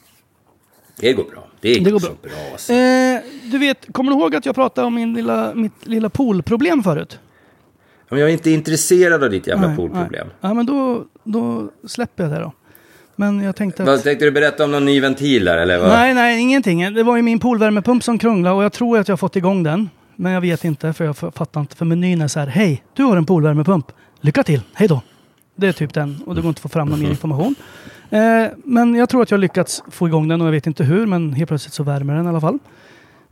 Det 1.00 1.12
går 1.12 1.24
bra. 1.24 1.44
Det, 1.60 1.74
Det 1.74 1.90
går 1.90 1.98
så 2.00 2.06
bra. 2.06 2.16
bra 2.22 2.32
alltså. 2.52 2.72
Eh, 2.72 3.18
du 3.52 3.58
vet, 3.58 3.86
kommer 3.92 4.12
du 4.12 4.18
ihåg 4.18 4.36
att 4.36 4.46
jag 4.46 4.54
pratade 4.54 4.86
om 4.86 4.94
min 4.94 5.14
lilla, 5.14 5.54
mitt 5.54 5.86
lilla 5.86 6.10
poolproblem 6.10 6.82
förut? 6.82 7.18
Men 8.12 8.20
jag 8.20 8.28
är 8.28 8.32
inte 8.32 8.50
intresserad 8.50 9.24
av 9.24 9.30
ditt 9.30 9.46
jävla 9.46 9.66
Nej, 9.66 9.76
poolproblem. 9.76 10.26
nej. 10.26 10.36
Ja, 10.40 10.54
men 10.54 10.66
då, 10.66 11.04
då 11.24 11.70
släpper 11.86 12.22
jag 12.24 12.32
det 12.32 12.38
då. 12.38 12.52
Men 13.16 13.40
jag 13.42 13.56
tänkte 13.56 13.82
att... 13.82 13.88
Vad 13.88 14.02
tänkte 14.02 14.24
du 14.24 14.30
berätta 14.30 14.64
om 14.64 14.70
någon 14.70 14.84
ny 14.84 15.00
ventil 15.00 15.44
där 15.44 15.58
eller? 15.58 15.78
Vad? 15.78 15.88
Nej, 15.88 16.14
nej, 16.14 16.40
ingenting. 16.40 16.94
Det 16.94 17.02
var 17.02 17.16
ju 17.16 17.22
min 17.22 17.38
poolvärmepump 17.38 18.02
som 18.04 18.18
krånglade 18.18 18.56
och 18.56 18.64
jag 18.64 18.72
tror 18.72 18.98
att 18.98 19.08
jag 19.08 19.12
har 19.12 19.18
fått 19.18 19.36
igång 19.36 19.62
den. 19.62 19.90
Men 20.16 20.32
jag 20.32 20.40
vet 20.40 20.64
inte, 20.64 20.92
för 20.92 21.04
jag 21.04 21.16
fattar 21.16 21.60
inte. 21.60 21.76
För 21.76 21.84
menyn 21.84 22.22
är 22.22 22.28
så 22.28 22.40
här, 22.40 22.46
hej, 22.46 22.82
du 22.94 23.02
har 23.02 23.16
en 23.16 23.26
poolvärmepump. 23.26 23.86
Lycka 24.20 24.42
till, 24.42 24.60
hej 24.74 24.88
då. 24.88 25.00
Det 25.56 25.68
är 25.68 25.72
typ 25.72 25.94
den 25.94 26.22
och 26.26 26.34
det 26.34 26.40
går 26.40 26.48
inte 26.48 26.58
att 26.58 26.62
få 26.62 26.68
fram 26.68 26.88
någon 26.88 27.00
mer 27.00 27.10
information. 27.10 27.54
Eh, 28.10 28.46
men 28.64 28.94
jag 28.94 29.08
tror 29.08 29.22
att 29.22 29.30
jag 29.30 29.38
har 29.38 29.40
lyckats 29.40 29.82
få 29.90 30.08
igång 30.08 30.28
den 30.28 30.40
och 30.40 30.46
jag 30.46 30.52
vet 30.52 30.66
inte 30.66 30.84
hur, 30.84 31.06
men 31.06 31.32
helt 31.32 31.48
plötsligt 31.48 31.74
så 31.74 31.82
värmer 31.82 32.14
den 32.14 32.26
i 32.26 32.28
alla 32.28 32.40
fall. 32.40 32.58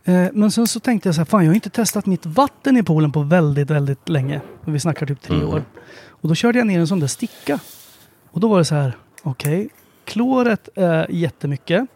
Eh, 0.04 0.26
men 0.32 0.50
sen 0.50 0.66
så 0.66 0.80
tänkte 0.80 1.08
jag 1.08 1.14
så 1.14 1.20
här, 1.20 1.26
fan 1.26 1.44
jag 1.44 1.50
har 1.50 1.54
inte 1.54 1.70
testat 1.70 2.06
mitt 2.06 2.26
vatten 2.26 2.76
i 2.76 2.82
poolen 2.82 3.12
på 3.12 3.22
väldigt, 3.22 3.70
väldigt 3.70 4.08
länge. 4.08 4.40
Vi 4.64 4.80
snackar 4.80 5.06
typ 5.06 5.22
tre 5.22 5.44
år. 5.44 5.62
Och 6.08 6.28
då 6.28 6.34
körde 6.34 6.58
jag 6.58 6.66
ner 6.66 6.80
en 6.80 6.86
sån 6.86 7.00
där 7.00 7.06
sticka. 7.06 7.58
Och 8.30 8.40
då 8.40 8.48
var 8.48 8.58
det 8.58 8.64
så 8.64 8.74
här, 8.74 8.96
okej, 9.22 9.68
kloret 10.04 10.68
är 10.74 11.06
jättemycket. 11.10 11.86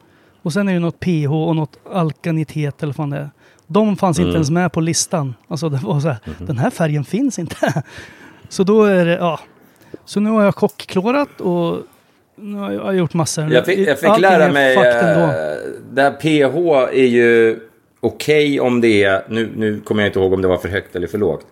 Och 0.42 0.52
sen 0.52 0.68
är 0.68 0.72
det 0.72 0.78
något 0.80 1.00
pH 1.00 1.32
och 1.32 1.56
något 1.56 1.78
alkanitet 1.92 2.82
eller 2.82 2.94
vad 2.96 3.10
det 3.10 3.16
är. 3.16 3.30
De 3.66 3.96
fanns 3.96 4.18
inte 4.18 4.34
ens 4.34 4.50
med 4.50 4.72
på 4.72 4.80
listan. 4.80 5.34
Alltså 5.48 5.68
det 5.68 5.78
var 5.82 6.00
så 6.00 6.08
här, 6.08 6.18
den 6.38 6.58
här 6.58 6.70
färgen 6.70 7.04
finns 7.04 7.38
inte. 7.38 7.82
Så 8.48 8.64
då 8.64 8.84
är 8.84 9.04
det, 9.04 9.16
ja. 9.16 9.40
Så 10.04 10.20
nu 10.20 10.30
har 10.30 10.42
jag 10.42 10.54
chockklorat 10.54 11.40
och 11.40 11.78
nu 12.36 12.58
har 12.58 12.72
jag 12.72 12.96
gjort 12.96 13.14
massor. 13.14 13.52
Jag 13.52 13.66
fick, 13.66 13.78
jag 13.88 14.00
fick 14.00 14.18
lära 14.18 14.44
är 14.44 14.52
mig... 14.52 14.76
eh, 14.76 15.56
det 15.92 16.02
här 16.02 16.10
pH 16.10 16.56
är 16.92 17.06
ju 17.06 17.60
okej 18.04 18.60
om 18.60 18.80
det 18.80 19.02
är... 19.04 19.24
Nu, 19.28 19.50
nu 19.56 19.80
kommer 19.80 20.02
jag 20.02 20.08
inte 20.08 20.18
ihåg 20.18 20.32
om 20.32 20.42
det 20.42 20.48
var 20.48 20.56
för 20.58 20.68
högt 20.68 20.96
eller 20.96 21.06
för 21.06 21.18
lågt. 21.18 21.46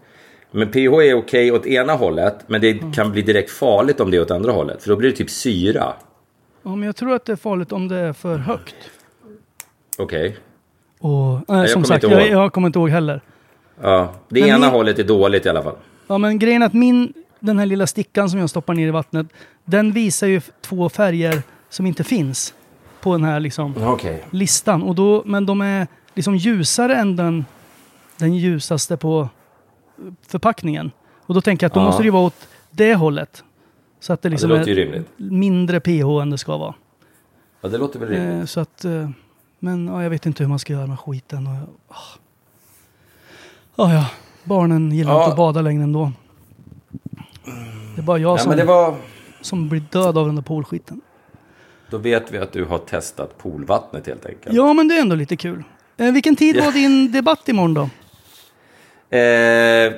Men 0.50 0.68
pH 0.70 0.76
är 0.78 1.14
okej 1.14 1.52
åt 1.52 1.66
ena 1.66 1.92
hållet, 1.92 2.36
men 2.46 2.60
det 2.60 2.70
Mm. 2.70 2.92
kan 2.92 3.12
bli 3.12 3.22
direkt 3.22 3.50
farligt 3.50 4.00
om 4.00 4.10
det 4.10 4.16
är 4.16 4.20
åt 4.20 4.30
andra 4.30 4.52
hållet. 4.52 4.82
För 4.82 4.88
då 4.90 4.96
blir 4.96 5.10
det 5.10 5.16
typ 5.16 5.30
syra. 5.30 5.92
Ja, 6.62 6.76
men 6.76 6.82
jag 6.82 6.96
tror 6.96 7.14
att 7.14 7.24
det 7.24 7.32
är 7.32 7.36
farligt 7.36 7.72
om 7.72 7.88
det 7.88 7.96
är 7.96 8.12
för 8.12 8.38
högt. 8.38 8.74
Okej. 9.98 10.36
Och, 11.00 11.10
nej, 11.34 11.44
kommer 11.46 11.66
som 11.66 11.84
sagt, 11.84 12.02
jag, 12.04 12.28
jag 12.30 12.52
kommer 12.52 12.66
inte 12.66 12.78
ihåg 12.78 12.88
heller. 12.90 13.20
Ja, 13.82 14.12
det 14.28 14.40
Men 14.40 14.48
ena 14.48 14.58
ni- 14.66 14.72
hållet 14.72 14.98
är 14.98 15.04
dåligt 15.04 15.46
i 15.46 15.48
alla 15.48 15.62
fall. 15.62 15.76
Ja, 16.06 16.18
men 16.18 16.38
grejen 16.38 16.62
är 16.62 16.66
att 16.66 16.72
min, 16.74 17.12
den 17.40 17.58
här 17.58 17.66
lilla 17.66 17.86
stickan 17.86 18.30
som 18.30 18.40
jag 18.40 18.50
stoppar 18.50 18.74
ner 18.74 18.86
i 18.88 18.90
vattnet, 18.90 19.26
den 19.64 19.92
visar 19.92 20.26
ju 20.26 20.40
två 20.60 20.88
färger 20.88 21.42
som 21.68 21.86
inte 21.86 22.04
finns 22.04 22.54
på 23.00 23.12
den 23.12 23.24
här 23.24 23.40
liksom 23.40 23.74
Okej. 23.86 24.24
listan. 24.30 24.82
Och 24.82 24.94
då, 24.94 25.22
men 25.26 25.46
de 25.46 25.60
är 25.60 25.86
liksom 26.14 26.36
ljusare 26.36 26.96
än 26.96 27.16
den, 27.16 27.44
den 28.18 28.34
ljusaste 28.36 28.96
på 28.96 29.28
förpackningen. 30.26 30.90
Och 31.26 31.34
då 31.34 31.40
tänker 31.40 31.64
jag 31.64 31.68
att 31.70 31.74
då 31.74 31.80
Ja. 31.80 31.84
måste 31.84 32.02
det 32.02 32.10
vara 32.10 32.22
åt 32.26 32.48
det 32.70 32.94
hållet. 32.94 33.44
Så 34.00 34.12
att 34.12 34.22
det 34.22 34.26
Ja, 34.26 34.30
det 34.30 34.32
liksom 34.32 34.50
är 34.50 34.64
rimligt. 34.64 35.08
mindre 35.16 35.80
pH 35.80 36.22
än 36.22 36.30
det 36.30 36.38
ska 36.38 36.56
vara. 36.56 36.74
Ja, 37.60 37.68
det 37.68 37.78
låter 37.78 37.98
väl 38.00 38.08
rimligt. 38.08 38.40
Eh, 38.40 38.44
så 38.44 38.60
att, 38.60 38.84
eh, 38.84 39.10
men 39.58 39.86
ja, 39.86 40.02
jag 40.02 40.10
vet 40.10 40.26
inte 40.26 40.42
hur 40.42 40.48
man 40.48 40.58
ska 40.58 40.72
göra 40.72 40.86
med 40.86 41.00
skiten. 41.00 41.46
Och, 41.46 41.54
ah. 41.88 42.18
Ja, 43.76 43.92
ja. 43.94 44.06
Barnen 44.44 44.92
gillar 44.92 45.16
inte 45.18 45.30
att 45.30 45.36
bada 45.36 45.60
längre 45.62 45.82
ändå. 45.82 46.12
Det 47.94 48.00
är 48.00 48.02
bara 48.02 48.18
jag 48.18 48.32
Ja, 48.32 48.38
som, 48.38 48.56
det 48.56 48.64
var... 48.64 48.94
som 49.40 49.68
blir 49.68 49.82
död 49.90 50.18
av 50.18 50.26
den 50.26 50.34
där 50.34 50.42
poolskiten. 50.42 51.00
Då 51.90 51.98
vet 51.98 52.32
vi 52.32 52.38
att 52.38 52.52
du 52.52 52.64
har 52.64 52.78
testat 52.78 53.38
poolvattnet 53.38 54.06
helt 54.06 54.26
enkelt. 54.26 54.54
Ja, 54.56 54.72
men 54.72 54.88
det 54.88 54.94
är 54.96 55.00
ändå 55.02 55.16
lite 55.16 55.36
kul. 55.36 55.64
Eh, 55.96 56.12
vilken 56.12 56.36
tid 56.36 56.56
var 56.64 56.72
din 56.72 57.12
debatt 57.12 57.48
imorgon 57.48 57.74
då? 57.74 57.88
Eh, 59.16 59.92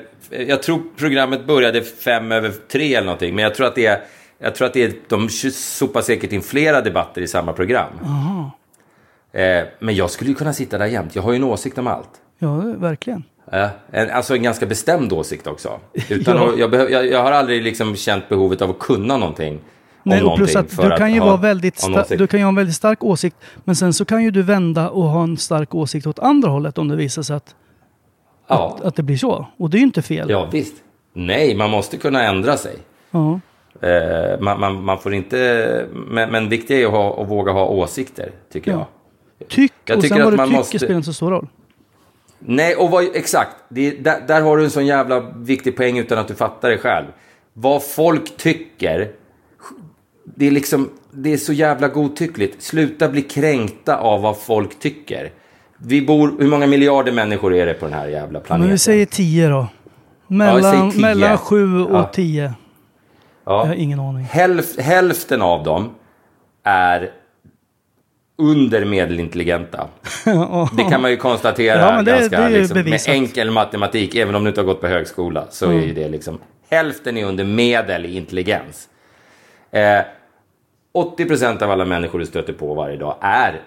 jag 0.49 0.63
tror 0.63 0.83
programmet 0.97 1.47
började 1.47 1.83
fem 1.83 2.33
över 2.33 2.53
tre 2.73 2.95
eller 2.95 3.07
någonting. 3.07 3.35
Men 3.35 3.43
jag 3.43 3.55
tror 3.55 3.67
att 3.67 3.75
det 3.75 3.87
är, 3.87 4.01
jag 4.39 4.55
tror 4.55 4.67
att 4.67 4.73
det 4.73 4.83
är, 4.85 4.93
de 5.09 5.29
sopar 5.53 6.03
säkert 6.03 6.33
in 6.33 6.43
flera 6.43 6.81
debatter 6.81 7.21
i 7.23 7.27
samma 7.27 7.53
program. 7.53 7.93
Eh, 9.33 9.65
men 9.79 9.95
jag 9.95 10.11
skulle 10.11 10.31
ju 10.31 10.35
kunna 10.37 10.53
sitta 10.53 10.79
där 10.79 10.87
jämt. 10.87 11.15
Jag 11.15 11.23
har 11.23 11.33
ju 11.33 11.37
en 11.37 11.45
åsikt 11.45 11.79
om 11.79 11.87
allt. 11.87 12.11
Ja, 12.39 12.57
verkligen. 12.77 13.25
Eh, 13.53 13.69
en, 13.91 14.11
alltså 14.11 14.35
en 14.35 14.43
ganska 14.43 14.67
bestämd 14.67 15.13
åsikt 15.13 15.47
också. 15.47 15.81
Utan 16.09 16.37
Ja. 16.37 16.53
att, 16.53 16.59
jag, 16.59 16.71
behöv, 16.71 16.91
jag, 16.91 17.07
jag 17.07 17.23
har 17.23 17.33
aldrig 17.33 17.63
liksom 17.63 17.97
känt 17.97 18.29
behovet 18.29 18.63
av 18.63 18.71
att 18.71 18.79
kunna 18.79 19.17
någonting. 19.17 19.61
Nej, 20.05 20.23
och 20.23 20.37
plus 20.37 20.57
att 20.57 20.77
du 20.77 20.91
kan 20.97 21.13
ju 21.13 21.19
ha- 21.21 21.27
vara 21.27 21.37
väldigt 21.37 21.87
du 22.09 22.27
kan 22.27 22.41
ju 22.41 22.45
ha 22.45 22.49
en 22.49 22.55
väldigt 22.55 22.75
stark 22.77 23.05
åsikt. 23.05 23.37
Men 23.65 23.77
sen 23.77 23.93
så 23.93 24.05
kan 24.05 24.23
ju 24.23 24.31
du 24.31 24.43
vända 24.43 24.91
och 24.91 25.03
ha 25.05 25.23
en 25.23 25.37
stark 25.37 25.75
åsikt 25.75 26.07
åt 26.07 26.19
andra 26.19 26.49
hållet 26.51 26.79
om 26.79 26.89
det 26.89 26.97
visar 26.97 27.23
sig 27.23 27.37
att, 27.37 27.55
ja. 28.49 28.79
att 28.83 28.97
det 28.97 29.03
blir 29.03 29.17
så. 29.17 29.47
Och 29.57 29.71
det 29.71 29.77
är 29.77 29.79
ju 29.79 29.85
inte 29.85 30.03
fel. 30.03 30.31
ja, 30.31 30.49
visst. 30.53 30.75
Nej, 31.13 31.55
man 31.55 31.71
måste 31.71 31.97
kunna 31.97 32.23
ändra 32.27 32.57
sig. 32.57 32.77
Ja. 33.11 33.41
Eh, 33.89 34.41
man, 34.41 34.61
man, 34.61 34.85
man 34.85 34.99
får 34.99 35.15
inte... 35.15 35.87
Men, 35.93 36.31
men 36.31 36.49
viktigt 36.49 36.71
är 36.71 36.79
ju 36.79 36.87
att, 36.87 36.93
ha, 36.93 37.23
att 37.23 37.29
våga 37.29 37.53
ha 37.53 37.65
åsikter, 37.67 38.31
tycker 38.53 38.71
Ja. 38.71 38.87
jag. 39.39 39.49
Tyck 39.49 39.73
Jag 39.85 39.97
och 39.97 40.03
tycker 40.03 40.15
sen 40.17 40.27
att 40.27 40.31
vad 40.31 40.39
du 40.41 40.47
tycker 40.47 40.59
måste- 40.59 40.79
spelar 40.79 40.95
inte 40.97 41.07
så 41.07 41.13
stor 41.13 41.31
roll. 41.31 41.47
Nej, 42.39 42.75
och 42.77 42.91
vad, 42.91 43.05
exakt. 43.17 43.57
Det, 43.69 43.87
är- 43.89 44.03
där, 44.03 44.21
där 44.29 44.43
har 44.43 44.57
du 44.57 44.65
en 44.65 44.71
sån 44.71 44.87
jävla 44.87 45.21
viktig 45.21 45.77
poäng 45.77 45.99
utan 45.99 46.19
att 46.19 46.29
du 46.29 46.35
fattar 46.35 46.71
det 46.71 46.79
själv. 46.79 47.07
Vad 47.53 47.85
folk 47.85 48.37
tycker, 48.37 49.11
det 50.25 50.47
är 50.47 50.51
liksom, 50.51 50.91
det 51.11 51.33
är 51.33 51.37
så 51.37 51.53
jävla 51.53 51.89
godtyckligt. 51.89 52.63
Sluta 52.63 53.09
bli 53.09 53.23
kränkta 53.23 53.97
av 53.97 54.23
vad 54.23 54.39
folk 54.39 54.79
tycker. 54.79 55.31
Vi 55.79 56.03
bor, 56.03 56.35
hur 56.39 56.49
många 56.49 56.67
miljarder 56.67 57.13
människor 57.13 57.55
är 57.55 57.67
det 57.67 57.75
på 57.75 57.87
den 57.87 57.95
här 57.95 58.09
jävla 58.09 58.41
planeten? 58.41 58.61
Men 58.61 58.71
vi 58.71 58.79
säger 58.79 59.07
10 59.07 59.49
då. 59.49 59.55
Ja, 59.55 60.35
Mellan, 60.35 60.63
säg 60.63 60.93
10. 60.93 61.01
mellan 61.03 61.39
7 61.39 61.85
och 61.85 61.97
Ja. 61.99 62.11
10. 62.15 62.43
Jag 62.43 62.53
ja. 63.45 63.65
har 63.67 63.75
ingen 63.75 64.01
aning. 64.01 64.25
Hälf, 64.25 64.79
hälften 64.79 65.43
av 65.43 65.65
dem 65.65 65.91
är 66.65 67.11
under 68.39 68.85
medelintelligenta. 68.85 69.89
Det 70.77 70.83
kan 70.91 71.03
man 71.03 71.11
ju 71.11 71.17
konstatera 71.17 71.81
Ja, 71.81 72.03
det- 72.03 72.11
ganska 72.13 72.41
det 72.41 72.49
liksom, 72.49 72.83
med 72.91 73.01
enkel 73.09 73.51
matematik. 73.51 74.15
Även 74.15 74.35
om 74.35 74.45
du 74.45 74.49
inte 74.49 74.61
har 74.61 74.67
gått 74.67 74.81
på 74.81 74.87
högskola 74.87 75.47
så 75.51 75.71
är 75.71 75.81
ju 75.87 75.95
det 75.95 76.09
liksom 76.09 76.39
hälften 76.71 77.17
är 77.17 77.25
under 77.25 77.45
medel 77.45 78.07
i 78.07 78.17
intelligens. 78.17 78.89
Eh, 79.71 80.01
80 80.95 81.25
procent 81.25 81.63
av 81.63 81.71
alla 81.71 81.85
människor 81.85 82.19
du 82.19 82.27
stöter 82.27 82.53
på 82.53 82.75
varje 82.75 82.97
dag 82.97 83.17
är 83.21 83.61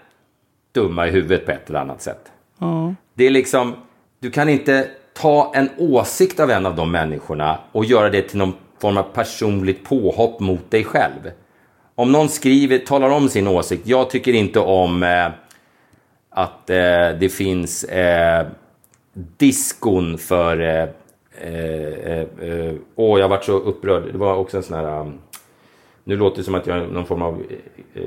dumma 0.71 1.07
i 1.07 1.11
huvudet 1.11 1.45
på 1.45 1.51
ett 1.51 1.69
eller 1.69 1.79
annat 1.79 2.01
sätt. 2.01 2.31
Ja. 2.59 2.93
Det 3.13 3.25
är 3.25 3.29
liksom, 3.29 3.75
du 4.19 4.31
kan 4.31 4.49
inte 4.49 4.87
ta 5.13 5.51
en 5.55 5.69
åsikt 5.77 6.39
av 6.39 6.51
en 6.51 6.65
av 6.65 6.75
de 6.75 6.91
människorna 6.91 7.59
och 7.71 7.85
göra 7.85 8.09
det 8.09 8.21
till 8.21 8.37
någon 8.37 8.53
form 8.81 8.97
av 8.97 9.03
personligt 9.03 9.85
påhopp 9.85 10.39
mot 10.39 10.71
dig 10.71 10.83
själv. 10.83 11.31
Om 11.95 12.11
någon 12.11 12.29
skriver, 12.29 12.77
talar 12.77 13.09
om 13.09 13.29
sin 13.29 13.47
åsikt, 13.47 13.87
jag 13.87 14.09
tycker 14.09 14.33
inte 14.33 14.59
om 14.59 15.03
eh, 15.03 15.27
att 16.29 16.69
eh, 16.69 17.09
det 17.19 17.33
finns 17.33 17.83
eh, 17.83 18.47
diskon 19.13 20.17
för 20.17 20.61
eh, 20.61 20.89
Eh, 21.41 22.11
eh, 22.11 22.27
eh, 22.41 22.73
åh, 22.95 23.19
jag 23.19 23.29
varit 23.29 23.43
så 23.43 23.51
upprörd. 23.51 24.11
Det 24.11 24.17
var 24.17 24.35
också 24.35 24.57
en 24.57 24.63
sån 24.63 24.77
här... 24.77 25.01
Um, 25.01 25.19
nu 26.07 26.15
låter 26.15 26.37
det 26.37 26.43
som 26.43 26.55
att 26.55 26.67
jag 26.67 26.77
är 26.77 26.87
någon 26.87 27.05
form 27.05 27.21
av 27.21 27.43
eh, 27.93 28.03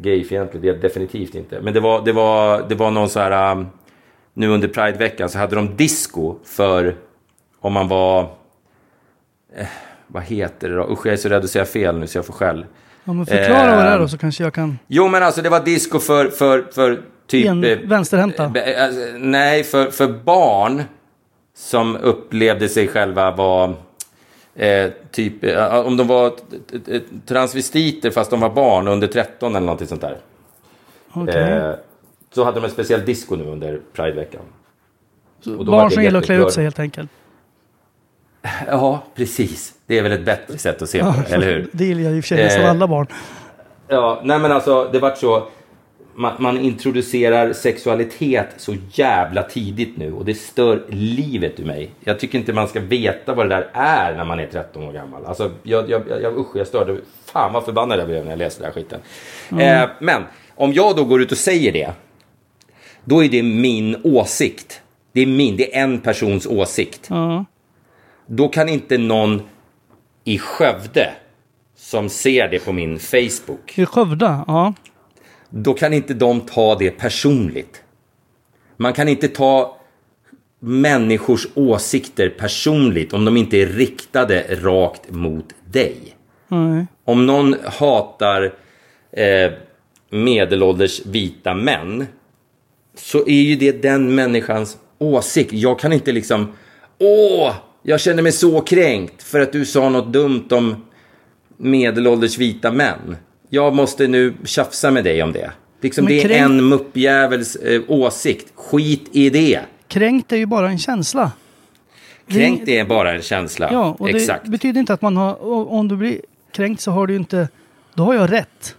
gayfientlig. 0.00 0.62
Det 0.62 0.68
är 0.68 0.72
jag 0.72 0.82
definitivt 0.82 1.34
inte. 1.34 1.60
Men 1.60 1.74
det 1.74 1.80
var, 1.80 2.04
det 2.04 2.12
var, 2.12 2.68
det 2.68 2.74
var 2.74 2.90
någon 2.90 3.08
så 3.08 3.20
här... 3.20 3.52
Um, 3.52 3.66
nu 4.34 4.48
under 4.48 4.68
Prideveckan 4.68 5.28
så 5.28 5.38
hade 5.38 5.56
de 5.56 5.76
disco 5.76 6.36
för 6.44 6.94
om 7.60 7.72
man 7.72 7.88
var... 7.88 8.20
Eh, 9.54 9.66
vad 10.06 10.22
heter 10.22 10.68
det 10.68 10.76
då? 10.76 10.88
Usch, 10.90 11.06
jag 11.06 11.12
är 11.12 11.16
så 11.16 11.28
rädd 11.28 11.44
att 11.44 11.50
säga 11.50 11.64
fel 11.64 11.98
nu 11.98 12.06
så 12.06 12.18
jag 12.18 12.26
får 12.26 12.32
skäll. 12.32 12.66
Ja, 13.04 13.12
men 13.12 13.26
förklara 13.26 13.76
vad 13.76 13.84
det 13.84 13.90
är 13.90 13.98
då 13.98 14.08
så 14.08 14.18
kanske 14.18 14.44
jag 14.44 14.54
kan... 14.54 14.78
Jo, 14.86 15.08
men 15.08 15.22
alltså 15.22 15.42
det 15.42 15.48
var 15.48 15.60
disco 15.60 15.98
för, 15.98 16.28
för, 16.28 16.66
för 16.72 17.02
typ... 17.26 17.46
En 17.46 17.64
eh, 17.64 17.78
vänsterhänta. 17.78 18.44
eh, 18.44 18.84
alltså, 18.84 19.00
nej, 19.18 19.64
för, 19.64 19.90
för 19.90 20.08
barn 20.08 20.82
som 21.54 21.96
upplevde 21.96 22.68
sig 22.68 22.88
själva 22.88 23.30
var... 23.30 23.74
Eh, 24.54 24.90
typ, 25.10 25.44
eh, 25.44 25.86
om 25.86 25.96
de 25.96 26.06
var 26.06 26.32
transvestiter 27.26 28.10
fast 28.10 28.30
de 28.30 28.40
var 28.40 28.50
barn 28.50 28.88
under 28.88 29.06
13 29.08 29.56
eller 29.56 29.66
någonting 29.66 29.86
sånt 29.88 30.00
där. 30.00 30.16
Okej. 31.12 31.42
Eh, 31.42 31.74
så 32.34 32.44
hade 32.44 32.60
de 32.60 32.64
en 32.64 32.70
speciell 32.70 33.04
disco 33.04 33.36
nu 33.36 33.44
under 33.44 33.80
Prideveckan. 33.92 34.42
Barn 35.44 35.90
som 35.90 36.02
gillar 36.02 36.20
att 36.20 36.26
klä 36.26 36.36
ut 36.36 36.52
sig 36.52 36.64
helt 36.64 36.78
enkelt. 36.78 37.10
Ja, 38.66 39.02
precis. 39.14 39.74
Det 39.86 39.98
är 39.98 40.02
väl 40.02 40.12
ett 40.12 40.24
bättre 40.24 40.58
sätt 40.58 40.82
att 40.82 40.90
se 40.90 41.00
på 41.00 41.14
det, 41.28 41.34
eller 41.34 41.46
hur? 41.46 41.68
Det 41.72 41.84
gillar 41.84 42.02
jag 42.02 42.12
i 42.16 42.20
och 42.20 42.24
för 42.24 42.28
sig 42.28 42.44
nästan 42.44 42.62
Eh, 42.64 42.70
alla 42.70 42.88
barn. 42.88 43.06
Ja, 43.88 44.20
nej 44.24 44.38
men 44.38 44.52
alltså 44.52 44.88
det 44.92 44.98
vart 44.98 45.18
så. 45.18 45.48
Man, 46.14 46.32
man 46.38 46.58
introducerar 46.58 47.52
sexualitet 47.52 48.46
så 48.56 48.76
jävla 48.92 49.42
tidigt 49.42 49.96
nu 49.96 50.12
och 50.12 50.24
det 50.24 50.34
stör 50.34 50.84
livet 50.88 51.60
ur 51.60 51.64
mig. 51.64 51.90
Jag 52.00 52.20
tycker 52.20 52.38
inte 52.38 52.52
man 52.52 52.68
ska 52.68 52.80
veta 52.80 53.34
vad 53.34 53.48
det 53.48 53.54
där 53.54 53.70
är 53.72 54.16
när 54.16 54.24
man 54.24 54.40
är 54.40 54.46
13 54.46 54.82
år 54.82 54.92
gammal. 54.92 55.26
Alltså, 55.26 55.50
jag, 55.62 55.90
jag, 55.90 56.02
jag, 56.22 56.38
usch, 56.38 56.56
jag 56.56 56.66
störde. 56.66 56.96
Fan 57.24 57.52
vad 57.52 57.64
förbannad 57.64 58.00
jag 58.00 58.06
blev 58.06 58.24
när 58.24 58.30
jag 58.30 58.38
läste 58.38 58.62
den 58.62 58.72
här 58.72 58.82
skiten. 58.82 59.00
Eh, 59.60 59.90
men 59.98 60.22
om 60.54 60.72
jag 60.72 60.96
då 60.96 61.04
går 61.04 61.22
ut 61.22 61.32
och 61.32 61.38
säger 61.38 61.72
det. 61.72 61.92
Då 63.04 63.24
är 63.24 63.28
det 63.28 63.42
min 63.42 63.96
åsikt. 64.04 64.82
Det 65.12 65.20
är 65.20 65.26
min, 65.26 65.56
det 65.56 65.76
är 65.76 65.82
en 65.82 66.00
persons 66.00 66.46
åsikt. 66.46 67.06
Ja. 67.10 67.44
Då 68.26 68.48
kan 68.48 68.68
inte 68.68 68.98
någon 68.98 69.42
i 70.24 70.38
Skövde 70.38 71.10
som 71.76 72.08
ser 72.08 72.48
det 72.48 72.58
på 72.58 72.72
min 72.72 72.98
Facebook 72.98 73.78
I 73.78 73.86
Skövde, 73.86 74.38
ja. 74.46 74.74
Då 75.52 75.74
kan 75.74 75.92
inte 75.92 76.14
de 76.14 76.40
ta 76.40 76.74
det 76.74 76.90
personligt. 76.90 77.82
Man 78.76 78.92
kan 78.92 79.08
inte 79.08 79.28
ta 79.28 79.76
människors 80.60 81.46
åsikter 81.54 82.28
personligt 82.28 83.12
om 83.12 83.24
de 83.24 83.36
inte 83.36 83.56
är 83.56 83.66
riktade 83.66 84.44
rakt 84.50 85.10
mot 85.10 85.54
dig. 85.64 86.16
Nej. 86.48 86.86
Om 87.04 87.26
någon 87.26 87.56
hatar 87.64 88.54
eh, 89.12 89.52
medelålders 90.10 91.06
vita 91.06 91.54
män 91.54 92.06
så 92.94 93.26
är 93.26 93.42
ju 93.42 93.56
det 93.56 93.82
den 93.82 94.14
människans 94.14 94.78
åsikt. 94.98 95.52
Jag 95.52 95.78
kan 95.78 95.92
inte 95.92 96.12
liksom, 96.12 96.52
åh, 96.98 97.54
jag 97.82 98.00
känner 98.00 98.22
mig 98.22 98.32
så 98.32 98.60
kränkt 98.60 99.22
för 99.22 99.40
att 99.40 99.52
du 99.52 99.64
sa 99.64 99.88
något 99.88 100.12
dumt 100.12 100.48
om 100.50 100.84
medelålders 101.56 102.38
vita 102.38 102.72
män. 102.72 103.16
Jag 103.54 103.74
måste 103.74 104.06
nu 104.08 104.34
tjafsa 104.44 104.90
med 104.90 105.04
dig 105.04 105.22
om 105.22 105.32
det. 105.32 105.52
Liksom, 105.80 106.04
Men 106.04 106.12
det 106.12 106.22
är 106.22 106.28
kränk- 106.28 106.44
en 106.44 106.68
muppjävels 106.68 107.56
eh, 107.56 107.82
åsikt. 107.88 108.52
Skit 108.54 109.08
i 109.12 109.30
det. 109.30 109.60
Kränkt 109.88 110.32
är 110.32 110.36
ju 110.36 110.46
bara 110.46 110.68
en 110.68 110.78
känsla. 110.78 111.32
Kränkt 112.28 112.68
är 112.68 112.84
bara 112.84 113.12
en 113.12 113.22
känsla. 113.22 113.68
Ja, 113.72 113.96
och 113.98 114.08
det 114.08 114.16
Exakt. 114.18 114.46
betyder 114.46 114.80
inte 114.80 114.92
att 114.92 115.02
man 115.02 115.16
har... 115.16 115.44
Om 115.72 115.88
du 115.88 115.96
blir 115.96 116.20
kränkt 116.52 116.80
så 116.80 116.90
har 116.90 117.06
du 117.06 117.16
inte... 117.16 117.48
Då 117.94 118.04
har 118.04 118.14
jag 118.14 118.32
rätt. 118.32 118.76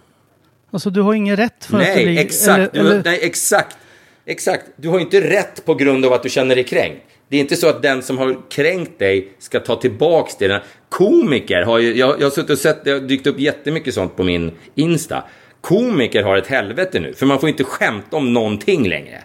Alltså 0.70 0.90
du 0.90 1.00
har 1.02 1.14
ingen 1.14 1.36
rätt 1.36 1.64
för 1.64 1.80
att 1.80 1.86
du 1.86 1.94
Nej, 1.94 2.04
blir... 2.04 2.18
exakt. 2.18 2.58
Eller, 2.58 2.70
du, 2.72 2.78
eller, 2.80 3.02
nej, 3.04 3.18
exakt. 3.22 3.76
Exakt. 4.24 4.64
Du 4.76 4.88
har 4.88 5.00
inte 5.00 5.20
rätt 5.20 5.64
på 5.64 5.74
grund 5.74 6.04
av 6.04 6.12
att 6.12 6.22
du 6.22 6.28
känner 6.28 6.54
dig 6.54 6.64
kränkt. 6.64 7.02
Det 7.34 7.38
är 7.38 7.40
inte 7.40 7.56
så 7.56 7.68
att 7.68 7.82
den 7.82 8.02
som 8.02 8.18
har 8.18 8.36
kränkt 8.50 8.98
dig 8.98 9.28
ska 9.38 9.60
ta 9.60 9.76
tillbaks 9.76 10.36
det. 10.36 10.62
Komiker 10.88 11.62
har 11.62 11.78
ju, 11.78 11.94
jag, 11.96 12.20
jag 12.20 12.26
har 12.26 12.30
suttit 12.30 12.50
och 12.50 12.58
sett, 12.58 12.84
det 12.84 12.90
har 12.90 13.00
dykt 13.00 13.26
upp 13.26 13.38
jättemycket 13.38 13.94
sånt 13.94 14.16
på 14.16 14.24
min 14.24 14.52
Insta. 14.74 15.24
Komiker 15.60 16.22
har 16.22 16.36
ett 16.36 16.46
helvete 16.46 17.00
nu, 17.00 17.12
för 17.12 17.26
man 17.26 17.40
får 17.40 17.48
inte 17.48 17.64
skämta 17.64 18.16
om 18.16 18.32
någonting 18.32 18.88
längre. 18.88 19.22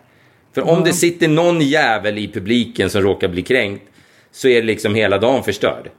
För 0.55 0.61
om 0.61 0.83
det 0.83 0.93
sitter 0.93 1.27
någon 1.27 1.61
jävel 1.61 2.17
i 2.17 2.27
publiken 2.27 2.89
som 2.89 3.01
råkar 3.01 3.27
bli 3.27 3.41
kränkt 3.41 3.83
så 4.31 4.47
är 4.47 4.61
det 4.61 4.67
liksom 4.67 4.95
hela 4.95 5.17
dagen 5.17 5.43
förstörd. 5.43 5.89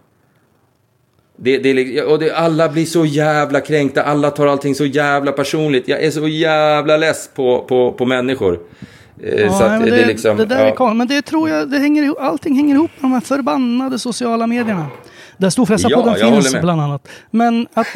Det, 1.37 1.59
det, 1.59 2.03
och 2.03 2.19
det, 2.19 2.33
alla 2.33 2.69
blir 2.69 2.87
så 2.87 3.05
jävla 3.05 3.61
kränkta, 3.61 4.03
alla 4.03 4.31
tar 4.31 4.47
allting 4.47 4.75
så 4.75 4.87
jävla 4.87 5.33
personligt. 5.33 5.89
Jag 5.89 6.03
är 6.03 6.11
så 6.11 6.29
jävla 6.29 6.97
less 6.97 7.31
på, 7.35 7.65
på, 7.69 7.93
på 7.93 8.07
människor. 8.07 8.61
Eh, 9.23 9.41
ja, 9.41 9.53
så 9.53 9.65
att 9.65 9.81
det, 9.85 9.91
det, 9.91 10.03
är 10.03 10.07
liksom... 10.07 10.37
det 10.37 10.45
där 10.47 10.57
är 10.59 10.67
ja. 10.67 10.75
kon- 10.75 10.97
Men 10.99 11.09
det 11.09 11.23
tror 11.23 11.49
jag, 11.49 11.71
det 11.71 11.79
hänger 11.79 12.15
allting 12.21 12.55
hänger 12.57 12.75
ihop 12.75 12.91
med 12.99 13.11
de 13.11 13.13
här 13.13 13.21
förbannade 13.21 13.99
sociala 13.99 14.47
medierna. 14.47 14.87
Där 15.37 15.51
Storfräsarpodden 15.51 16.15
Ja, 16.21 16.27
finns 16.33 16.61
bland 16.61 16.81
annat. 16.81 17.09
Men 17.31 17.67
att 17.75 17.87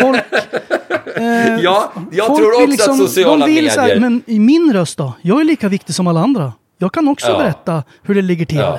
folk... 0.00 0.20
eh, 1.16 1.56
Ja, 1.60 1.92
jag 2.12 2.26
folk 2.26 2.38
tror 2.38 2.62
också 2.72 2.90
att 2.90 2.96
sociala 2.98 3.46
de 3.46 3.52
vill 3.54 3.70
så 3.70 3.80
här, 3.80 3.88
medier- 3.88 4.00
men 4.00 4.22
i 4.26 4.38
min 4.38 4.72
röst 4.72 4.98
då? 4.98 5.12
Jag 5.22 5.40
är 5.40 5.44
lika 5.44 5.68
viktig 5.68 5.94
som 5.94 6.06
alla 6.06 6.20
andra. 6.20 6.52
Jag 6.78 6.92
kan 6.92 7.08
också 7.08 7.26
Ja. 7.30 7.38
berätta 7.38 7.82
hur 8.02 8.14
det 8.14 8.22
ligger 8.22 8.46
till. 8.46 8.58
Ja. 8.58 8.78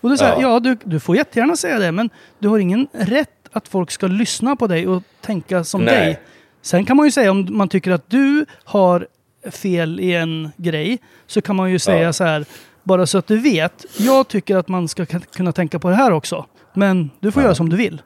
Och 0.00 0.08
är 0.12 0.16
så 0.16 0.24
här, 0.24 0.32
Ja. 0.40 0.40
ja, 0.52 0.60
du, 0.60 0.76
du 0.84 1.00
får 1.00 1.16
jättegärna 1.16 1.56
säga 1.56 1.78
det, 1.78 1.92
men 1.92 2.10
du 2.38 2.48
har 2.48 2.58
ingen 2.58 2.86
rätt 2.92 3.28
att 3.52 3.68
folk 3.68 3.90
ska 3.90 4.06
lyssna 4.06 4.56
på 4.56 4.66
dig 4.66 4.88
och 4.88 5.02
tänka 5.20 5.64
som 5.64 5.84
Nej. 5.84 5.94
dig. 5.94 6.20
Sen 6.62 6.84
kan 6.84 6.96
man 6.96 7.06
ju 7.06 7.12
säga 7.12 7.30
om 7.30 7.46
man 7.50 7.68
tycker 7.68 7.90
att 7.90 8.10
du 8.10 8.46
har 8.64 9.06
fel 9.50 10.00
i 10.00 10.14
en 10.14 10.50
grej, 10.56 10.98
så 11.26 11.42
kan 11.42 11.56
man 11.56 11.70
ju 11.70 11.78
säga 11.78 12.02
Ja. 12.02 12.12
så 12.12 12.24
här, 12.24 12.44
bara 12.82 13.06
så 13.06 13.18
att 13.18 13.26
du 13.26 13.38
vet, 13.38 13.84
jag 13.98 14.28
tycker 14.28 14.56
att 14.56 14.68
man 14.68 14.88
ska 14.88 15.06
kunna 15.06 15.52
tänka 15.52 15.78
på 15.78 15.90
det 15.90 15.96
här 15.96 16.12
också. 16.12 16.46
Men 16.74 17.10
du 17.20 17.32
får 17.32 17.42
göra 17.42 17.54
som 17.54 17.68
du 17.68 17.76
vill. 17.76 18.02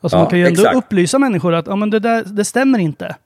Alltså 0.00 0.16
Ja, 0.16 0.22
man 0.22 0.30
kan 0.30 0.38
ju 0.38 0.46
ändå 0.46 0.60
exakt. 0.60 0.76
upplysa 0.76 1.18
människor 1.18 1.54
att 1.54 1.66
ja, 1.66 1.76
men 1.76 1.90
det 1.90 1.98
där 1.98 2.24
det 2.24 2.44
stämmer 2.44 2.78
inte. 2.78 3.16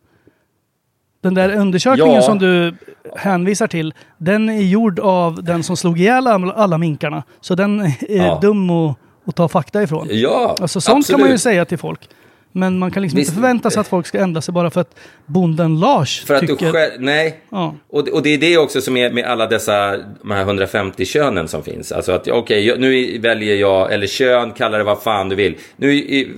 Den 1.23 1.35
där 1.35 1.57
undersökningen 1.57 2.15
Ja. 2.15 2.23
som 2.23 2.39
du 2.39 2.75
hänvisar 3.17 3.67
till, 3.67 3.95
den 4.19 4.49
är 4.49 4.63
gjord 4.63 4.99
av 5.01 5.45
den 5.45 5.63
som 5.63 5.77
slog 5.77 6.01
ihjäl 6.01 6.27
alla 6.27 6.79
minkarna. 6.79 7.23
Så 7.41 7.55
den 7.55 7.81
är 7.81 7.95
Ja. 8.09 8.39
dum 8.43 8.71
att, 8.71 8.97
att 9.27 9.35
ta 9.37 9.49
fakta 9.49 9.83
ifrån. 9.83 10.07
Ja, 10.11 10.57
Alltså 10.61 10.81
sånt 10.81 10.97
absolut. 10.99 11.17
kan 11.19 11.21
man 11.21 11.31
ju 11.31 11.39
säga 11.39 11.65
till 11.65 11.79
folk. 11.79 12.09
Men 12.57 12.79
man 12.79 12.91
kan 12.91 13.03
liksom 13.03 13.17
Visst. 13.17 13.29
inte 13.31 13.35
förvänta 13.41 13.71
sig 13.71 13.81
att 13.81 13.89
folk 13.89 14.07
ska 14.07 14.19
ändra 14.19 14.41
sig 14.41 14.55
bara 14.55 14.71
för 14.71 14.81
att 14.81 14.97
bonden 15.27 15.81
Lars 15.81 16.25
För 16.25 16.35
att 16.35 16.41
tycker... 16.41 16.67
du 16.67 16.73
själv... 16.73 16.91
Nej. 16.99 17.41
Ja. 17.51 17.75
Och, 17.89 18.09
och 18.09 18.23
det 18.23 18.31
är 18.35 18.39
det 18.39 18.59
också 18.59 18.81
som 18.81 18.97
är 18.97 19.11
med 19.11 19.25
alla 19.25 19.47
dessa 19.47 19.97
de 20.23 20.31
här 20.31 20.41
150 20.43 21.05
könen 21.05 21.49
som 21.49 21.63
finns. 21.63 21.93
Alltså 21.93 22.13
att 22.13 22.29
okej, 22.29 22.67
jag- 22.67 22.81
nu 22.81 23.19
väljer 23.19 23.57
jag, 23.57 23.93
eller 23.93 24.07
kön, 24.07 24.53
kalla 24.53 24.79
det 24.79 24.85
vad 24.85 25.03
fan 25.03 25.29
du 25.29 25.37
vill. 25.37 25.57
Nu 25.77 25.95
i, 25.95 26.29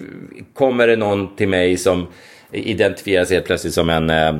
kommer 0.55 0.87
det 0.87 0.97
någon 0.97 1.37
till 1.37 1.49
mig 1.49 1.77
som 1.77 2.07
identifierar 2.53 3.25
sig 3.25 3.37
helt 3.37 3.47
plötsligt 3.47 3.75
som 3.75 3.91
en, 3.91 4.11
eh, 4.11 4.35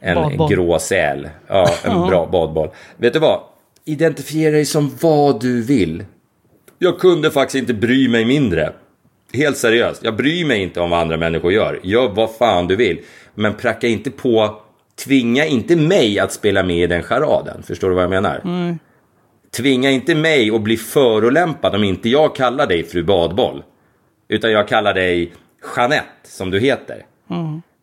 en 0.00 0.14
Badboll. 0.14 0.50
grå 0.50 0.78
säl. 0.78 1.28
Ja, 1.46 1.68
en 1.84 1.90
Ja. 1.92 2.06
bra 2.08 2.28
badboll. 2.32 2.68
Vet 2.96 3.12
du 3.12 3.18
vad? 3.18 3.40
Identifiera 3.84 4.52
dig 4.52 4.64
som 4.64 4.90
vad 5.00 5.40
du 5.40 5.62
vill. 5.62 6.04
Jag 6.78 6.98
kunde 6.98 7.30
faktiskt 7.30 7.54
inte 7.62 7.74
bry 7.74 8.08
mig 8.08 8.24
mindre. 8.24 8.72
Helt 9.32 9.56
seriöst, 9.56 10.04
jag 10.04 10.16
bryr 10.16 10.44
mig 10.44 10.62
inte 10.62 10.80
om 10.80 10.90
vad 10.90 11.00
andra 11.00 11.16
människor 11.16 11.52
gör. 11.52 11.80
Gör 11.82 12.08
vad 12.08 12.36
fan 12.36 12.66
du 12.66 12.76
vill. 12.76 13.00
Men 13.34 13.54
pracka 13.54 13.86
inte 13.86 14.10
på, 14.10 14.60
tvinga 15.04 15.46
inte 15.46 15.76
mig 15.76 16.18
att 16.18 16.32
spela 16.32 16.62
med 16.62 16.76
i 16.76 16.86
den 16.86 17.02
charaden. 17.02 17.62
Förstår 17.62 17.88
du 17.88 17.94
vad 17.94 18.04
jag 18.04 18.10
menar? 18.10 18.40
Tvinga 19.56 19.90
inte 19.90 20.14
mig 20.14 20.50
att 20.50 20.60
bli 20.62 20.76
förolämpad 20.76 21.74
om 21.74 21.84
inte 21.84 22.08
jag 22.08 22.36
kallar 22.36 22.66
dig 22.66 22.84
fru 22.84 23.02
badboll. 23.02 23.62
Utan 24.28 24.52
jag 24.52 24.68
kallar 24.68 24.94
dig 24.94 25.32
Jeanette, 25.76 26.06
som 26.22 26.50
du 26.50 26.60
heter. 26.60 27.04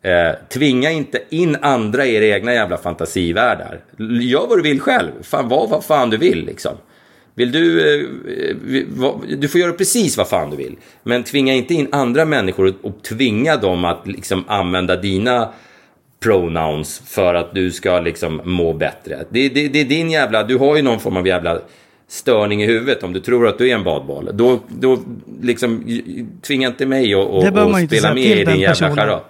Eh, 0.01 0.35
tvinga 0.49 0.91
inte 0.91 1.19
in 1.29 1.57
andra 1.61 2.05
i 2.05 2.15
era 2.15 2.25
egna 2.25 2.53
jävla 2.53 2.77
fantasivärldar. 2.77 3.79
Gör 4.21 4.47
vad 4.47 4.57
du 4.57 4.61
vill 4.61 4.79
själv. 4.79 5.11
Fan, 5.23 5.47
var 5.47 5.67
vad 5.67 5.85
fan 5.85 6.09
du 6.09 6.17
vill 6.17 6.45
liksom. 6.45 6.77
Vill 7.37 7.51
du... 7.51 7.95
Eh, 7.95 8.07
du 9.37 9.47
får 9.47 9.61
göra 9.61 9.73
precis 9.73 10.17
vad 10.17 10.29
fan 10.29 10.49
du 10.49 10.57
vill. 10.57 10.75
Men 11.03 11.23
tvinga 11.23 11.53
inte 11.53 11.73
in 11.73 11.87
andra 11.91 12.25
människor 12.25 12.73
och, 12.81 13.03
tvinga 13.03 13.57
dem 13.57 13.85
att 13.85 14.07
liksom 14.07 14.43
använda 14.47 14.95
dina 14.95 15.53
pronouns 16.19 17.01
för 17.05 17.35
att 17.35 17.53
du 17.53 17.71
ska 17.71 17.99
liksom 17.99 18.41
må 18.43 18.73
bättre. 18.73 19.25
Det, 19.29 19.49
det, 19.49 19.67
det 19.67 19.81
är 19.81 19.85
din 19.85 20.11
jävla... 20.11 20.43
Du 20.43 20.57
har 20.57 20.75
ju 20.75 20.81
någon 20.81 20.99
form 20.99 21.17
av 21.17 21.27
jävla 21.27 21.59
störning 22.07 22.63
i 22.63 22.65
huvudet 22.65 23.03
om 23.03 23.13
du 23.13 23.19
tror 23.19 23.47
att 23.47 23.57
du 23.57 23.69
är 23.69 23.75
en 23.75 23.83
badboll. 23.83 24.29
Då, 24.33 24.59
då 24.69 24.99
liksom, 25.41 26.01
tvinga 26.41 26.67
inte 26.67 26.85
mig 26.85 27.13
att, 27.13 27.87
spela 27.87 28.13
med 28.13 28.23
i 28.23 28.45
din 28.45 28.59
jävla 28.59 28.95
charad. 28.95 29.21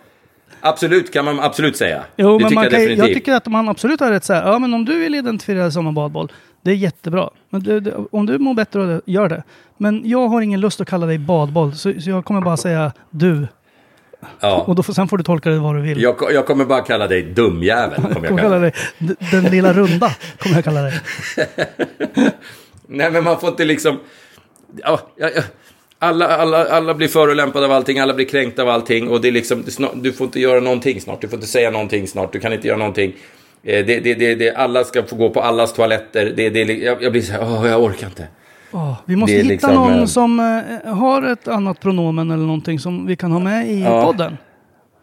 Absolut 0.69 1.13
kan 1.13 1.25
man 1.25 1.39
absolut 1.39 1.77
säga. 1.77 2.03
Jo, 2.17 2.37
det 2.37 2.43
men 2.43 2.49
tycker 2.49 2.63
jag 2.63 2.71
kan, 2.71 2.79
definitivt. 2.79 3.07
jag 3.07 3.15
tycker 3.17 3.33
att 3.33 3.45
man 3.47 3.69
absolut 3.69 3.99
har 3.99 4.11
rätt 4.11 4.23
så 4.23 4.33
här, 4.33 4.47
ja 4.51 4.59
men 4.59 4.73
om 4.73 4.85
du 4.85 4.99
vill 4.99 5.15
identifiera 5.15 5.61
dig 5.61 5.71
som 5.71 5.87
en 5.87 5.93
badboll, 5.93 6.31
det 6.61 6.71
är 6.71 6.75
jättebra. 6.75 7.29
Men 7.49 7.63
det, 7.63 7.79
det, 7.79 7.93
om 8.11 8.25
du 8.25 8.37
mår 8.39 8.53
bättre 8.53 8.81
av 8.81 8.87
det, 8.87 9.01
gör 9.05 9.29
det. 9.29 9.43
Men 9.77 10.01
jag 10.09 10.27
har 10.27 10.41
ingen 10.41 10.59
lust 10.59 10.81
att 10.81 10.87
kalla 10.89 11.05
dig 11.05 11.17
badboll, 11.17 11.75
så, 11.75 11.93
så 12.01 12.09
jag 12.09 12.25
kommer 12.25 12.41
bara 12.41 12.57
säga 12.57 12.91
du. 13.09 13.47
ja. 14.39 14.63
Och 14.67 14.75
då 14.75 14.83
får, 14.83 14.93
sen 14.93 15.07
får 15.07 15.17
du 15.17 15.23
tolka 15.23 15.49
det 15.49 15.59
vad 15.59 15.75
du 15.75 15.81
vill. 15.81 16.01
jag, 16.01 16.15
jag 16.33 16.45
kommer 16.45 16.65
bara 16.65 16.81
kalla 16.81 17.07
dig 17.07 17.23
dumjävel. 17.23 18.01
Kommer 18.13 18.29
Jag 18.29 18.39
kalla 18.39 18.59
dig. 18.59 18.73
den 19.31 19.43
lilla 19.43 19.73
runda, 19.73 20.11
kommer 20.39 20.55
jag 20.55 20.63
kalla 20.63 20.81
dig. 20.81 20.93
Nej, 22.87 23.11
men 23.11 23.23
man 23.23 23.39
får 23.39 23.49
inte 23.49 23.65
liksom... 23.65 23.99
Ja, 24.83 24.99
ja, 25.15 25.29
ja. 25.35 25.41
Alla, 25.99 26.27
alla, 26.27 26.65
alla 26.65 26.93
blir 26.93 27.07
förolämpade 27.07 27.65
av 27.65 27.71
allting, 27.71 27.99
alla 27.99 28.13
blir 28.13 28.25
kränkta 28.25 28.61
av 28.61 28.69
allting. 28.69 29.09
Och 29.09 29.21
det 29.21 29.27
är 29.27 29.31
liksom, 29.31 29.63
du 29.95 30.11
får 30.13 30.25
inte 30.25 30.39
göra 30.39 30.59
någonting 30.59 31.01
snart, 31.01 31.21
du 31.21 31.27
får 31.27 31.37
inte 31.37 31.47
säga 31.47 31.71
någonting 31.71 32.07
snart, 32.07 32.33
du 32.33 32.39
kan 32.39 32.53
inte 32.53 32.67
göra 32.67 32.77
någonting. 32.77 33.13
Eh, 33.63 33.85
Det, 33.85 33.99
det, 33.99 34.13
det, 34.13 34.35
det, 34.35 34.51
alla 34.55 34.83
ska 34.83 35.03
få 35.03 35.15
gå 35.15 35.29
på 35.29 35.41
allas 35.41 35.73
toaletter. 35.73 36.33
Det, 36.35 36.49
det, 36.49 36.59
jag, 36.63 37.03
jag 37.03 37.11
blir 37.11 37.21
så 37.21 37.31
här, 37.33 37.41
åh, 37.43 37.67
jag 37.69 37.83
orkar 37.83 38.07
inte. 38.07 38.27
Åh, 38.71 38.93
vi 39.05 39.15
måste 39.15 39.35
hitta 39.35 39.47
liksom, 39.49 39.75
någon 39.75 39.99
eh, 39.99 40.05
som 40.05 40.39
eh, 40.85 40.93
har 40.93 41.23
ett 41.23 41.47
annat 41.47 41.79
pronomen 41.79 42.31
eller 42.31 42.43
någonting 42.43 42.79
som 42.79 43.05
vi 43.07 43.15
kan 43.15 43.31
ha 43.31 43.39
med 43.39 43.71
i 43.71 43.81
Ja, 43.81 44.05
podden. 44.05 44.37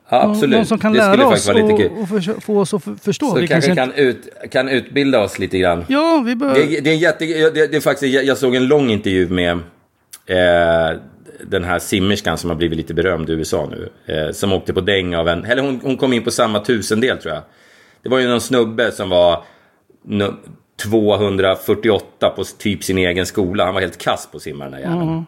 Ja, 0.08 0.22
absolut. 0.22 0.56
Någon 0.56 0.66
som 0.66 0.78
kan 0.78 0.92
det 0.92 0.98
lära 0.98 1.26
oss 1.26 1.48
och, 1.48 1.54
och 2.00 2.08
försö- 2.08 2.40
få 2.40 2.60
oss 2.60 2.74
att 2.74 2.82
förstå. 3.02 3.26
Så 3.30 3.40
Vi 3.40 3.46
kanske 3.48 3.74
kan, 3.74 3.92
ut, 3.92 4.28
kan 4.50 4.68
utbilda 4.68 5.20
oss 5.20 5.38
lite 5.38 5.58
grann. 5.58 5.84
Ja, 5.88 6.22
vi 6.26 6.34
bör... 6.36 6.54
Det, 6.54 6.80
det 6.80 6.90
är 6.90 6.94
en 6.94 6.98
jätte, 6.98 7.24
det, 7.24 7.50
det 7.66 7.76
är 7.76 7.80
faktiskt, 7.80 8.14
jag, 8.14 8.24
jag 8.24 8.38
såg 8.38 8.54
en 8.54 8.66
lång 8.66 8.90
intervju 8.90 9.28
med 9.28 9.58
eh, 10.26 10.98
den 11.46 11.64
här 11.64 11.78
simmerskan 11.78 12.38
som 12.38 12.50
har 12.50 12.56
blivit 12.56 12.76
lite 12.78 12.94
berömd 12.94 13.30
i 13.30 13.32
USA 13.32 13.68
nu. 13.70 13.88
Eh, 14.14 14.30
som 14.32 14.52
åkte 14.52 14.72
på 14.74 14.80
däng 14.80 15.14
av 15.16 15.28
en, 15.28 15.44
eller 15.44 15.62
hon, 15.62 15.80
hon 15.82 15.96
kom 15.96 16.12
in 16.12 16.24
på 16.24 16.30
samma 16.30 16.60
tusendel 16.60 17.18
tror 17.18 17.34
jag. 17.34 17.42
Det 18.02 18.08
var 18.08 18.18
ju 18.18 18.28
någon 18.28 18.40
snubbe 18.40 18.92
som 18.92 19.08
var 19.10 19.44
nu- 20.04 20.34
248 20.82 22.30
på 22.30 22.44
typ 22.58 22.84
sin 22.84 22.98
egen 22.98 23.26
skola. 23.26 23.64
Han 23.64 23.74
var 23.74 23.80
helt 23.80 23.98
kass 23.98 24.28
på 24.30 24.36
att 24.36 24.42
simma 24.42 24.64
den 24.64 24.72
där 24.72 24.78
jäveln. 24.78 25.26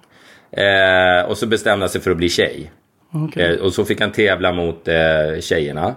Eh, 0.51 1.31
och 1.31 1.39
så 1.39 1.47
bestämde 1.47 1.83
han 1.83 1.89
sig 1.91 2.01
för 2.01 2.11
att 2.11 2.17
bli 2.17 2.29
tjej. 2.29 2.73
Okej. 3.13 3.55
Eh, 3.55 3.61
och 3.61 3.73
så 3.73 3.85
fick 3.85 4.01
han 4.01 4.13
tävla 4.13 4.53
mot 4.53 4.89
eh, 4.89 5.41
tjejerna. 5.41 5.95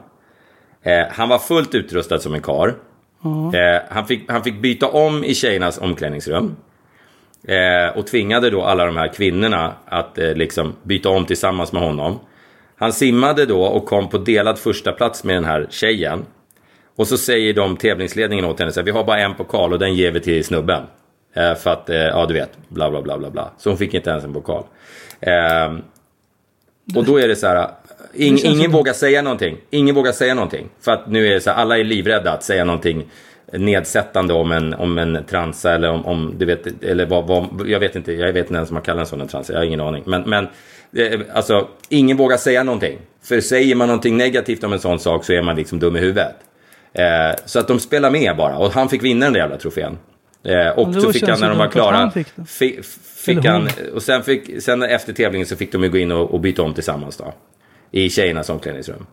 Eh, 0.83 1.05
han 1.11 1.29
var 1.29 1.39
fullt 1.39 1.75
utrustad 1.75 2.19
som 2.19 2.33
en 2.33 2.41
kar. 2.41 2.75
Eh, 3.53 3.81
han, 3.89 4.05
fick, 4.07 4.31
han 4.31 4.43
fick 4.43 4.61
byta 4.61 4.87
om 4.87 5.23
i 5.23 5.33
tjejernas 5.35 5.77
omklädningsrum. 5.77 6.55
Eh, 7.47 7.97
och 7.97 8.07
tvingade 8.07 8.49
då 8.49 8.63
alla 8.63 8.85
de 8.85 8.97
här 8.97 9.13
kvinnorna 9.13 9.73
att 9.85 10.17
eh, 10.17 10.33
liksom 10.33 10.75
byta 10.83 11.09
om 11.09 11.25
tillsammans 11.25 11.71
med 11.71 11.81
honom. 11.81 12.19
Han 12.75 12.93
simmade 12.93 13.45
då 13.45 13.63
och 13.63 13.85
kom 13.85 14.09
på 14.09 14.17
delad 14.17 14.59
första 14.59 14.91
plats 14.91 15.23
med 15.23 15.35
den 15.35 15.45
här 15.45 15.67
tjejen. 15.69 16.25
Och 16.95 17.07
så 17.07 17.17
säger 17.17 17.53
de 17.53 17.77
tävlingsledningen 17.77 18.45
åt 18.45 18.59
henne 18.59 18.71
så 18.71 18.79
här, 18.79 18.85
vi 18.85 18.91
har 18.91 19.03
bara 19.03 19.19
en 19.19 19.35
pokal 19.35 19.73
och 19.73 19.79
den 19.79 19.95
ger 19.95 20.11
vi 20.11 20.19
till 20.19 20.43
snubben. 20.43 20.83
Eh, 21.35 21.55
för 21.55 21.69
att, 21.69 21.89
eh, 21.89 21.97
ja 21.97 22.25
du 22.25 22.33
vet, 22.33 22.49
bla 22.67 22.89
bla 22.89 23.01
bla 23.01 23.17
bla 23.17 23.29
bla. 23.29 23.51
Så 23.57 23.69
hon 23.69 23.77
fick 23.77 23.93
inte 23.93 24.09
ens 24.09 24.23
en 24.23 24.33
pokal. 24.33 24.63
Eh, 25.19 25.73
och 26.95 27.03
då 27.05 27.19
är 27.19 27.27
det 27.27 27.35
så 27.35 27.47
här, 27.47 27.67
ing, 28.13 28.39
ingen 28.43 28.71
vågar 28.71 28.93
säga 28.93 29.21
någonting. 29.21 29.57
Ingen 29.69 29.95
vågar 29.95 30.11
säga 30.11 30.33
någonting. 30.33 30.69
För 30.81 30.91
att 30.91 31.07
nu 31.07 31.27
är 31.27 31.33
det 31.33 31.41
så 31.41 31.49
här, 31.49 31.57
alla 31.57 31.77
är 31.77 31.83
livrädda 31.83 32.31
att 32.31 32.43
säga 32.43 32.63
någonting 32.63 33.05
nedsättande 33.51 34.33
om 34.33 34.51
en, 34.51 34.73
om 34.73 34.97
en 34.97 35.23
transa 35.29 35.75
eller 35.75 35.89
om, 35.89 36.05
om 36.05 36.35
du 36.37 36.45
vet, 36.45 36.83
eller 36.83 37.05
vad, 37.05 37.27
vad, 37.27 37.67
jag 37.67 37.79
vet 37.79 37.95
inte, 37.95 38.13
jag 38.13 38.33
vet 38.33 38.45
inte 38.45 38.55
ens 38.55 38.69
om 38.69 38.73
man 38.73 38.83
kallar 38.83 38.99
en 38.99 39.07
sån 39.07 39.21
en 39.21 39.27
transa, 39.27 39.53
jag 39.53 39.59
har 39.59 39.65
ingen 39.65 39.81
aning. 39.81 40.03
Men, 40.05 40.21
men 40.21 40.47
eh, 40.95 41.19
alltså, 41.33 41.67
ingen 41.89 42.17
vågar 42.17 42.37
säga 42.37 42.63
någonting. 42.63 42.99
För 43.23 43.41
säger 43.41 43.75
man 43.75 43.87
någonting 43.87 44.17
negativt 44.17 44.63
om 44.63 44.73
en 44.73 44.79
sån 44.79 44.99
sak 44.99 45.25
så 45.25 45.33
är 45.33 45.41
man 45.41 45.55
liksom 45.55 45.79
dum 45.79 45.95
i 45.95 45.99
huvudet. 45.99 46.35
Eh, 46.93 47.35
så 47.45 47.59
att 47.59 47.67
de 47.67 47.79
spelar 47.79 48.11
med 48.11 48.37
bara, 48.37 48.57
och 48.57 48.71
han 48.71 48.89
fick 48.89 49.03
vinna 49.03 49.25
den 49.25 49.33
där 49.33 49.39
jävla 49.39 49.57
trofén. 49.57 49.97
Eh, 50.43 50.79
och 50.79 50.93
så 50.93 51.13
fick 51.13 51.27
han, 51.27 51.39
när 51.39 51.49
de 51.49 51.57
var 51.57 51.67
klara, 51.67 51.95
han 51.95 52.11
fick 52.11 52.27
fick 53.25 53.37
Eller 53.37 53.49
han, 53.49 53.69
och 53.93 54.03
sen, 54.03 54.23
fick, 54.23 54.63
sen 54.63 54.83
efter 54.83 55.13
tävlingen 55.13 55.47
så 55.47 55.55
fick 55.55 55.71
de 55.71 55.83
ju 55.83 55.89
gå 55.89 55.97
in 55.97 56.11
och, 56.11 56.33
och 56.33 56.39
byta 56.39 56.63
om 56.63 56.73
tillsammans 56.73 57.17
då. 57.17 57.33
I 57.91 58.09
tjejernas 58.09 58.49
omklädningsrum. 58.49 59.05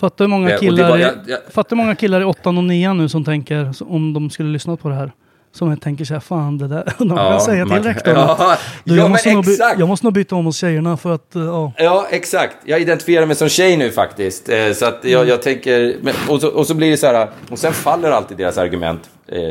Fattar 0.00 0.24
hur 0.24 0.30
många 0.30 0.50
Ja, 0.50 0.58
killar, 0.58 0.88
var- 0.90 0.98
i- 0.98 1.02
jag- 1.02 1.14
jag- 1.26 1.38
fattar 1.52 1.76
många 1.76 1.94
killar 1.94 2.20
i 2.20 2.24
åttan 2.24 2.58
och 2.58 2.64
nian 2.64 2.98
nu 2.98 3.08
som 3.08 3.24
tänker, 3.24 3.72
om 3.92 4.12
de 4.12 4.30
skulle 4.30 4.48
lyssna 4.48 4.76
på 4.76 4.88
det 4.88 4.94
här, 4.94 5.12
som 5.52 5.76
tänker 5.76 6.04
så 6.04 6.14
här, 6.14 6.20
fan 6.20 6.58
det 6.58 6.68
där, 6.68 6.84
de 6.98 7.08
kan 7.16 7.40
säga 7.40 7.66
till 7.66 7.82
rektorn 7.82 8.14
Ja, 8.16 8.56
du, 8.84 8.92
ja 8.96 8.96
jag, 8.96 9.02
men 9.02 9.10
måste 9.10 9.32
nog 9.34 9.44
jag 9.78 9.88
måste 9.88 10.06
nog 10.06 10.12
byta 10.12 10.34
om 10.36 10.44
hos 10.46 10.56
tjejerna 10.56 10.96
för 10.96 11.14
att, 11.14 11.36
eh, 11.36 11.42
ja. 11.42 11.72
Ja, 11.76 12.06
exakt. 12.10 12.56
Jag 12.64 12.80
identifierar 12.80 13.26
mig 13.26 13.36
som 13.36 13.48
tjej 13.48 13.76
nu 13.76 13.90
faktiskt. 13.90 14.48
Eh, 14.48 14.72
Så 14.72 14.86
att 14.86 14.98
jag, 15.04 15.28
jag 15.28 15.42
tänker... 15.42 15.96
Men, 16.02 16.14
och, 16.28 16.40
så, 16.40 16.48
och 16.48 16.66
så 16.66 16.74
blir 16.74 16.90
det 16.90 16.96
så 16.96 17.06
här... 17.06 17.28
Och 17.50 17.58
sen 17.58 17.72
faller 17.72 18.10
alltid 18.10 18.36
deras 18.36 18.58
argument. 18.58 19.10
Eh, 19.28 19.50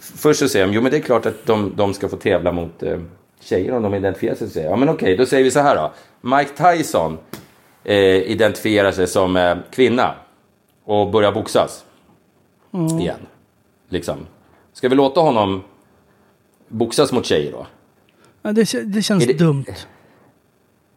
Först 0.00 0.40
så 0.40 0.48
säger 0.48 0.66
de, 0.66 0.72
jo 0.72 0.82
men 0.82 0.90
det 0.90 0.96
är 0.96 1.00
klart 1.00 1.26
att 1.26 1.46
de, 1.46 1.72
de 1.76 1.94
ska 1.94 2.08
få 2.08 2.16
tävla 2.16 2.52
mot 2.52 2.82
tjejer 3.44 3.72
om 3.76 3.82
de 3.82 3.94
identifierar 3.94 4.34
sig. 4.34 4.48
Säger 4.50 4.66
jag, 4.66 4.72
Ja 4.72 4.76
men 4.76 4.88
okej, 4.88 5.16
då 5.16 5.26
säger 5.26 5.44
vi 5.44 5.50
så 5.50 5.60
här 5.60 5.76
då. 5.76 5.92
Mike 6.36 6.50
Tyson 6.76 7.18
eh, 7.88 7.96
identifierar 8.30 8.92
sig 8.92 9.06
som 9.06 9.36
eh, 9.36 9.56
kvinna 9.70 10.14
och 10.84 11.10
börjar 11.10 11.32
boxas. 11.32 11.84
Igen. 13.00 13.16
Liksom. 13.88 14.16
Ska 14.72 14.88
vi 14.88 14.96
låta 14.96 15.20
honom 15.20 15.62
boxas 16.68 17.12
mot 17.12 17.26
tjejer 17.26 17.52
då? 17.52 17.66
Ja, 18.42 18.52
Det, 18.52 18.72
det 18.94 19.02
känns 19.02 19.26
det- 19.26 19.38
dumt. 19.38 19.64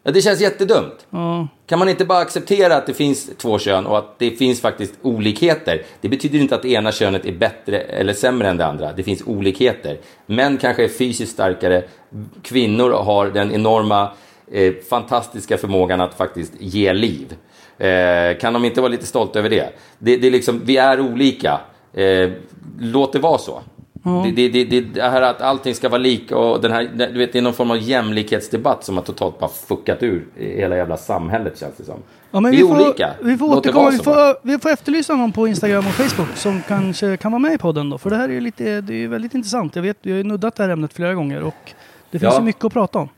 Ja, 0.04 0.12
det 0.12 0.22
känns 0.22 0.42
jättedumt. 0.42 1.06
Ja. 1.10 1.48
Kan 1.66 1.80
man 1.80 1.90
inte 1.90 2.06
bara 2.06 2.20
acceptera 2.20 2.76
att 2.76 2.86
det 2.86 2.94
finns 2.94 3.30
två 3.38 3.60
kön 3.60 3.86
och 3.86 3.98
att 3.98 4.20
det 4.20 4.32
finns 4.32 4.62
faktiskt 4.62 4.94
olikheter? 5.02 5.84
Det 6.02 6.10
betyder 6.10 6.40
inte 6.40 6.56
att 6.56 6.62
det 6.62 6.70
ena 6.70 6.92
könet 6.92 7.26
är 7.26 7.32
bättre 7.32 7.80
eller 7.80 8.14
sämre 8.14 8.48
än 8.50 8.58
det 8.58 8.66
andra. 8.66 8.94
Det 8.94 9.04
finns 9.04 9.22
olikheter. 9.26 9.98
Män 10.26 10.58
kanske 10.58 10.84
är 10.84 10.88
fysiskt 10.88 11.32
starkare. 11.32 11.84
Kvinnor 12.42 12.92
har 12.92 13.28
den 13.28 13.52
enorma, 13.52 14.12
eh, 14.52 14.74
fantastiska 14.90 15.58
förmågan 15.58 16.02
att 16.02 16.14
faktiskt 16.14 16.54
ge 16.60 16.94
liv. 16.94 17.36
Eh, 17.78 18.38
kan 18.38 18.54
de 18.54 18.66
inte 18.66 18.82
vara 18.82 18.92
lite 18.92 19.06
stolta 19.06 19.40
över 19.40 19.50
det? 19.50 19.70
det, 20.00 20.18
det 20.18 20.28
är 20.28 20.32
liksom, 20.32 20.62
vi 20.66 20.78
är 20.78 21.00
olika. 21.00 21.60
Eh, 21.94 22.30
låt 22.80 23.14
det 23.14 23.20
vara 23.20 23.38
så. 23.38 23.62
Det, 24.04 24.32
det, 24.32 24.50
det, 24.50 24.66
det, 24.66 24.82
det 24.82 25.02
här 25.02 25.22
att 25.22 25.42
allting 25.42 25.76
ska 25.76 25.90
vara 25.90 26.02
lika 26.02 26.38
och 26.38 26.62
den 26.62 26.72
här, 26.72 26.90
du 26.96 27.20
vet, 27.20 27.34
det 27.34 27.38
är 27.40 27.42
någon 27.42 27.54
form 27.54 27.72
av 27.72 27.78
jämlikhetsdebatt 27.78 28.84
som 28.84 28.98
har 28.98 29.04
totalt 29.04 29.40
bara 29.40 29.50
fuckat 29.50 30.04
ur 30.04 30.28
hela 30.36 30.78
jävla 30.78 30.98
samhället 30.98 31.60
känns 31.60 31.78
det 31.78 31.84
som. 31.84 31.96
Ja, 32.32 32.40
men 32.40 32.52
vi, 32.52 32.58
vi, 32.58 32.64
är 32.64 32.68
får, 32.68 32.86
olika. 32.86 33.14
Vi 33.22 33.38
får, 33.38 33.48
Låt 33.48 33.58
återkomma, 33.58 33.90
vi, 33.90 33.98
får, 33.98 34.48
vi 34.48 34.60
får 34.60 34.70
efterlysa 34.70 35.16
någon 35.16 35.32
på 35.32 35.48
Instagram 35.48 35.88
och 35.88 35.94
Facebook 35.94 36.36
som 36.36 36.62
kanske 36.68 37.18
kan 37.18 37.32
vara 37.32 37.40
med 37.40 37.54
i 37.54 37.58
podden 37.58 37.90
då. 37.90 37.98
För 37.98 38.10
det 38.10 38.16
här 38.16 38.30
är 38.30 38.42
lite, 38.42 38.82
det 38.82 39.04
är 39.04 39.08
väldigt 39.08 39.34
intressant. 39.34 39.76
Jag 39.76 39.84
vet, 39.84 39.98
vi 40.02 40.12
har 40.12 40.18
ju 40.18 40.24
nuddat 40.24 40.56
det 40.56 40.64
här 40.64 40.70
ämnet 40.70 40.94
flera 40.94 41.14
gånger 41.14 41.44
och 41.44 41.72
det 42.12 42.20
finns 42.20 42.34
Ja. 42.34 42.40
ju 42.40 42.46
mycket 42.46 42.66
att 42.66 42.74
prata 42.74 43.00
om. 43.00 43.10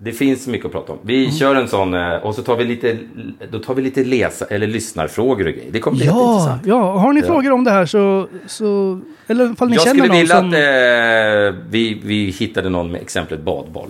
Det 0.00 0.12
finns 0.12 0.46
mycket 0.46 0.66
att 0.66 0.72
prata 0.72 0.92
om. 0.92 0.98
Vi 1.02 1.24
Mm. 1.24 1.36
kör 1.36 1.54
en 1.54 1.68
sån 1.68 1.94
eh, 1.94 2.14
och 2.14 2.34
så 2.34 2.42
tar 2.42 2.56
vi 2.56 2.64
lite, 2.64 2.98
då 3.50 3.58
tar 3.58 3.74
vi 3.74 3.82
lite 3.82 4.04
läsa 4.04 4.44
eller 4.44 4.66
lyssnarfrågor 4.66 5.46
och 5.46 5.52
grejer. 5.52 5.72
Det 5.72 5.80
kommer 5.80 5.96
bli 5.96 6.06
Ja, 6.06 6.12
jätteintressant. 6.12 6.66
ja, 6.66 6.98
har 6.98 7.12
ni 7.12 7.20
Ja. 7.20 7.26
frågor 7.26 7.52
om 7.52 7.64
det 7.64 7.70
här 7.70 7.86
så, 7.86 8.26
så 8.46 9.00
eller 9.26 9.52
ifall 9.52 9.68
ni 9.68 9.74
Jag 9.74 9.82
känner 9.84 9.94
skulle 9.94 10.08
någon 10.08 10.16
vilja 10.20 10.36
som... 10.36 10.48
att 10.48 10.54
eh, 11.54 11.68
vi, 11.70 12.00
vi 12.04 12.30
hittade 12.30 12.68
någon 12.68 12.90
med 12.90 13.00
exemplet 13.00 13.40
badboll. 13.40 13.88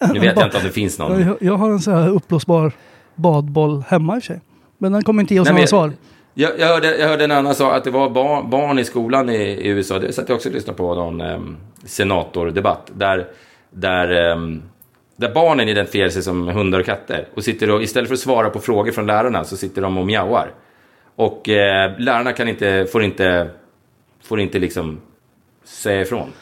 Nu 0.12 0.20
vet 0.20 0.36
jag 0.36 0.46
inte 0.46 0.56
om 0.56 0.62
det 0.64 0.70
finns 0.70 0.98
någon. 0.98 1.20
jag, 1.20 1.36
jag 1.40 1.56
har 1.56 1.70
en 1.70 1.80
sån 1.80 1.94
här 1.94 2.08
uppblåsbar 2.08 2.72
badboll 3.14 3.84
hemma 3.88 4.16
i 4.16 4.18
och 4.18 4.22
för 4.22 4.26
sig. 4.26 4.40
Men 4.78 4.92
den 4.92 5.02
kommer 5.02 5.22
inte 5.22 5.34
ge 5.34 5.40
oss 5.40 5.44
Nej, 5.44 5.52
några 5.52 5.60
men- 5.60 5.68
svar. 5.68 5.92
Jag, 6.34 6.50
jag, 6.58 6.66
hörde, 6.66 6.96
jag 6.98 7.08
hörde 7.08 7.24
en 7.24 7.30
annan 7.32 7.54
sak 7.54 7.74
att 7.74 7.84
det 7.84 7.90
var 7.90 8.10
barn, 8.10 8.50
barn 8.50 8.78
i 8.78 8.84
skolan 8.84 9.28
i, 9.30 9.34
i 9.36 9.68
USA. 9.68 9.98
Det 9.98 10.12
satt 10.12 10.28
jag 10.28 10.36
också 10.36 10.48
och 10.48 10.54
lyssnade 10.54 10.76
på 10.76 10.94
någon 10.94 11.20
um, 11.20 11.56
senatordebatt. 11.84 12.90
Där, 12.94 13.26
där, 13.70 14.30
ehm, 14.32 14.62
där 15.18 15.34
barnen 15.34 15.68
identifierar 15.68 16.08
sig 16.08 16.22
som 16.22 16.48
hundar 16.48 16.78
och 16.80 16.86
katter. 16.86 17.28
Och 17.34 17.44
sitter 17.44 17.70
och, 17.70 17.82
istället 17.82 18.08
för 18.08 18.14
att 18.14 18.20
svara 18.20 18.50
på 18.50 18.60
frågor 18.60 18.92
från 18.92 19.06
lärarna 19.06 19.44
så 19.44 19.56
sitter 19.56 19.82
de 19.82 19.98
och 19.98 20.06
mjauar. 20.06 20.50
Och 21.14 21.48
eh, 21.48 21.98
lärarna 21.98 22.32
kan 22.32 22.48
inte, 22.48 22.86
får 22.92 23.02
inte, 23.02 23.50
får 24.22 24.40
inte 24.40 24.58
liksom 24.58 25.00
säga 25.64 26.00
ifrån. 26.00 26.32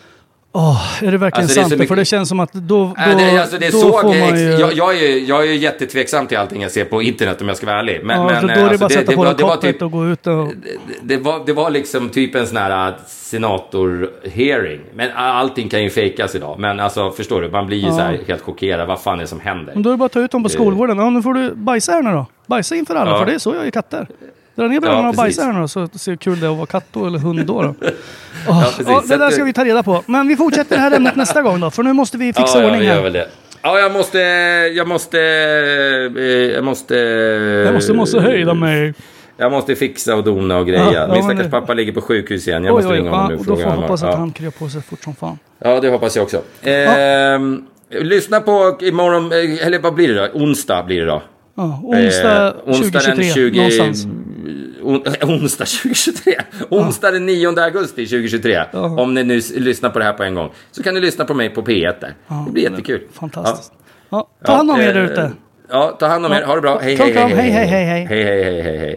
Åh, 0.59 1.03
är 1.05 1.13
det 1.13 1.19
verkligen 1.19 1.43
Alltså, 1.45 1.55
det 1.55 1.61
är 1.61 1.65
så 1.65 1.69
sant? 1.71 1.79
mycket- 1.81 1.89
För 1.89 1.97
det 1.97 2.05
känns 2.05 2.29
som 2.29 2.41
att 2.41 2.53
då, 2.53 2.61
då, 2.61 2.95
Nej, 2.97 3.15
det, 3.35 3.41
alltså, 3.43 3.59
det 3.59 3.73
då 3.73 3.79
såg, 3.79 4.01
får 4.01 4.09
man 4.21 4.39
ju... 4.41 4.43
jag, 4.51 4.73
jag, 4.73 4.99
är, 4.99 5.29
jag 5.29 5.47
är 5.49 5.53
jättetveksam 5.53 6.27
till 6.27 6.39
allting 6.39 6.63
jag 6.63 6.71
ser 6.71 6.85
på 6.85 7.03
internet 7.03 7.41
om 7.43 7.49
jag 7.49 7.57
ska 7.57 7.67
vara 7.67 7.79
ärlig. 7.79 8.01
Men, 8.05 8.21
ja, 8.21 8.27
men, 8.27 8.41
så 8.41 8.47
då 8.47 8.53
eh, 8.53 8.59
är 8.59 8.63
det 8.63 8.69
alltså, 8.71 8.79
bara 8.79 8.87
att 8.87 8.93
sätta 8.93 9.13
på 9.13 9.23
var- 9.25 9.35
det 9.35 9.43
var 9.43 9.57
typ- 9.57 9.83
och 9.83 9.91
gå 9.93 10.07
ut 10.07 10.27
och... 10.27 10.47
det, 10.47 11.17
det, 11.17 11.17
var, 11.23 11.43
det 11.47 11.53
var 11.53 11.71
liksom 11.71 12.09
typ 12.09 12.35
en 12.35 12.47
sån 12.47 12.57
här 12.57 12.95
senator-hearing. 13.07 14.81
Men 14.95 15.11
allting 15.17 15.69
kan 15.69 15.83
ju 15.83 15.91
fejkas 15.91 16.35
idag. 16.35 16.59
Men 16.59 16.81
alltså, 16.81 17.11
förstår 17.11 17.41
du? 17.43 17.51
Man 17.51 17.67
blir 17.67 17.79
ju 17.79 17.91
så 17.91 17.99
här 18.01 18.19
helt 18.27 18.43
chockerad. 18.43 18.89
Vad 18.89 19.01
fan 19.01 19.19
är 19.19 19.23
det 19.23 19.27
som 19.29 19.41
händer? 19.41 19.75
Men 19.75 19.83
då 19.83 19.91
är 19.91 19.93
det 19.93 19.99
bara 19.99 20.07
att 20.07 20.13
ta 20.13 20.21
ut 20.21 20.31
dem 20.31 20.43
på 20.43 20.49
skolgården. 20.49 20.99
Ja, 20.99 21.11
nu 21.11 21.23
får 21.23 21.35
du 21.35 21.55
bajsa 21.55 21.93
här 21.93 22.03
nu 22.03 22.11
då. 22.11 22.27
Bajsa 22.47 22.77
inför 22.77 22.95
alla, 22.95 23.11
Ja. 23.11 23.19
för 23.19 23.27
det 23.27 23.35
är 23.35 23.39
så 23.39 23.55
jag 23.55 23.67
är 23.67 23.71
katter. 23.71 24.07
Dra 24.57 24.69
ner 24.69 24.81
brallorna 24.81 25.03
Ja, 25.03 25.09
och 25.09 25.15
bajsa 25.15 25.43
här 25.43 25.53
nu 25.53 25.69
så 25.69 25.89
ser 25.95 26.13
hur 26.13 26.17
kul 26.17 26.41
det 26.41 26.47
är 26.47 26.51
att 26.51 26.57
vara 26.57 26.67
katt 26.67 26.85
då, 26.93 27.07
eller 27.07 27.19
hund 27.19 27.47
då. 27.47 27.63
då. 27.63 27.75
Ja, 28.47 28.65
precis. 28.77 28.87
ja, 28.89 29.01
Så 29.03 29.07
det 29.09 29.17
där 29.17 29.31
ska 29.31 29.45
vi 29.45 29.53
ta 29.53 29.65
reda 29.65 29.83
på. 29.83 30.03
Men 30.07 30.29
vi 30.29 30.37
fortsätter 30.37 30.77
det 30.77 30.83
här 30.83 30.97
ämnet 30.97 31.17
nästa 31.17 31.43
gång 31.43 31.61
då, 31.61 31.71
för 31.71 31.83
nu 31.83 31.93
måste 31.93 32.19
vi 32.19 32.33
fixa 32.33 32.59
ja, 32.59 32.61
ja, 32.63 32.67
ordning 32.71 32.83
gör 32.89 33.03
här. 33.03 33.11
det. 33.11 33.29
Ja, 33.63 33.79
jag 33.79 33.93
måste... 33.93 34.19
Jag 34.77 34.89
måste... 34.89 35.19
eh, 35.21 36.23
Jag 36.55 36.65
måste... 36.65 36.95
Jag 37.65 37.75
måste, 37.75 37.93
måste 37.93 38.21
höjda 38.21 38.55
mig. 38.55 38.95
Jag 39.37 39.53
måste 39.53 39.77
fixa 39.77 40.15
och 40.15 40.25
dona 40.25 40.59
och 40.59 40.67
greja. 40.67 40.85
Ja, 40.85 40.93
ja, 40.93 41.15
Min 41.15 41.23
stackars 41.23 41.43
det- 41.45 41.51
pappa 41.51 41.75
ligger 41.75 41.93
på 41.93 42.01
sjukhus 42.01 42.49
igen. 42.49 42.65
Jag 42.65 42.75
Oj, 42.75 42.79
måste 42.83 42.93
oj, 42.93 42.99
ringa 42.99 43.11
honom 43.11 43.25
ja, 43.25 43.29
nu 43.29 43.35
och 43.35 43.41
och 43.41 43.47
då 43.47 43.57
fråga 43.57 43.65
får 43.65 43.73
jag 43.75 43.81
hoppas 43.81 44.03
att 44.03 44.11
ja. 44.13 44.17
han 44.17 44.33
kryar 44.33 44.51
på 44.51 44.69
sig 44.69 44.83
fort 44.83 45.03
som 45.05 45.15
fan. 45.15 45.39
Ja, 45.59 45.81
det 45.81 45.89
hoppas 45.91 46.17
jag 46.17 46.23
också. 46.23 46.43
Ehm, 46.63 47.63
lyssna 47.91 48.41
på 48.41 48.79
imorgon, 48.81 49.33
eh, 49.33 49.67
eller 49.67 49.79
vad 49.79 49.95
blir 49.95 50.09
det 50.15 50.15
då? 50.15 50.39
Onsdag 50.41 50.83
blir 50.87 51.01
det 51.01 51.07
då. 51.07 51.23
Ja, 51.57 51.81
onsdag 51.85 52.47
Eh, 52.47 52.55
onsdag 52.67 53.01
2023, 53.01 53.25
den 53.25 53.35
20... 53.35 53.57
någonstans. 53.57 54.07
On, 54.83 55.03
eh, 55.07 55.29
onsdag 55.31 55.67
2023. 55.67 56.35
Onsdag 56.71 57.11
den 57.11 57.27
9 57.27 57.61
augusti 57.61 58.07
2023. 58.07 58.65
Om 58.73 59.15
ni 59.15 59.25
nu 59.25 59.41
lyssnar 59.55 59.91
på 59.91 59.99
det 59.99 60.05
här 60.05 60.13
på 60.13 60.23
en 60.23 60.35
gång. 60.35 60.51
Så 60.71 60.83
kan 60.83 60.95
ni 60.95 61.01
lyssna 61.01 61.25
på 61.25 61.35
mig 61.35 61.51
på 61.51 61.63
P1 61.63 61.95
där. 62.01 62.15
det 62.47 62.53
blir 62.53 62.63
jättekul. 62.63 63.01
Fantastiskt. 63.13 63.73
Ja. 63.73 63.87
Ja, 64.11 64.47
ta 64.47 64.57
hand 64.57 64.71
om 64.71 64.81
er 64.81 64.89
eh, 64.89 64.95
där 64.95 65.05
ute. 65.05 65.33
Ja, 65.71 65.97
ta 66.01 66.07
hand 66.07 66.27
om 66.27 66.33
er. 66.33 66.43
Ha 66.43 66.55
det 66.55 66.61
bra. 66.61 66.79
Hej, 66.79 66.97
hej, 66.97 67.13
hej, 67.13 67.35
Hej, 67.35 67.51
hej, 67.51 67.67
hej, 67.67 67.85
hej. 67.85 68.07
Hej, 68.07 68.25
hej, 68.25 68.43
hej, 68.45 68.63
hej, 68.63 68.79
hej. 68.79 68.97